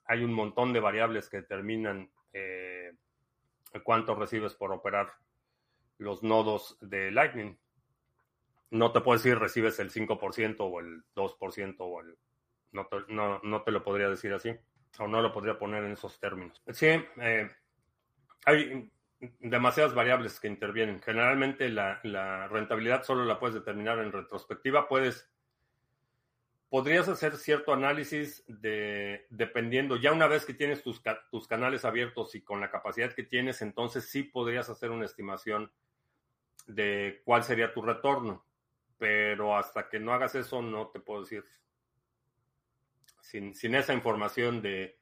Hay 0.05 0.23
un 0.23 0.33
montón 0.33 0.71
de 0.71 0.79
variables 0.79 1.29
que 1.29 1.37
determinan 1.41 2.09
eh, 2.31 2.93
cuánto 3.83 4.15
recibes 4.15 4.53
por 4.53 4.71
operar 4.71 5.11
los 5.97 6.23
nodos 6.23 6.77
de 6.81 7.11
Lightning 7.11 7.57
no 8.73 8.91
te 8.91 9.01
puedo 9.01 9.17
decir 9.17 9.37
recibes 9.37 9.79
el 9.79 9.91
5% 9.91 10.55
o 10.59 10.79
el 10.79 11.03
2% 11.15 11.75
o 11.79 12.01
el... 12.01 12.17
No 12.71 12.87
te, 12.87 12.97
no, 13.07 13.61
te 13.61 13.71
lo 13.71 13.83
podría 13.83 14.09
decir 14.09 14.33
así, 14.33 14.51
o 14.99 15.07
no 15.07 15.21
lo 15.21 15.31
podría 15.31 15.57
poner 15.57 15.83
en 15.83 15.93
esos 15.93 16.19
términos. 16.19 16.61
Sí, 16.71 16.87
eh, 16.87 17.51
hay 18.45 18.91
demasiadas 19.39 19.93
variables 19.93 20.39
que 20.39 20.47
intervienen. 20.47 21.01
Generalmente 21.01 21.69
la, 21.69 22.47
rentabilidad 22.49 23.03
solo 23.03 23.25
la 23.25 23.39
puedes 23.39 23.55
determinar 23.55 23.99
en 23.99 24.11
retrospectiva. 24.11 24.87
Puedes, 24.87 25.29
podrías 26.69 27.07
hacer 27.07 27.37
cierto 27.37 27.73
análisis 27.73 28.43
de, 28.47 29.25
dependiendo, 29.29 29.95
ya 29.97 30.11
una 30.11 30.27
vez 30.27 30.45
que 30.45 30.53
tienes 30.53 30.83
tus, 30.83 31.01
tus 31.31 31.47
canales 31.47 31.85
abiertos 31.85 32.35
y 32.35 32.41
con 32.41 32.59
la 32.59 32.69
capacidad 32.69 33.13
que 33.13 33.23
tienes, 33.23 33.61
entonces 33.61 34.09
sí 34.09 34.23
podrías 34.23 34.69
hacer 34.69 34.91
una 34.91 35.05
estimación 35.05 35.71
de 36.67 37.21
cuál 37.25 37.43
sería 37.43 37.73
tu 37.73 37.81
retorno 37.81 38.45
pero 39.03 39.57
hasta 39.57 39.89
que 39.89 39.99
no 39.99 40.13
hagas 40.13 40.33
eso 40.35 40.61
no 40.61 40.87
te 40.87 41.01
puedo 41.01 41.23
decir. 41.23 41.43
Sin, 43.53 43.73
esa 43.73 43.93
información 43.93 44.61
de 44.61 44.99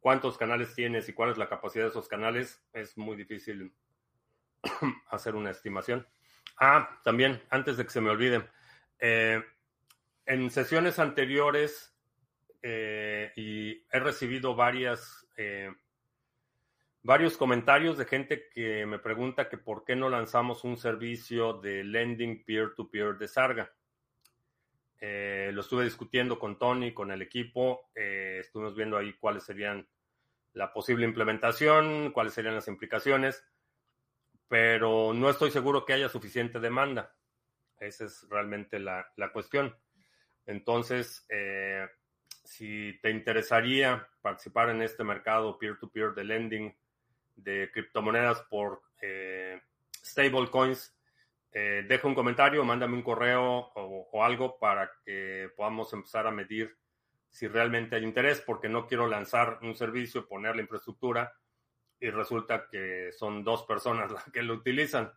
cuántos 0.00 0.38
canales 0.38 0.74
tienes 0.74 1.08
y 1.08 1.12
cuál 1.12 1.30
es 1.30 1.38
la 1.38 1.48
capacidad 1.48 1.84
de 1.84 1.90
esos 1.90 2.08
canales, 2.08 2.64
es 2.72 2.96
muy 2.96 3.14
difícil 3.14 3.74
hacer 5.10 5.34
una 5.34 5.50
estimación. 5.50 6.06
Ah, 6.58 7.00
también, 7.04 7.42
antes 7.50 7.76
de 7.76 7.84
que 7.84 7.90
se 7.90 8.00
me 8.00 8.10
olvide, 8.10 8.48
eh, 8.98 9.42
en 10.24 10.50
sesiones 10.50 10.98
anteriores 10.98 11.94
eh, 12.62 13.32
y 13.36 13.84
he 13.92 14.00
recibido 14.00 14.54
varias 14.54 15.28
eh, 15.36 15.70
varios 17.02 17.36
comentarios 17.36 17.98
de 17.98 18.06
gente 18.06 18.48
que 18.48 18.86
me 18.86 18.98
pregunta 18.98 19.50
que 19.50 19.58
por 19.58 19.84
qué 19.84 19.94
no 19.94 20.08
lanzamos 20.08 20.64
un 20.64 20.78
servicio 20.78 21.52
de 21.52 21.84
lending 21.84 22.44
peer-to-peer 22.44 23.18
de 23.18 23.28
Sarga. 23.28 23.70
Eh, 25.06 25.50
lo 25.52 25.60
estuve 25.60 25.84
discutiendo 25.84 26.38
con 26.38 26.58
Tony, 26.58 26.94
con 26.94 27.10
el 27.10 27.20
equipo, 27.20 27.90
eh, 27.94 28.38
estuvimos 28.40 28.74
viendo 28.74 28.96
ahí 28.96 29.12
cuáles 29.12 29.44
serían 29.44 29.86
la 30.54 30.72
posible 30.72 31.04
implementación, 31.04 32.10
cuáles 32.10 32.32
serían 32.32 32.54
las 32.54 32.68
implicaciones, 32.68 33.44
pero 34.48 35.12
no 35.12 35.28
estoy 35.28 35.50
seguro 35.50 35.84
que 35.84 35.92
haya 35.92 36.08
suficiente 36.08 36.58
demanda. 36.58 37.14
Esa 37.78 38.06
es 38.06 38.26
realmente 38.30 38.78
la, 38.78 39.06
cuestión. 39.30 39.76
Entonces, 40.46 41.26
eh, 41.28 41.86
si 42.42 42.98
te 43.02 43.10
interesaría 43.10 44.08
participar 44.22 44.70
en 44.70 44.80
este 44.80 45.04
mercado 45.04 45.58
peer-to-peer 45.58 46.12
-peer 46.12 46.14
de 46.14 46.24
lending, 46.24 46.76
de 47.36 47.70
criptomonedas 47.70 48.40
por 48.48 48.80
eh, 49.02 49.60
stablecoins, 50.02 50.93
eh, 51.56 51.84
deja 51.86 52.08
un 52.08 52.16
comentario, 52.16 52.64
mándame 52.64 52.96
un 52.96 53.02
correo 53.02 53.70
o, 53.76 54.24
algo 54.24 54.58
para 54.58 54.90
que 55.04 55.48
podamos 55.56 55.92
empezar 55.92 56.26
a 56.26 56.32
medir 56.32 56.76
si 57.30 57.46
realmente 57.46 57.94
hay 57.94 58.02
interés, 58.02 58.40
porque 58.40 58.68
no 58.68 58.88
quiero 58.88 59.06
lanzar 59.06 59.60
un 59.62 59.76
servicio, 59.76 60.26
poner 60.26 60.56
la 60.56 60.62
infraestructura 60.62 61.32
y 62.00 62.10
resulta 62.10 62.66
que 62.68 63.12
son 63.12 63.44
dos 63.44 63.62
personas 63.62 64.10
las 64.12 64.24
que 64.32 64.42
lo 64.42 64.54
utilizan. 64.54 65.12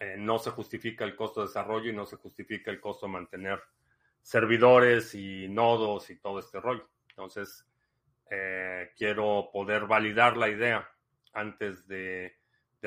Eh, 0.00 0.16
no 0.18 0.40
se 0.40 0.50
justifica 0.50 1.04
el 1.04 1.14
costo 1.14 1.40
de 1.40 1.46
desarrollo 1.46 1.90
y 1.90 1.94
no 1.94 2.04
se 2.04 2.16
justifica 2.16 2.72
el 2.72 2.80
costo 2.80 3.06
de 3.06 3.12
mantener 3.12 3.62
servidores 4.22 5.14
y 5.14 5.46
nodos 5.48 6.10
y 6.10 6.16
todo 6.16 6.40
este 6.40 6.60
rollo. 6.60 6.90
Entonces, 7.10 7.64
eh, 8.28 8.90
quiero 8.96 9.50
poder 9.52 9.86
validar 9.86 10.36
la 10.36 10.48
idea 10.48 10.90
antes 11.32 11.86
de, 11.86 12.36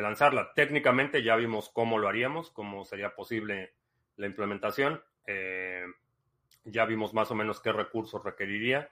lanzarla. 0.01 0.53
Técnicamente 0.53 1.23
ya 1.23 1.35
vimos 1.35 1.69
cómo 1.69 1.97
lo 1.97 2.07
haríamos, 2.07 2.51
cómo 2.51 2.85
sería 2.85 3.15
posible 3.15 3.73
la 4.15 4.27
implementación. 4.27 5.01
Eh, 5.25 5.85
ya 6.65 6.85
vimos 6.85 7.13
más 7.13 7.31
o 7.31 7.35
menos 7.35 7.59
qué 7.61 7.71
recursos 7.71 8.23
requeriría. 8.23 8.89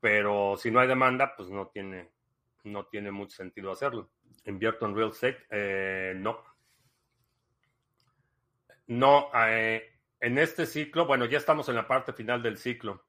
pero 0.00 0.56
si 0.56 0.70
no 0.72 0.80
hay 0.80 0.88
demanda, 0.88 1.36
pues 1.36 1.48
no 1.48 1.68
tiene, 1.68 2.10
no 2.64 2.86
tiene 2.86 3.12
mucho 3.12 3.36
sentido 3.36 3.70
hacerlo. 3.70 4.10
¿Invierto 4.46 4.84
en 4.86 4.96
real 4.96 5.10
estate? 5.10 5.46
Eh, 5.50 6.14
no. 6.16 6.42
No, 8.88 9.30
eh, 9.46 9.92
en 10.18 10.38
este 10.38 10.66
ciclo, 10.66 11.06
bueno, 11.06 11.24
ya 11.26 11.38
estamos 11.38 11.68
en 11.68 11.76
la 11.76 11.86
parte 11.86 12.12
final 12.12 12.42
del 12.42 12.58
ciclo. 12.58 13.04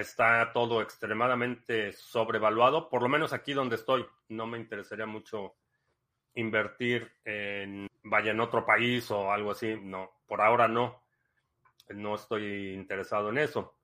Está 0.00 0.52
todo 0.52 0.82
extremadamente 0.82 1.92
sobrevaluado, 1.92 2.88
por 2.88 3.02
lo 3.02 3.08
menos 3.08 3.32
aquí 3.32 3.52
donde 3.52 3.76
estoy. 3.76 4.04
No 4.28 4.46
me 4.46 4.58
interesaría 4.58 5.06
mucho 5.06 5.54
invertir 6.34 7.10
en, 7.24 7.88
vaya, 8.02 8.32
en 8.32 8.40
otro 8.40 8.64
país 8.64 9.10
o 9.10 9.30
algo 9.32 9.52
así. 9.52 9.76
No, 9.80 10.10
por 10.26 10.40
ahora 10.40 10.68
no. 10.68 11.02
No 11.90 12.14
estoy 12.14 12.72
interesado 12.72 13.28
en 13.30 13.38
eso. 13.38 13.76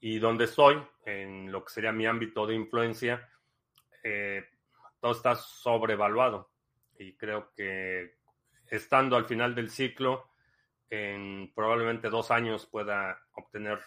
Y 0.00 0.18
donde 0.18 0.44
estoy, 0.44 0.82
en 1.04 1.50
lo 1.50 1.64
que 1.64 1.72
sería 1.72 1.92
mi 1.92 2.06
ámbito 2.06 2.46
de 2.46 2.54
influencia, 2.54 3.28
eh, 4.02 4.44
todo 5.00 5.12
está 5.12 5.34
sobrevaluado. 5.34 6.50
Y 6.98 7.14
creo 7.16 7.52
que 7.54 8.16
estando 8.68 9.16
al 9.16 9.24
final 9.24 9.54
del 9.54 9.70
ciclo, 9.70 10.28
en 10.90 11.52
probablemente 11.54 12.10
dos 12.10 12.30
años 12.30 12.66
pueda 12.66 13.18
obtener 13.34 13.80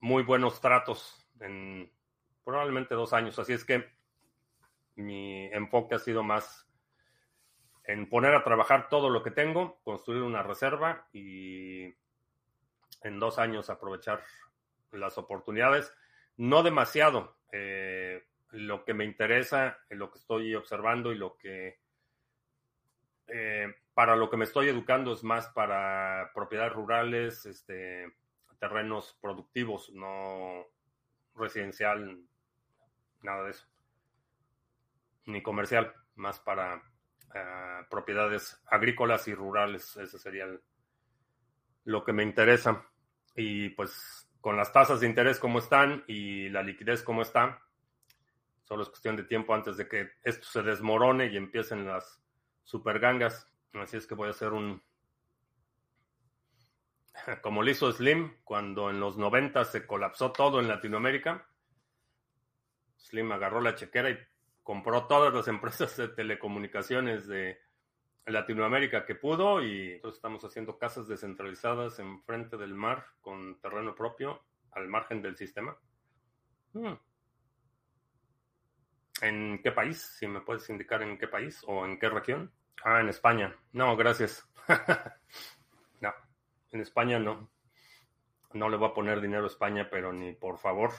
muy 0.00 0.22
buenos 0.22 0.60
tratos 0.60 1.28
en 1.40 1.90
probablemente 2.44 2.94
dos 2.94 3.12
años. 3.12 3.38
Así 3.38 3.52
es 3.52 3.64
que 3.64 3.88
mi 4.96 5.46
enfoque 5.52 5.94
ha 5.94 5.98
sido 5.98 6.22
más 6.22 6.66
en 7.84 8.08
poner 8.08 8.34
a 8.34 8.44
trabajar 8.44 8.88
todo 8.88 9.10
lo 9.10 9.22
que 9.22 9.30
tengo, 9.30 9.80
construir 9.82 10.22
una 10.22 10.42
reserva 10.42 11.08
y 11.12 11.94
en 13.02 13.18
dos 13.18 13.38
años 13.38 13.70
aprovechar 13.70 14.22
las 14.92 15.18
oportunidades. 15.18 15.92
No 16.36 16.62
demasiado. 16.62 17.36
Eh, 17.52 18.24
lo 18.52 18.84
que 18.84 18.94
me 18.94 19.04
interesa, 19.04 19.78
lo 19.90 20.10
que 20.10 20.18
estoy 20.18 20.54
observando 20.54 21.12
y 21.12 21.16
lo 21.16 21.36
que 21.36 21.78
eh, 23.28 23.74
para 23.94 24.16
lo 24.16 24.28
que 24.28 24.36
me 24.36 24.44
estoy 24.44 24.68
educando 24.68 25.12
es 25.12 25.22
más 25.22 25.48
para 25.48 26.32
propiedades 26.34 26.72
rurales, 26.72 27.46
este, 27.46 28.12
terrenos 28.60 29.18
productivos, 29.20 29.90
no 29.92 30.66
residencial, 31.34 32.22
nada 33.22 33.44
de 33.44 33.50
eso, 33.50 33.66
ni 35.26 35.42
comercial, 35.42 35.92
más 36.14 36.38
para 36.38 36.76
eh, 37.34 37.84
propiedades 37.90 38.60
agrícolas 38.66 39.26
y 39.28 39.34
rurales, 39.34 39.96
ese 39.96 40.18
sería 40.18 40.46
lo 41.84 42.04
que 42.04 42.12
me 42.12 42.22
interesa. 42.22 42.86
Y 43.34 43.70
pues 43.70 44.28
con 44.40 44.56
las 44.56 44.72
tasas 44.72 45.00
de 45.00 45.06
interés 45.06 45.38
como 45.38 45.58
están 45.58 46.04
y 46.06 46.48
la 46.50 46.62
liquidez 46.62 47.02
como 47.02 47.22
está, 47.22 47.62
solo 48.64 48.82
es 48.82 48.88
cuestión 48.88 49.16
de 49.16 49.24
tiempo 49.24 49.54
antes 49.54 49.76
de 49.76 49.88
que 49.88 50.10
esto 50.22 50.46
se 50.46 50.62
desmorone 50.62 51.26
y 51.26 51.36
empiecen 51.36 51.86
las 51.86 52.22
supergangas. 52.64 53.46
Así 53.74 53.96
es 53.96 54.06
que 54.06 54.14
voy 54.14 54.28
a 54.28 54.32
hacer 54.32 54.52
un 54.52 54.82
como 57.42 57.62
lo 57.62 57.70
hizo 57.70 57.92
Slim 57.92 58.34
cuando 58.44 58.90
en 58.90 59.00
los 59.00 59.16
90 59.16 59.64
se 59.64 59.86
colapsó 59.86 60.32
todo 60.32 60.60
en 60.60 60.68
Latinoamérica. 60.68 61.46
Slim 62.96 63.30
agarró 63.32 63.60
la 63.60 63.74
chequera 63.74 64.10
y 64.10 64.18
compró 64.62 65.06
todas 65.06 65.32
las 65.32 65.48
empresas 65.48 65.96
de 65.96 66.08
telecomunicaciones 66.08 67.26
de 67.26 67.60
Latinoamérica 68.26 69.04
que 69.04 69.14
pudo 69.14 69.62
y 69.62 69.92
entonces 69.92 70.18
estamos 70.18 70.44
haciendo 70.44 70.78
casas 70.78 71.08
descentralizadas 71.08 71.98
enfrente 71.98 72.56
del 72.56 72.74
mar 72.74 73.06
con 73.20 73.60
terreno 73.60 73.94
propio 73.94 74.42
al 74.72 74.88
margen 74.88 75.22
del 75.22 75.36
sistema. 75.36 75.76
Hmm. 76.72 76.94
¿En 79.22 79.60
qué 79.62 79.72
país? 79.72 80.00
Si 80.18 80.26
me 80.26 80.40
puedes 80.40 80.68
indicar 80.70 81.02
en 81.02 81.18
qué 81.18 81.28
país 81.28 81.62
o 81.66 81.84
en 81.84 81.98
qué 81.98 82.08
región. 82.08 82.52
Ah, 82.84 83.00
en 83.00 83.08
España. 83.08 83.54
No, 83.72 83.96
gracias. 83.96 84.48
En 86.72 86.80
España 86.80 87.18
no. 87.18 87.50
No 88.52 88.68
le 88.68 88.76
voy 88.76 88.88
a 88.88 88.94
poner 88.94 89.20
dinero 89.20 89.44
a 89.44 89.48
España, 89.48 89.88
pero 89.90 90.12
ni 90.12 90.32
por 90.32 90.58
favor. 90.58 90.92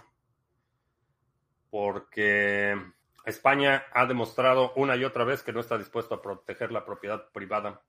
Porque 1.70 2.76
España 3.26 3.86
ha 3.94 4.06
demostrado 4.06 4.74
una 4.76 4.96
y 4.96 5.04
otra 5.04 5.24
vez 5.24 5.44
que 5.44 5.54
no 5.54 5.60
está 5.60 5.78
dispuesto 5.78 6.16
a 6.16 6.22
proteger 6.22 6.72
la 6.72 6.86
propiedad 6.86 7.32
privada. 7.32 7.82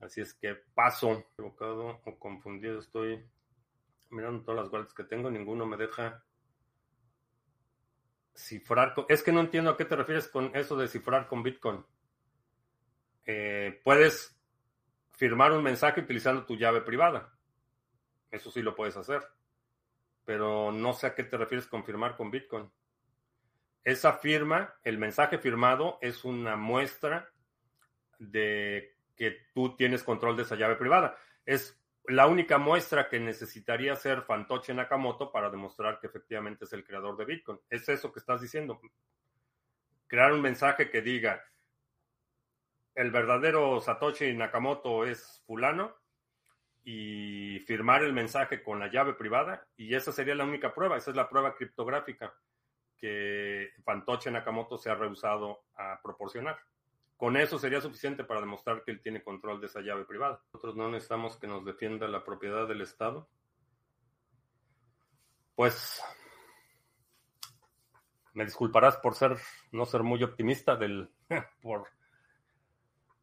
Así 0.00 0.20
es 0.20 0.34
que 0.34 0.54
paso. 0.54 1.24
Equivocado 1.32 2.00
o 2.04 2.18
confundido 2.18 2.78
estoy 2.78 3.24
mirando 4.10 4.44
todas 4.44 4.64
las 4.64 4.72
wallets 4.72 4.94
que 4.94 5.04
tengo. 5.04 5.30
Ninguno 5.30 5.66
me 5.66 5.76
deja 5.76 6.24
cifrar. 8.34 8.94
Es 9.08 9.22
que 9.22 9.32
no 9.32 9.40
entiendo 9.40 9.70
a 9.70 9.76
qué 9.76 9.84
te 9.84 9.96
refieres 9.96 10.28
con 10.28 10.54
eso 10.54 10.76
de 10.76 10.88
cifrar 10.88 11.26
con 11.26 11.42
Bitcoin. 11.42 11.84
Eh, 13.26 13.80
puedes 13.84 14.37
firmar 15.18 15.50
un 15.50 15.64
mensaje 15.64 16.00
utilizando 16.00 16.46
tu 16.46 16.56
llave 16.56 16.80
privada. 16.80 17.34
Eso 18.30 18.52
sí 18.52 18.62
lo 18.62 18.76
puedes 18.76 18.96
hacer. 18.96 19.20
Pero 20.24 20.70
no 20.70 20.92
sé 20.92 21.08
a 21.08 21.14
qué 21.16 21.24
te 21.24 21.36
refieres 21.36 21.66
con 21.66 21.84
firmar 21.84 22.16
con 22.16 22.30
Bitcoin. 22.30 22.70
Esa 23.82 24.12
firma, 24.12 24.76
el 24.84 24.96
mensaje 24.96 25.38
firmado, 25.38 25.98
es 26.00 26.24
una 26.24 26.54
muestra 26.54 27.32
de 28.18 28.96
que 29.16 29.48
tú 29.52 29.74
tienes 29.76 30.04
control 30.04 30.36
de 30.36 30.44
esa 30.44 30.54
llave 30.54 30.76
privada. 30.76 31.16
Es 31.44 31.82
la 32.04 32.28
única 32.28 32.58
muestra 32.58 33.08
que 33.08 33.18
necesitaría 33.18 33.96
ser 33.96 34.22
Fantoche 34.22 34.72
Nakamoto 34.72 35.32
para 35.32 35.50
demostrar 35.50 35.98
que 35.98 36.06
efectivamente 36.06 36.64
es 36.64 36.72
el 36.72 36.84
creador 36.84 37.16
de 37.16 37.24
Bitcoin. 37.24 37.58
Es 37.68 37.88
eso 37.88 38.12
que 38.12 38.20
estás 38.20 38.40
diciendo. 38.40 38.80
Crear 40.06 40.32
un 40.32 40.42
mensaje 40.42 40.90
que 40.90 41.02
diga, 41.02 41.44
el 42.98 43.12
verdadero 43.12 43.80
Satoshi 43.80 44.34
Nakamoto 44.34 45.06
es 45.06 45.40
fulano 45.46 45.94
y 46.82 47.60
firmar 47.60 48.02
el 48.02 48.12
mensaje 48.12 48.60
con 48.60 48.80
la 48.80 48.90
llave 48.90 49.14
privada 49.14 49.64
y 49.76 49.94
esa 49.94 50.10
sería 50.10 50.34
la 50.34 50.42
única 50.42 50.74
prueba, 50.74 50.96
esa 50.96 51.12
es 51.12 51.16
la 51.16 51.28
prueba 51.28 51.54
criptográfica 51.54 52.34
que 52.96 53.70
Fantoche 53.84 54.32
Nakamoto 54.32 54.76
se 54.78 54.90
ha 54.90 54.96
rehusado 54.96 55.60
a 55.76 56.00
proporcionar. 56.02 56.58
Con 57.16 57.36
eso 57.36 57.56
sería 57.56 57.80
suficiente 57.80 58.24
para 58.24 58.40
demostrar 58.40 58.82
que 58.82 58.90
él 58.90 59.00
tiene 59.00 59.22
control 59.22 59.60
de 59.60 59.68
esa 59.68 59.80
llave 59.80 60.04
privada. 60.04 60.42
Nosotros 60.46 60.74
no 60.74 60.88
necesitamos 60.90 61.36
que 61.36 61.46
nos 61.46 61.64
defienda 61.64 62.08
la 62.08 62.24
propiedad 62.24 62.66
del 62.66 62.80
Estado. 62.80 63.28
Pues 65.54 66.02
me 68.32 68.44
disculparás 68.44 68.96
por 68.96 69.14
ser 69.14 69.36
no 69.70 69.86
ser 69.86 70.02
muy 70.02 70.20
optimista 70.24 70.74
del 70.74 71.12
por 71.62 71.86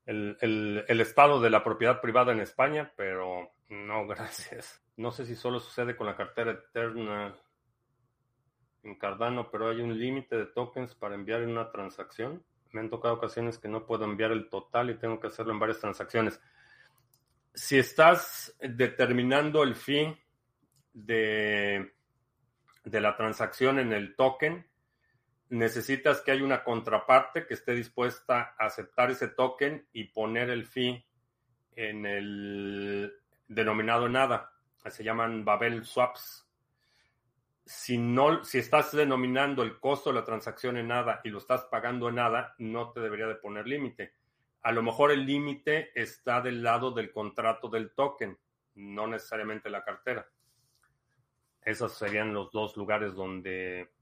el, 0.05 0.85
estado 1.01 1.41
de 1.41 1.49
la 1.49 1.63
propiedad 1.63 2.01
privada 2.01 2.31
en 2.31 2.39
España, 2.39 2.93
pero 2.95 3.51
no, 3.69 4.07
gracias. 4.07 4.81
No 4.97 5.11
sé 5.11 5.25
si 5.25 5.35
solo 5.35 5.59
sucede 5.59 5.95
con 5.95 6.07
la 6.07 6.15
cartera 6.15 6.51
eterna 6.51 7.35
en 8.83 8.95
Cardano, 8.95 9.49
pero 9.51 9.69
hay 9.69 9.81
un 9.81 9.97
límite 9.97 10.37
de 10.37 10.45
tokens 10.45 10.95
para 10.95 11.15
enviar 11.15 11.41
en 11.41 11.49
una 11.49 11.71
transacción. 11.71 12.43
Me 12.71 12.81
han 12.81 12.89
tocado 12.89 13.15
ocasiones 13.15 13.57
que 13.57 13.67
no 13.67 13.85
puedo 13.85 14.05
enviar 14.05 14.31
el 14.31 14.49
total 14.49 14.89
y 14.89 14.97
tengo 14.97 15.19
que 15.19 15.27
hacerlo 15.27 15.53
en 15.53 15.59
varias 15.59 15.79
transacciones. 15.79 16.39
Si 17.53 17.77
estás 17.77 18.55
determinando 18.59 19.63
el 19.63 19.75
fin 19.75 20.17
de, 20.93 21.93
de 22.83 23.01
la 23.01 23.15
transacción 23.17 23.79
en 23.79 23.91
el 23.91 24.15
token, 24.15 24.65
necesitas 25.49 26.21
que 26.21 26.31
haya 26.31 26.43
una 26.43 26.63
contraparte 26.63 27.45
que 27.45 27.53
esté 27.53 27.73
dispuesta 27.73 28.55
a 28.57 28.65
aceptar 28.65 29.11
ese 29.11 29.27
token 29.27 29.87
y 29.93 30.05
poner 30.05 30.49
el 30.49 30.65
fee 30.65 31.05
en 31.75 32.05
el 32.05 33.13
denominado 33.47 34.09
nada. 34.09 34.51
Se 34.87 35.03
llaman 35.03 35.45
Babel 35.45 35.85
swaps. 35.85 36.47
Si, 37.65 37.97
no, 37.97 38.43
si 38.43 38.59
estás 38.59 38.95
denominando 38.95 39.63
el 39.63 39.79
costo 39.79 40.11
de 40.11 40.19
la 40.19 40.23
transacción 40.23 40.77
en 40.77 40.87
nada 40.87 41.21
y 41.23 41.29
lo 41.29 41.39
estás 41.39 41.63
pagando 41.65 42.09
en 42.09 42.15
nada, 42.15 42.53
no 42.59 42.91
te 42.91 42.99
debería 42.99 43.25
de 43.25 43.35
poner 43.35 43.67
límite. 43.67 44.13
A 44.61 44.71
lo 44.71 44.83
mejor 44.83 45.11
el 45.11 45.25
límite 45.25 45.91
está 45.99 46.41
del 46.41 46.61
lado 46.61 46.91
del 46.91 47.11
contrato 47.11 47.67
del 47.67 47.91
token, 47.93 48.37
no 48.75 49.07
necesariamente 49.07 49.69
la 49.69 49.83
cartera. 49.83 50.27
Esos 51.61 51.93
serían 51.93 52.33
los 52.33 52.51
dos 52.51 52.77
lugares 52.77 53.15
donde 53.15 53.94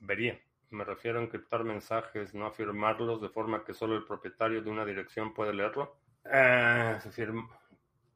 vería. 0.00 0.38
Me 0.70 0.84
refiero 0.84 1.18
a 1.18 1.22
encriptar 1.22 1.64
mensajes, 1.64 2.34
no 2.34 2.46
a 2.46 2.52
firmarlos 2.52 3.20
de 3.20 3.28
forma 3.28 3.64
que 3.64 3.72
solo 3.72 3.96
el 3.96 4.04
propietario 4.04 4.62
de 4.62 4.70
una 4.70 4.84
dirección 4.84 5.32
puede 5.32 5.54
leerlo. 5.54 5.96
Eh, 6.24 6.98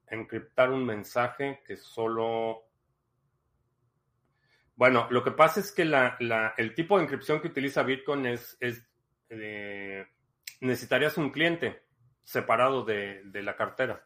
encriptar 0.09 0.71
un 0.71 0.85
mensaje 0.85 1.63
que 1.67 1.77
solo... 1.77 2.65
Bueno, 4.75 5.07
lo 5.11 5.23
que 5.23 5.31
pasa 5.31 5.61
es 5.61 5.73
que 5.73 5.83
el 5.83 6.75
tipo 6.75 6.97
de 6.97 7.05
encripción 7.05 7.41
que 7.41 7.49
utiliza 7.49 7.83
Bitcoin 7.83 8.27
es... 8.27 8.57
es 8.61 8.87
eh, 9.31 10.07
necesitarías 10.61 11.17
un 11.17 11.31
cliente 11.31 11.83
separado 12.23 12.85
de 12.85 13.43
la 13.43 13.57
cartera 13.57 14.05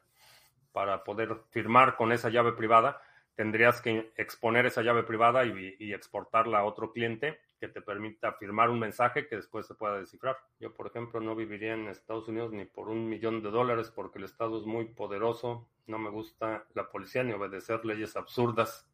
para 0.73 1.05
poder 1.05 1.37
firmar 1.51 1.97
con 1.97 2.13
esa 2.13 2.31
llave 2.31 2.53
privada 2.53 3.01
tendrías 3.37 3.81
que 3.81 4.13
exponer 4.17 4.67
esa 4.67 4.83
llave 4.83 5.05
privada 5.05 5.45
y, 5.45 5.93
exportarla 5.93 6.59
a 6.59 6.65
otro 6.65 6.93
cliente 6.93 7.39
que 7.59 7.69
te 7.69 7.81
permita 7.81 8.33
firmar 8.33 8.71
un 8.71 8.79
mensaje 8.79 9.27
que 9.27 9.37
después 9.37 9.67
se 9.67 9.75
pueda 9.75 9.99
descifrar. 9.99 10.37
Yo, 10.61 10.75
por 10.75 10.87
ejemplo, 10.87 11.21
no 11.21 11.35
viviría 11.35 11.75
en 11.75 11.89
Estados 11.89 12.29
Unidos 12.29 12.53
ni 12.53 12.65
por 12.65 12.89
un 12.89 13.09
millón 13.09 13.43
de 13.43 13.51
dólares 13.51 13.91
porque 13.95 14.19
el 14.19 14.25
Estado 14.25 14.59
es 14.59 14.67
muy 14.67 14.87
poderoso. 14.87 15.69
No 15.87 15.99
me 15.99 16.11
gusta 16.11 16.67
la 16.75 16.91
policía 16.91 17.23
ni 17.23 17.33
obedecer 17.33 17.85
leyes 17.85 18.17
absurdas. 18.17 18.91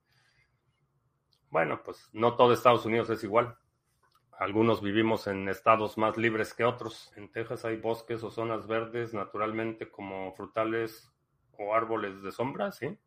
Bueno, 1.51 1.83
pues 1.83 2.09
no 2.13 2.37
todo 2.37 2.53
Estados 2.53 2.87
Unidos 2.87 3.11
es 3.11 3.25
igual. 3.25 3.59
Algunos 4.39 4.83
vivimos 4.83 5.27
en 5.27 5.49
estados 5.49 5.99
más 5.99 6.17
libres 6.17 6.55
que 6.55 6.65
otros. 6.65 7.13
En 7.17 7.31
Texas 7.31 7.65
hay 7.65 7.77
bosques 7.77 8.23
o 8.23 8.31
zonas 8.31 8.67
verdes 8.67 9.13
naturalmente 9.13 9.91
como 9.91 10.33
frutales 10.35 11.13
o 11.59 11.75
árboles 11.75 12.23
de 12.23 12.33
sombra, 12.33 12.73
¿sí? 12.73 12.99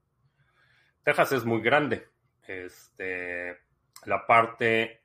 Texas 1.04 1.32
es 1.32 1.46
muy 1.46 1.62
grande. 1.62 2.08
Este, 2.48 3.58
la 4.06 4.26
parte 4.28 5.05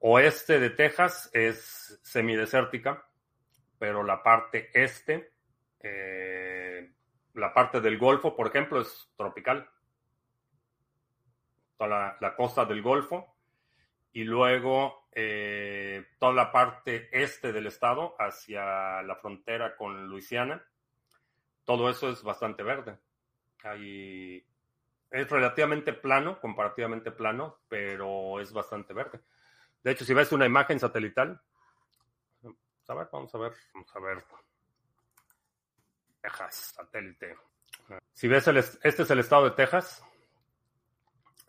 oeste 0.00 0.60
de 0.60 0.70
Texas 0.70 1.30
es 1.32 2.00
semidesértica, 2.02 3.06
pero 3.78 4.02
la 4.02 4.22
parte 4.22 4.70
este, 4.74 5.32
eh, 5.80 6.90
la 7.34 7.52
parte 7.52 7.80
del 7.80 7.98
Golfo, 7.98 8.34
por 8.34 8.46
ejemplo, 8.48 8.80
es 8.80 9.12
tropical. 9.16 9.68
Toda 11.76 12.16
la, 12.20 12.36
costa 12.36 12.64
del 12.64 12.80
Golfo. 12.80 13.36
Y 14.12 14.22
luego 14.24 15.08
eh, 15.12 16.06
toda 16.18 16.32
la 16.32 16.52
parte 16.52 17.08
este 17.12 17.52
del 17.52 17.66
estado 17.66 18.14
hacia 18.18 19.02
la 19.02 19.16
frontera 19.16 19.76
con 19.76 20.06
Luisiana. 20.06 20.64
Todo 21.64 21.90
eso 21.90 22.08
es 22.08 22.22
bastante 22.22 22.62
verde. 22.62 22.96
Es 25.10 25.30
relativamente 25.30 25.92
plano, 25.92 26.40
comparativamente 26.40 27.10
plano, 27.10 27.58
pero 27.68 28.40
es 28.40 28.52
bastante 28.52 28.94
verde. 28.94 29.20
De 29.84 29.92
hecho, 29.92 30.04
si 30.06 30.14
ves 30.14 30.32
una 30.32 30.46
imagen 30.46 30.80
satelital, 30.80 31.40
a 32.88 32.94
ver, 32.94 33.08
vamos 33.12 33.34
a 33.34 33.38
ver, 33.38 33.52
vamos 33.74 33.94
a 33.94 34.00
ver. 34.00 34.24
Texas, 36.22 36.72
satélite. 36.74 37.36
Si 38.14 38.26
ves, 38.26 38.48
el, 38.48 38.56
este 38.56 39.02
es 39.02 39.10
el 39.10 39.18
estado 39.18 39.44
de 39.44 39.50
Texas. 39.50 40.02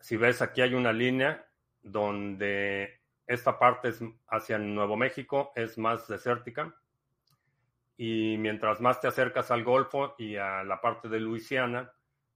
Si 0.00 0.18
ves, 0.18 0.42
aquí 0.42 0.60
hay 0.60 0.74
una 0.74 0.92
línea 0.92 1.46
donde 1.82 3.00
esta 3.26 3.58
parte 3.58 3.88
es 3.88 4.00
hacia 4.28 4.58
Nuevo 4.58 4.96
México, 4.96 5.52
es 5.54 5.78
más 5.78 6.06
desértica. 6.06 6.74
Y 7.96 8.36
mientras 8.36 8.82
más 8.82 9.00
te 9.00 9.08
acercas 9.08 9.50
al 9.50 9.64
Golfo 9.64 10.14
y 10.18 10.36
a 10.36 10.62
la 10.62 10.82
parte 10.82 11.08
de 11.08 11.20
Luisiana, 11.20 11.90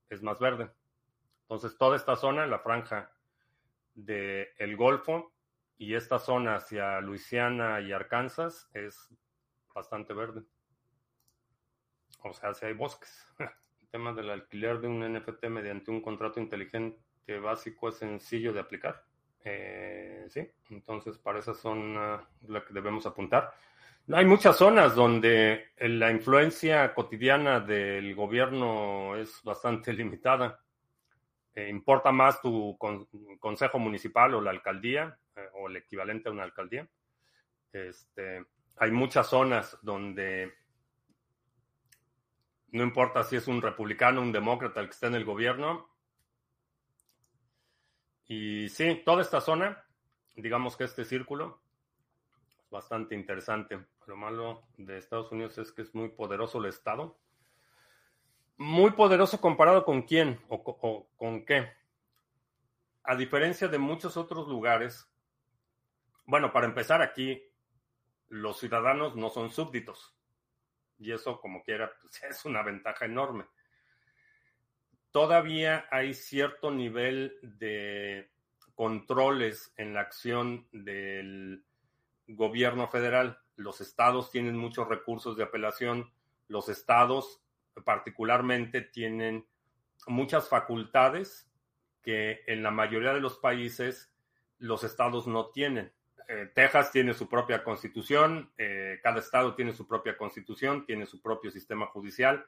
es 0.09 0.23
más 0.23 0.39
verde. 0.39 0.71
Entonces, 1.43 1.77
toda 1.77 1.95
esta 1.95 2.15
zona, 2.15 2.47
la 2.47 2.59
franja 2.59 3.11
del 3.93 4.47
el 4.57 4.75
Golfo 4.75 5.33
y 5.81 5.95
esta 5.95 6.19
zona 6.19 6.57
hacia 6.57 7.01
Luisiana 7.01 7.81
y 7.81 7.91
Arkansas 7.91 8.69
es 8.71 9.09
bastante 9.73 10.13
verde. 10.13 10.43
O 12.19 12.31
sea, 12.33 12.53
si 12.53 12.67
hay 12.67 12.73
bosques. 12.73 13.25
El 13.81 13.87
tema 13.89 14.13
del 14.13 14.29
alquiler 14.29 14.79
de 14.79 14.87
un 14.87 14.99
NFT 14.99 15.45
mediante 15.47 15.89
un 15.89 15.99
contrato 15.99 16.39
inteligente 16.39 17.39
básico 17.41 17.89
es 17.89 17.95
sencillo 17.97 18.53
de 18.53 18.59
aplicar. 18.59 19.03
Eh, 19.43 20.27
sí, 20.29 20.47
entonces 20.69 21.17
para 21.17 21.39
esa 21.39 21.55
zona 21.55 22.29
la 22.47 22.63
que 22.63 22.75
debemos 22.75 23.07
apuntar. 23.07 23.51
Hay 24.13 24.25
muchas 24.25 24.57
zonas 24.57 24.93
donde 24.93 25.71
la 25.79 26.11
influencia 26.11 26.93
cotidiana 26.93 27.59
del 27.59 28.13
gobierno 28.13 29.15
es 29.15 29.41
bastante 29.43 29.93
limitada. 29.93 30.59
Eh, 31.53 31.69
importa 31.69 32.11
más 32.11 32.41
tu 32.41 32.77
consejo 33.39 33.77
municipal 33.77 34.33
o 34.33 34.41
la 34.41 34.51
alcaldía 34.51 35.17
eh, 35.35 35.49
o 35.55 35.67
el 35.67 35.77
equivalente 35.77 36.29
a 36.29 36.31
una 36.31 36.43
alcaldía. 36.43 36.87
Este, 37.73 38.45
hay 38.77 38.91
muchas 38.91 39.27
zonas 39.27 39.77
donde 39.81 40.53
no 42.69 42.83
importa 42.83 43.23
si 43.23 43.35
es 43.35 43.47
un 43.47 43.61
republicano, 43.61 44.21
un 44.21 44.31
demócrata 44.31 44.79
el 44.79 44.87
que 44.87 44.93
está 44.93 45.07
en 45.07 45.15
el 45.15 45.25
gobierno. 45.25 45.89
Y 48.27 48.69
sí, 48.69 49.01
toda 49.05 49.21
esta 49.21 49.41
zona, 49.41 49.83
digamos 50.35 50.77
que 50.77 50.85
este 50.85 51.03
círculo 51.03 51.61
es 52.63 52.69
bastante 52.69 53.13
interesante. 53.13 53.77
Lo 54.07 54.15
malo 54.15 54.63
de 54.77 54.97
Estados 54.97 55.33
Unidos 55.33 55.57
es 55.57 55.73
que 55.73 55.81
es 55.81 55.93
muy 55.93 56.09
poderoso 56.09 56.59
el 56.59 56.67
Estado 56.67 57.20
muy 58.61 58.91
poderoso 58.91 59.41
comparado 59.41 59.83
con 59.83 60.03
quién 60.03 60.39
o, 60.47 61.07
con 61.15 61.45
qué. 61.45 61.71
A 63.03 63.15
diferencia 63.15 63.67
de 63.67 63.79
muchos 63.79 64.17
otros 64.17 64.47
lugares, 64.47 65.09
bueno, 66.25 66.53
para 66.53 66.67
empezar 66.67 67.01
aquí, 67.01 67.41
los 68.27 68.59
ciudadanos 68.59 69.15
no 69.15 69.31
son 69.31 69.49
súbditos. 69.49 70.15
Y 70.99 71.11
eso, 71.11 71.41
como 71.41 71.63
quiera, 71.63 71.91
pues, 72.01 72.21
es 72.21 72.45
una 72.45 72.61
ventaja 72.61 73.05
enorme. 73.05 73.45
Todavía 75.09 75.87
hay 75.89 76.13
cierto 76.13 76.69
nivel 76.69 77.39
de 77.41 78.29
controles 78.75 79.73
en 79.75 79.95
la 79.95 80.01
acción 80.01 80.67
del 80.71 81.65
gobierno 82.27 82.87
federal. 82.89 83.39
Los 83.55 83.81
estados 83.81 84.29
tienen 84.29 84.55
muchos 84.55 84.87
recursos 84.87 85.35
de 85.35 85.45
apelación. 85.45 86.13
Los 86.47 86.69
estados 86.69 87.41
particularmente 87.83 88.81
tienen 88.81 89.45
muchas 90.07 90.49
facultades 90.49 91.49
que 92.01 92.41
en 92.47 92.63
la 92.63 92.71
mayoría 92.71 93.13
de 93.13 93.19
los 93.19 93.37
países 93.37 94.11
los 94.57 94.83
estados 94.83 95.27
no 95.27 95.47
tienen. 95.47 95.91
Eh, 96.27 96.51
Texas 96.53 96.91
tiene 96.91 97.13
su 97.13 97.27
propia 97.27 97.63
constitución, 97.63 98.51
eh, 98.57 98.99
cada 99.03 99.19
estado 99.19 99.55
tiene 99.55 99.73
su 99.73 99.87
propia 99.87 100.17
constitución, 100.17 100.85
tiene 100.85 101.05
su 101.05 101.21
propio 101.21 101.51
sistema 101.51 101.87
judicial 101.87 102.45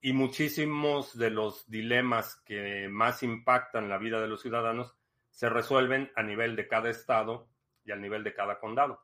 y 0.00 0.12
muchísimos 0.12 1.16
de 1.16 1.30
los 1.30 1.68
dilemas 1.70 2.36
que 2.44 2.88
más 2.88 3.22
impactan 3.22 3.88
la 3.88 3.98
vida 3.98 4.20
de 4.20 4.28
los 4.28 4.42
ciudadanos 4.42 4.94
se 5.30 5.48
resuelven 5.48 6.10
a 6.16 6.22
nivel 6.22 6.56
de 6.56 6.68
cada 6.68 6.90
estado 6.90 7.48
y 7.84 7.92
al 7.92 8.00
nivel 8.00 8.24
de 8.24 8.34
cada 8.34 8.58
condado. 8.58 9.02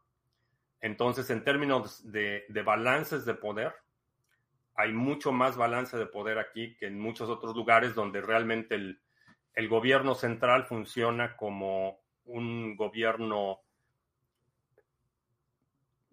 Entonces, 0.81 1.31
en 1.31 1.45
términos 1.45 2.11
de 2.11 2.63
balances 2.65 3.25
de 3.25 3.35
poder, 3.35 3.73
hay 4.75 4.93
mucho 4.93 5.33
más 5.33 5.57
balance 5.57 5.97
de 5.97 6.07
poder 6.07 6.39
aquí 6.39 6.77
que 6.77 6.87
en 6.87 6.99
muchos 6.99 7.29
otros 7.29 7.55
lugares 7.55 7.95
donde 7.95 8.21
realmente 8.21 8.75
el, 8.75 8.99
gobierno 9.69 10.15
central 10.15 10.65
funciona 10.65 11.37
como 11.37 12.01
un 12.25 12.77
gobierno 12.77 13.61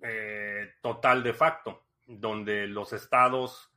eh, 0.01 0.73
total 0.81 1.23
de 1.23 1.33
facto, 1.33 1.85
donde 2.05 2.67
los 2.67 2.93
estados, 2.93 3.71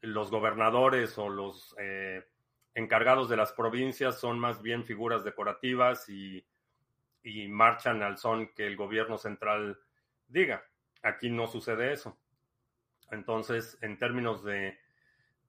los 0.00 0.30
gobernadores 0.30 1.16
o 1.18 1.28
los 1.28 1.74
eh, 1.78 2.24
encargados 2.74 3.28
de 3.28 3.36
las 3.36 3.52
provincias 3.52 4.18
son 4.18 4.38
más 4.38 4.62
bien 4.62 4.84
figuras 4.84 5.24
decorativas 5.24 6.08
y, 6.08 6.44
y 7.22 7.48
marchan 7.48 8.02
al 8.02 8.18
son 8.18 8.52
que 8.54 8.66
el 8.66 8.76
gobierno 8.76 9.16
central 9.16 9.78
diga. 10.26 10.64
Aquí 11.02 11.30
no 11.30 11.46
sucede 11.46 11.92
eso. 11.92 12.18
Entonces, 13.10 13.78
en 13.82 13.98
términos 13.98 14.44
de, 14.44 14.78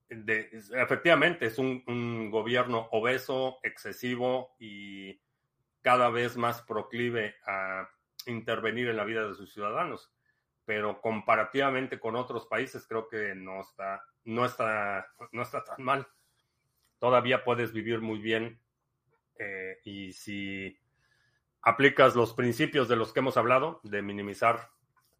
efectivamente, 0.08 1.46
es 1.46 1.58
un, 1.58 2.30
gobierno 2.30 2.88
obeso, 2.92 3.58
excesivo 3.62 4.54
y 4.58 5.20
cada 5.82 6.10
vez 6.10 6.36
más 6.36 6.62
proclive 6.62 7.36
a 7.46 7.88
intervenir 8.26 8.88
en 8.88 8.96
la 8.96 9.04
vida 9.04 9.26
de 9.26 9.34
sus 9.34 9.52
ciudadanos. 9.52 10.12
Pero 10.64 11.00
comparativamente 11.00 12.00
con 12.00 12.16
otros 12.16 12.46
países, 12.46 12.86
creo 12.88 13.08
que 13.08 13.34
no 13.34 13.60
está, 13.60 14.02
no 14.24 14.44
está, 14.44 15.06
no 15.32 15.42
está 15.42 15.62
tan 15.62 15.82
mal. 15.82 16.08
Todavía 16.98 17.44
puedes 17.44 17.72
vivir 17.72 18.00
muy 18.00 18.18
bien 18.18 18.60
eh, 19.38 19.78
y 19.84 20.12
si 20.12 20.78
aplicas 21.62 22.16
los 22.16 22.32
principios 22.32 22.88
de 22.88 22.96
los 22.96 23.12
que 23.12 23.20
hemos 23.20 23.36
hablado, 23.36 23.80
de 23.84 24.02
minimizar 24.02 24.70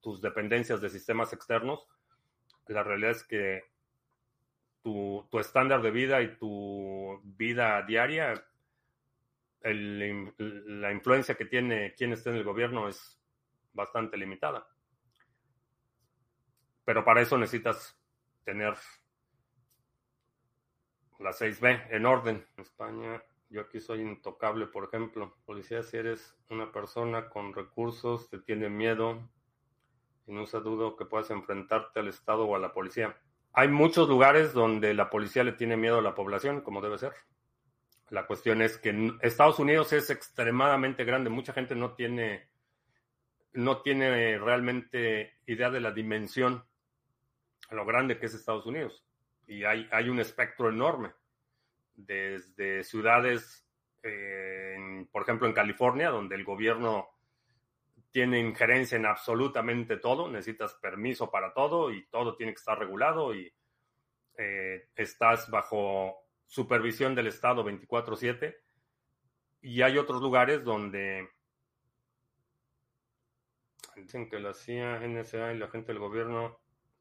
tus 0.01 0.21
dependencias 0.21 0.81
de 0.81 0.91
sistemas 0.91 1.33
externos, 1.33 1.87
la 2.73 2.83
realidad 2.83 3.13
es 3.13 3.25
que 3.25 3.65
tu, 4.83 5.27
estándar 5.41 5.83
de 5.83 5.91
vida 5.91 6.23
y 6.23 6.37
tu 6.37 7.21
vida 7.25 7.83
diaria, 7.83 8.35
la 9.63 10.93
influencia 10.93 11.35
que 11.35 11.45
tiene 11.45 11.93
quien 11.95 12.13
esté 12.13 12.31
en 12.31 12.37
el 12.37 12.45
gobierno 12.45 12.89
es 12.89 13.21
bastante 13.73 14.17
limitada. 14.17 14.67
Pero 16.85 17.05
para 17.05 17.21
eso 17.21 17.37
necesitas 17.37 18.01
tener 18.45 18.75
la 21.19 21.31
6B 21.31 21.89
en 21.91 22.07
orden. 22.07 22.47
En 22.57 22.63
España, 22.63 23.21
yo 23.49 23.63
aquí 23.63 23.81
soy 23.81 24.03
intocable, 24.03 24.67
por 24.67 24.85
ejemplo. 24.85 25.37
Policía, 25.45 25.83
si 25.83 25.97
eres 25.97 26.37
una 26.49 26.71
persona 26.71 27.29
con 27.29 27.53
recursos, 27.53 28.31
te 28.31 28.39
tiene 28.39 28.69
miedo, 28.69 29.29
y 30.27 30.33
no 30.33 30.47
se 30.47 30.61
dudo 30.61 30.97
que 30.97 31.05
puedas 31.05 31.31
enfrentarte 31.31 32.01
al 32.01 32.09
Estado 32.09 32.45
o 32.45 32.57
a 32.57 32.59
la 32.59 32.73
policía. 32.73 33.17
Hay 33.53 33.69
muchos 33.69 34.09
lugares 34.09 34.53
donde 34.53 34.93
la 34.93 35.09
policía 35.09 35.45
le 35.45 35.53
tiene 35.53 35.77
miedo 35.77 35.99
a 35.99 36.03
la 36.03 36.15
población, 36.15 36.61
como 36.61 36.83
debe 36.83 36.99
ser. 36.99 37.15
La 38.11 38.27
cuestión 38.27 38.61
es 38.61 38.77
que 38.79 39.13
Estados 39.23 39.59
Unidos 39.59 39.93
es 39.93 40.11
extremadamente 40.11 41.05
grande. 41.05 41.31
Mucha 41.31 41.53
gente 41.53 41.75
no 41.75 41.95
tiene, 41.95 42.49
no 43.53 43.83
tiene 43.83 44.39
realmente 44.39 45.39
idea 45.47 45.71
de 45.71 45.81
la 45.81 45.91
dimensión, 45.91 46.65
lo 47.71 47.87
grande 47.87 48.19
que 48.19 48.27
es 48.27 48.35
Estados 48.35 48.67
Unidos. 48.67 49.05
Y 49.47 49.65
hay, 49.65 49.89
hay 49.91 50.09
un 50.09 50.21
espectro 50.21 50.69
enorme, 50.69 51.13
desde 51.95 52.85
ciudades, 52.85 53.67
eh, 54.03 55.07
por 55.11 55.23
ejemplo, 55.23 55.47
en 55.47 55.55
California, 55.55 56.11
donde 56.11 56.35
el 56.35 56.45
gobierno 56.45 57.09
tiene 58.17 58.41
injerencia 58.41 58.97
en 58.97 59.05
absolutamente 59.05 59.99
todo, 59.99 60.27
necesitas 60.31 60.73
permiso 60.73 61.31
para 61.31 61.53
todo 61.53 61.93
y 61.93 62.07
todo 62.07 62.35
tiene 62.35 62.53
que 62.53 62.61
estar 62.61 62.79
regulado 62.79 63.35
y 63.35 63.53
eh, 64.39 64.89
estás 64.97 65.51
bajo 65.51 66.17
supervisión 66.47 67.15
del 67.15 67.27
Estado 67.27 67.63
24/7 67.63 68.57
y 69.61 69.83
hay 69.83 69.99
otros 69.99 70.23
lugares 70.23 70.65
donde 70.65 71.29
dicen 73.97 74.31
que 74.31 74.41
la 74.41 74.55
CIA, 74.55 75.07
NSA 75.07 75.53
y 75.53 75.59
la 75.59 75.69
gente 75.69 75.93
del 75.93 75.99
gobierno 75.99 76.59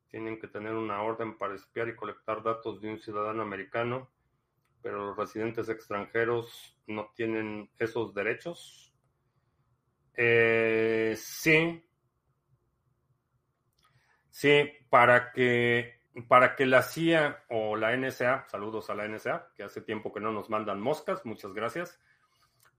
tienen 0.09 0.38
que 0.38 0.49
tener 0.49 0.74
una 0.74 1.01
orden 1.01 1.38
para 1.38 1.55
espiar 1.55 1.88
y 1.88 1.95
colectar 1.95 2.43
datos 2.43 2.82
de 2.82 2.89
un 2.89 2.99
ciudadano 2.99 3.41
americano, 3.41 4.11
pero 4.82 5.05
los 5.05 5.16
residentes 5.16 5.70
extranjeros 5.70 6.78
no 6.88 7.13
tienen 7.16 7.72
esos 7.80 8.13
derechos. 8.13 8.95
Eh, 10.18 11.16
sí. 11.18 11.84
Sí, 14.30 14.72
para 14.89 15.32
que 15.32 15.95
para 16.28 16.55
que 16.55 16.66
la 16.66 16.82
CIA 16.82 17.43
o 17.49 17.76
la 17.76 17.95
NSA, 17.95 18.45
saludos 18.47 18.89
a 18.89 18.95
la 18.95 19.07
NSA, 19.07 19.51
que 19.55 19.63
hace 19.63 19.82
tiempo 19.82 20.13
que 20.13 20.22
no 20.22 20.32
nos 20.32 20.49
mandan 20.49 20.80
moscas, 20.80 21.26
muchas 21.26 21.53
gracias, 21.53 21.99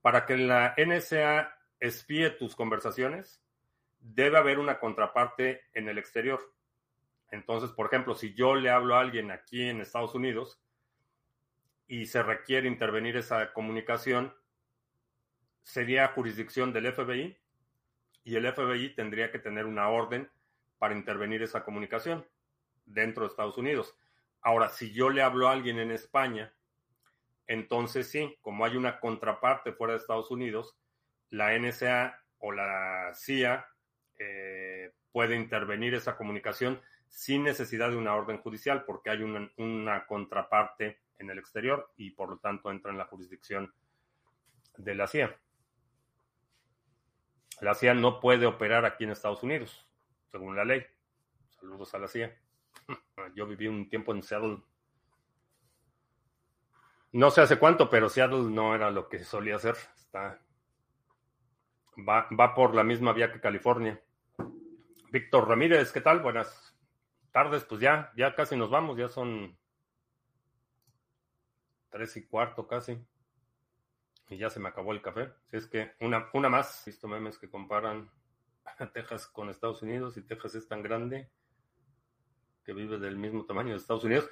para 0.00 0.24
que 0.24 0.38
la 0.38 0.74
NSA 0.76 1.54
espíe 1.78 2.30
tus 2.30 2.56
conversaciones, 2.56 3.42
debe 4.00 4.38
haber 4.38 4.58
una 4.58 4.78
contraparte 4.78 5.64
en 5.74 5.88
el 5.88 5.98
exterior. 5.98 6.40
Entonces, 7.30 7.70
por 7.70 7.86
ejemplo, 7.86 8.14
si 8.14 8.34
yo 8.34 8.54
le 8.54 8.70
hablo 8.70 8.96
a 8.96 9.00
alguien 9.00 9.30
aquí 9.30 9.68
en 9.68 9.80
Estados 9.80 10.14
Unidos 10.14 10.62
y 11.86 12.06
se 12.06 12.22
requiere 12.22 12.68
intervenir 12.68 13.16
esa 13.16 13.52
comunicación, 13.52 14.34
sería 15.66 16.06
jurisdicción 16.06 16.72
del 16.72 16.92
FBI 16.92 17.36
y 18.22 18.36
el 18.36 18.52
FBI 18.52 18.94
tendría 18.94 19.32
que 19.32 19.40
tener 19.40 19.66
una 19.66 19.88
orden 19.88 20.30
para 20.78 20.94
intervenir 20.94 21.42
esa 21.42 21.64
comunicación 21.64 22.24
dentro 22.84 23.24
de 23.24 23.30
Estados 23.30 23.58
Unidos. 23.58 23.96
Ahora, 24.42 24.68
si 24.68 24.92
yo 24.92 25.10
le 25.10 25.22
hablo 25.22 25.48
a 25.48 25.52
alguien 25.52 25.80
en 25.80 25.90
España, 25.90 26.54
entonces 27.48 28.08
sí, 28.08 28.38
como 28.42 28.64
hay 28.64 28.76
una 28.76 29.00
contraparte 29.00 29.72
fuera 29.72 29.94
de 29.94 29.98
Estados 29.98 30.30
Unidos, 30.30 30.78
la 31.30 31.58
NSA 31.58 32.16
o 32.38 32.52
la 32.52 33.10
CIA 33.14 33.66
eh, 34.20 34.92
puede 35.10 35.34
intervenir 35.34 35.94
esa 35.94 36.16
comunicación 36.16 36.80
sin 37.08 37.42
necesidad 37.42 37.90
de 37.90 37.96
una 37.96 38.14
orden 38.14 38.38
judicial, 38.38 38.84
porque 38.84 39.10
hay 39.10 39.22
una, 39.22 39.50
una, 39.56 40.06
contraparte 40.06 41.00
en 41.18 41.28
el 41.28 41.38
exterior 41.40 41.92
y 41.96 42.12
por 42.12 42.28
lo 42.28 42.38
tanto 42.38 42.70
entra 42.70 42.92
en 42.92 42.98
la 42.98 43.06
jurisdicción 43.06 43.74
de 44.76 44.94
la 44.94 45.08
CIA. 45.08 45.36
La 47.60 47.74
CIA 47.74 47.94
no 47.94 48.20
puede 48.20 48.46
operar 48.46 48.84
aquí 48.84 49.04
en 49.04 49.10
Estados 49.10 49.42
Unidos, 49.42 49.88
según 50.30 50.56
la 50.56 50.64
ley. 50.64 50.84
Saludos 51.48 51.94
a 51.94 51.98
la 51.98 52.08
CIA. 52.08 52.36
Yo 53.34 53.46
viví 53.46 53.66
un 53.66 53.88
tiempo 53.88 54.12
en 54.12 54.22
Seattle. 54.22 54.62
No 57.12 57.30
sé 57.30 57.40
hace 57.40 57.58
cuánto, 57.58 57.88
pero 57.88 58.10
Seattle 58.10 58.50
no 58.50 58.74
era 58.74 58.90
lo 58.90 59.08
que 59.08 59.24
solía 59.24 59.58
ser. 59.58 59.76
Está, 59.96 60.38
va, 61.96 62.28
va 62.38 62.54
por 62.54 62.74
la 62.74 62.84
misma 62.84 63.12
vía 63.12 63.32
que 63.32 63.40
California. 63.40 64.02
Víctor 65.10 65.48
Ramírez, 65.48 65.92
¿qué 65.92 66.02
tal? 66.02 66.20
Buenas 66.20 66.76
tardes. 67.32 67.64
Pues 67.64 67.80
ya, 67.80 68.12
ya 68.16 68.34
casi 68.34 68.56
nos 68.56 68.70
vamos, 68.70 68.98
ya 68.98 69.08
son 69.08 69.56
tres 71.88 72.16
y 72.18 72.26
cuarto 72.26 72.66
casi. 72.66 72.98
Y 74.28 74.38
ya 74.38 74.50
se 74.50 74.60
me 74.60 74.68
acabó 74.68 74.92
el 74.92 75.02
café. 75.02 75.32
Si 75.50 75.56
es 75.56 75.66
que 75.66 75.92
una, 76.00 76.28
una 76.32 76.48
más. 76.48 76.86
He 76.86 76.90
visto 76.90 77.06
memes 77.08 77.38
que 77.38 77.48
comparan 77.48 78.10
a 78.64 78.90
Texas 78.90 79.26
con 79.26 79.48
Estados 79.48 79.82
Unidos 79.82 80.16
y 80.16 80.22
Texas 80.22 80.54
es 80.56 80.68
tan 80.68 80.82
grande 80.82 81.30
que 82.64 82.72
vive 82.72 82.98
del 82.98 83.16
mismo 83.16 83.44
tamaño 83.44 83.70
de 83.70 83.76
Estados 83.76 84.04
Unidos. 84.04 84.28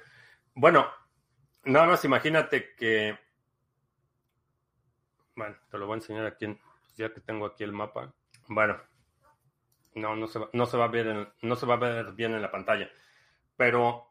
Bueno, 0.53 0.85
nada 1.63 1.87
más 1.87 2.03
imagínate 2.03 2.75
que, 2.75 3.17
bueno, 5.35 5.55
te 5.69 5.77
lo 5.77 5.87
voy 5.87 5.93
a 5.93 5.97
enseñar 5.97 6.25
aquí, 6.25 6.47
pues 6.47 6.95
ya 6.95 7.13
que 7.13 7.21
tengo 7.21 7.45
aquí 7.45 7.63
el 7.63 7.71
mapa. 7.71 8.13
Bueno, 8.47 8.79
no, 9.95 10.15
no 10.15 10.27
se 10.27 10.39
va, 10.39 10.49
no 10.51 10.65
se 10.65 10.77
va 10.77 10.85
a 10.85 10.89
ver, 10.89 11.33
no 11.41 11.55
se 11.55 11.65
va 11.65 11.75
a 11.75 11.77
ver 11.77 12.11
bien 12.11 12.33
en 12.33 12.41
la 12.41 12.51
pantalla, 12.51 12.89
pero 13.55 14.05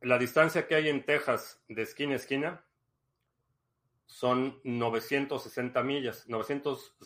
la 0.00 0.18
distancia 0.18 0.66
que 0.66 0.74
hay 0.74 0.88
en 0.88 1.04
Texas 1.04 1.62
de 1.68 1.82
esquina 1.82 2.14
a 2.14 2.16
esquina 2.16 2.64
son 4.10 4.60
960 4.64 5.82
millas, 5.82 6.28
900, 6.28 6.96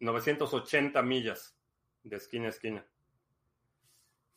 980 0.00 0.98
eh, 0.98 1.02
millas 1.02 1.56
de 2.02 2.16
esquina 2.16 2.46
a 2.46 2.50
esquina 2.50 2.86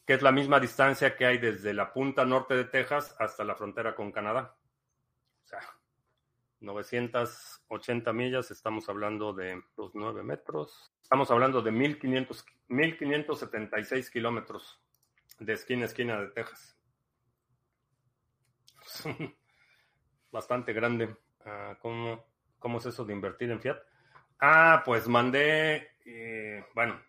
que 0.05 0.13
es 0.13 0.21
la 0.21 0.31
misma 0.31 0.59
distancia 0.59 1.15
que 1.15 1.25
hay 1.25 1.37
desde 1.37 1.73
la 1.73 1.93
punta 1.93 2.25
norte 2.25 2.55
de 2.55 2.65
Texas 2.65 3.15
hasta 3.19 3.43
la 3.43 3.55
frontera 3.55 3.95
con 3.95 4.11
Canadá. 4.11 4.57
O 5.45 5.47
sea, 5.47 5.61
980 6.59 8.13
millas, 8.13 8.51
estamos 8.51 8.89
hablando 8.89 9.33
de 9.33 9.61
los 9.77 9.95
9 9.95 10.23
metros. 10.23 10.93
Estamos 11.01 11.31
hablando 11.31 11.61
de 11.61 11.71
1500, 11.71 12.45
1576 12.67 14.09
kilómetros 14.09 14.81
de 15.39 15.53
esquina 15.53 15.83
a 15.83 15.85
esquina 15.85 16.19
de 16.19 16.27
Texas. 16.27 16.77
Bastante 20.33 20.73
grande. 20.73 21.15
Ah, 21.45 21.77
¿cómo, 21.79 22.25
¿Cómo 22.57 22.79
es 22.79 22.87
eso 22.87 23.05
de 23.05 23.13
invertir 23.13 23.51
en 23.51 23.61
Fiat? 23.61 23.77
Ah, 24.39 24.81
pues 24.83 25.07
mandé, 25.07 25.91
eh, 26.03 26.65
bueno, 26.73 26.99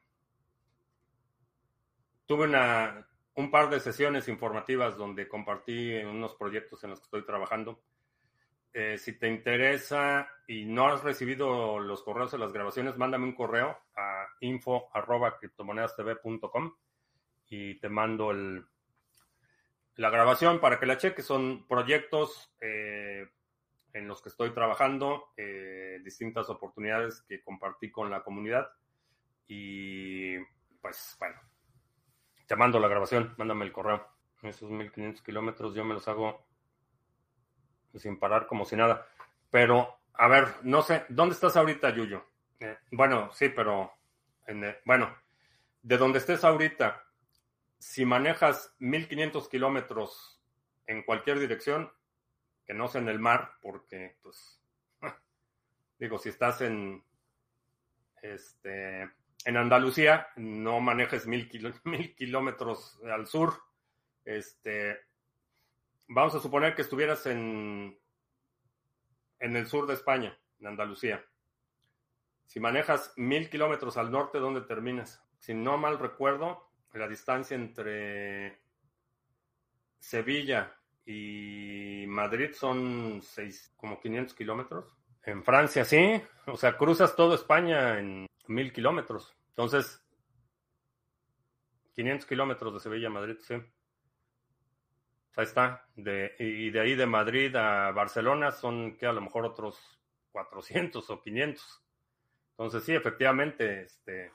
tuve 2.27 2.45
una, 2.45 3.09
un 3.37 3.51
par 3.51 3.71
de 3.71 3.81
sesiones 3.81 4.29
informativas 4.29 4.99
donde 4.99 5.27
compartí 5.27 5.95
unos 6.05 6.35
proyectos 6.35 6.85
en 6.85 6.91
los 6.91 7.01
que 7.01 7.05
estoy 7.05 7.25
trabajando. 7.25 7.83
Eh, 8.75 8.99
si 8.99 9.19
te 9.19 9.29
interesa 9.29 10.29
y 10.47 10.67
no 10.67 10.89
has 10.89 11.03
recibido 11.03 11.79
los 11.79 12.03
correos 12.03 12.31
de 12.31 12.39
las 12.39 12.53
grabaciones, 12.53 12.99
mándame 12.99 13.25
un 13.25 13.35
correo 13.35 13.79
a 13.97 14.27
info.criptomonedastv.com 14.41 16.75
y 17.47 17.81
te 17.81 17.89
mando 17.89 18.33
el, 18.33 18.67
la 19.97 20.11
grabación 20.11 20.61
para 20.61 20.79
que 20.79 20.87
la 20.87 20.99
cheques. 20.99 21.25
Son 21.25 21.67
proyectos 21.67 22.53
eh, 22.61 23.29
en 23.93 24.09
los 24.09 24.21
que 24.23 24.29
estoy 24.29 24.51
trabajando, 24.51 25.33
eh, 25.37 26.01
distintas 26.03 26.49
oportunidades 26.51 27.23
que 27.23 27.43
compartí 27.43 27.91
con 27.91 28.11
la 28.11 28.23
comunidad 28.23 28.69
y 29.47 30.37
pues 30.81 31.17
bueno, 31.19 31.41
te 32.47 32.57
mando 32.57 32.79
la 32.79 32.89
grabación, 32.89 33.35
mándame 33.39 33.65
el 33.65 33.73
correo. 33.73 34.07
Esos 34.43 34.71
1500 34.71 35.23
kilómetros 35.23 35.75
yo 35.75 35.85
me 35.85 35.95
los 35.95 36.07
hago 36.09 36.45
sin 37.95 38.19
parar 38.19 38.47
como 38.47 38.65
si 38.65 38.77
nada. 38.77 39.07
Pero, 39.51 40.01
a 40.15 40.29
ver, 40.29 40.49
no 40.63 40.83
sé, 40.83 41.07
¿dónde 41.09 41.35
estás 41.35 41.57
ahorita, 41.57 41.91
Yuyo? 41.91 42.25
Eh, 42.61 42.77
bueno, 42.91 43.31
sí, 43.33 43.49
pero, 43.49 43.93
en, 44.47 44.77
bueno, 44.85 45.17
de 45.83 45.97
donde 45.97 46.19
estés 46.19 46.45
ahorita, 46.45 47.05
si 47.85 48.07
manejas 48.07 48.75
1500 48.79 49.47
kilómetros 49.51 50.43
en 50.87 51.03
cualquier 51.03 51.39
dirección, 51.39 51.93
que 52.65 52.73
no 52.73 52.89
sea 52.89 53.03
en 53.03 53.11
el 53.11 53.19
mar, 53.19 53.59
porque, 53.61 54.17
pues, 54.23 54.59
digo, 55.99 56.19
si 56.19 56.31
estás 56.31 56.63
en, 56.63 57.05
este, 58.23 59.03
en 59.45 59.57
Andalucía 59.59 60.29
no 60.37 60.81
manejes 60.81 61.27
mil, 61.27 61.47
kilómetros 62.17 62.99
al 63.05 63.27
sur. 63.27 63.53
Este, 64.25 64.99
vamos 66.09 66.35
a 66.35 66.41
suponer 66.41 66.75
que 66.75 66.83
estuvieras 66.83 67.27
en, 67.27 68.01
en 69.41 69.57
el 69.57 69.67
sur 69.67 69.87
de 69.87 69.93
España, 69.93 70.35
en 70.59 70.69
Andalucía. 70.69 71.23
Si 72.47 72.61
manejas 72.61 73.13
mil 73.17 73.51
kilómetros 73.51 73.99
al 73.99 74.11
norte, 74.11 74.39
¿dónde 74.39 74.63
terminas? 74.63 75.23
Si 75.37 75.53
no 75.53 75.77
mal 75.77 75.99
recuerdo, 75.99 76.71
la 76.99 77.09
distancia 77.09 77.55
entre 77.55 78.61
Sevilla 79.99 80.75
y 81.07 82.05
Madrid 82.07 82.51
son 82.53 83.21
seis, 83.23 83.73
como 83.77 84.01
500 84.01 84.35
kilómetros. 84.35 84.97
En 85.25 85.43
Francia, 85.43 85.85
sí. 85.85 86.23
O 86.47 86.57
sea, 86.57 86.77
cruzas 86.77 87.17
toda 87.17 87.35
España 87.35 87.99
en 87.99 88.27
mil 88.47 88.73
kilómetros. 88.73 89.35
Entonces, 89.49 90.05
500 91.95 92.27
kilómetros 92.27 92.75
de 92.75 92.81
Sevilla 92.81 93.09
a 93.09 93.11
Madrid, 93.11 93.37
sí. 93.41 93.55
ahí 93.55 95.45
está. 95.45 95.87
Y 95.97 96.71
de 96.71 96.81
ahí 96.81 96.95
de 96.95 97.07
Madrid 97.07 97.55
a 97.57 97.91
Barcelona 97.93 98.51
son 98.51 98.97
que 98.97 99.07
a 99.07 99.13
lo 99.13 99.21
mejor 99.21 99.45
otros 99.45 99.79
400 100.33 101.09
o 101.11 101.21
500. 101.23 101.83
Entonces 102.51 102.85
sí, 102.85 102.95
efectivamente, 102.95 103.83
este, 103.83 104.33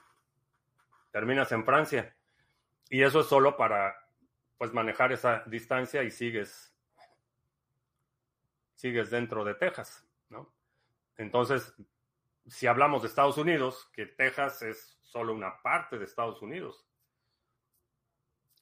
terminas 1.11 1.51
en 1.51 1.65
Francia. 1.65 2.15
Y 2.89 3.03
eso 3.03 3.21
es 3.21 3.27
solo 3.27 3.55
para 3.55 3.95
pues 4.57 4.73
manejar 4.73 5.11
esa 5.11 5.43
distancia 5.45 6.03
y 6.03 6.11
sigues 6.11 6.75
sigues 8.79 9.09
dentro 9.09 9.43
de 9.43 9.55
Texas, 9.55 10.07
¿no? 10.29 10.53
Entonces, 11.17 11.75
si 12.47 12.65
hablamos 12.65 13.01
de 13.01 13.09
Estados 13.09 13.37
Unidos, 13.37 13.89
que 13.91 14.05
Texas 14.05 14.61
es 14.61 14.97
solo 15.01 15.33
una 15.33 15.61
parte 15.61 15.97
de 15.97 16.05
Estados 16.05 16.41
Unidos. 16.41 16.87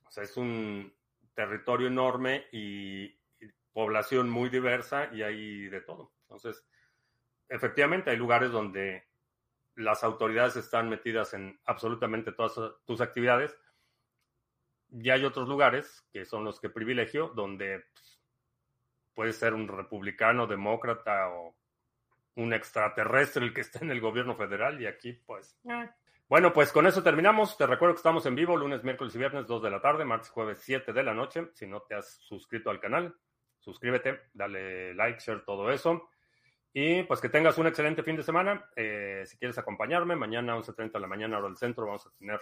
O 0.06 0.10
sea, 0.12 0.24
es 0.24 0.36
un 0.36 0.92
territorio 1.36 1.88
enorme 1.88 2.48
y, 2.52 3.16
población 3.74 4.28
muy 4.28 4.50
diversa 4.50 5.08
y 5.14 5.22
hay 5.22 5.68
de 5.68 5.82
todo. 5.82 6.12
Entonces, 6.24 6.66
efectivamente 7.48 8.10
hay 8.10 8.18
lugares 8.18 8.52
donde 8.52 9.08
las 9.76 10.04
autoridades 10.04 10.56
están 10.56 10.90
metidas 10.90 11.36
en 11.36 11.60
absolutamente 11.64 12.32
todas 12.32 12.60
tus 12.86 13.02
actividades. 13.02 13.56
Y 14.92 15.10
hay 15.10 15.26
otros 15.26 15.48
lugares, 15.48 16.06
que 16.12 16.26
son 16.26 16.44
los 16.44 16.60
que 16.60 16.70
privilegio, 16.70 17.30
donde 17.36 17.86
pues, 17.94 18.22
puede 19.14 19.34
ser 19.34 19.54
un 19.54 19.68
republicano, 19.68 20.48
demócrata 20.48 21.30
o 21.30 21.56
un 22.36 22.54
extraterrestre 22.54 23.44
el 23.44 23.54
que 23.54 23.62
esté 23.62 23.84
en 23.84 23.92
el 23.92 24.00
gobierno 24.00 24.36
federal 24.36 24.80
y 24.82 24.86
aquí 24.86 25.14
pues... 25.14 25.58
Eh. 25.70 25.90
Bueno, 26.30 26.52
pues 26.52 26.74
con 26.74 26.86
eso 26.86 27.02
terminamos. 27.02 27.58
Te 27.58 27.66
recuerdo 27.66 27.96
que 27.96 28.00
estamos 28.00 28.26
en 28.26 28.36
vivo 28.36 28.58
lunes, 28.58 28.84
miércoles 28.84 29.16
y 29.16 29.18
viernes 29.18 29.48
2 29.48 29.64
de 29.64 29.72
la 29.72 29.82
tarde, 29.82 30.04
martes, 30.04 30.30
jueves 30.30 30.60
7 30.62 30.92
de 30.92 31.04
la 31.04 31.14
noche. 31.14 31.48
Si 31.54 31.66
no 31.66 31.84
te 31.84 31.96
has 31.96 32.18
suscrito 32.20 32.70
al 32.70 32.82
canal, 32.82 33.16
suscríbete, 33.60 34.24
dale 34.34 34.94
like, 34.94 35.22
share, 35.22 35.46
todo 35.46 35.72
eso. 35.72 36.10
Y 36.74 37.04
pues 37.04 37.22
que 37.22 37.30
tengas 37.30 37.58
un 37.58 37.68
excelente 37.68 38.04
fin 38.04 38.18
de 38.18 38.24
semana. 38.24 38.70
Eh, 38.76 39.24
si 39.26 39.38
quieres 39.38 39.58
acompañarme, 39.58 40.18
mañana 40.18 40.54
a 40.54 40.58
11.30 40.58 40.92
de 40.92 41.00
la 41.00 41.08
mañana 41.08 41.38
hora 41.38 41.48
del 41.48 41.58
centro 41.58 41.86
vamos 41.86 42.06
a 42.06 42.12
tener 42.20 42.42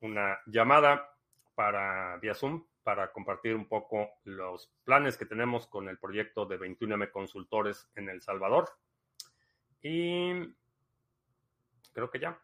una 0.00 0.38
llamada 0.46 1.10
para 1.58 2.16
vía 2.18 2.36
Zoom 2.36 2.64
para 2.84 3.10
compartir 3.10 3.56
un 3.56 3.66
poco 3.66 4.10
los 4.22 4.72
planes 4.84 5.16
que 5.16 5.26
tenemos 5.26 5.66
con 5.66 5.88
el 5.88 5.98
proyecto 5.98 6.46
de 6.46 6.56
21M 6.56 7.10
Consultores 7.10 7.90
en 7.96 8.08
El 8.08 8.22
Salvador. 8.22 8.68
Y 9.82 10.54
creo 11.92 12.10
que 12.12 12.20
ya. 12.20 12.38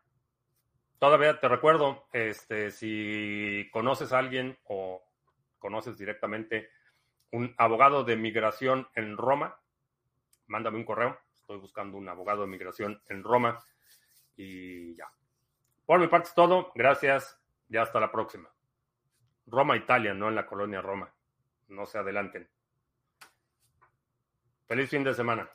Todavía 0.99 1.39
te 1.39 1.47
recuerdo, 1.47 2.09
este, 2.13 2.73
si 2.73 3.71
conoces 3.73 4.13
a 4.13 4.19
alguien 4.19 4.59
o 4.65 5.01
conoces 5.61 5.97
directamente 5.97 6.71
un 7.31 7.55
abogado 7.57 8.03
de 8.03 8.17
migración 8.17 8.89
en 8.97 9.17
Roma, 9.17 9.61
mándame 10.49 10.79
un 10.79 10.85
correo. 10.85 11.17
Estoy 11.39 11.59
buscando 11.59 11.99
un 11.99 12.09
abogado 12.09 12.41
de 12.41 12.49
migración 12.49 13.01
en 13.09 13.23
Roma 13.23 13.65
y 14.37 14.97
ya. 14.97 15.07
Por 15.87 16.01
mi 16.01 16.09
parte 16.09 16.31
es 16.31 16.35
todo. 16.35 16.73
Gracias. 16.75 17.41
Ya 17.69 17.83
hasta 17.83 18.01
la 18.01 18.11
próxima. 18.11 18.54
Roma, 19.47 19.77
Italia, 19.77 20.15
no 20.15 20.29
en 20.29 20.35
la 20.35 20.47
colonia 20.47 20.81
Roma. 20.81 21.13
No 21.69 21.87
se 21.87 21.99
adelanten. 21.99 22.49
Feliz 24.67 24.91
fin 24.91 25.05
de 25.05 25.15
semana. 25.15 25.49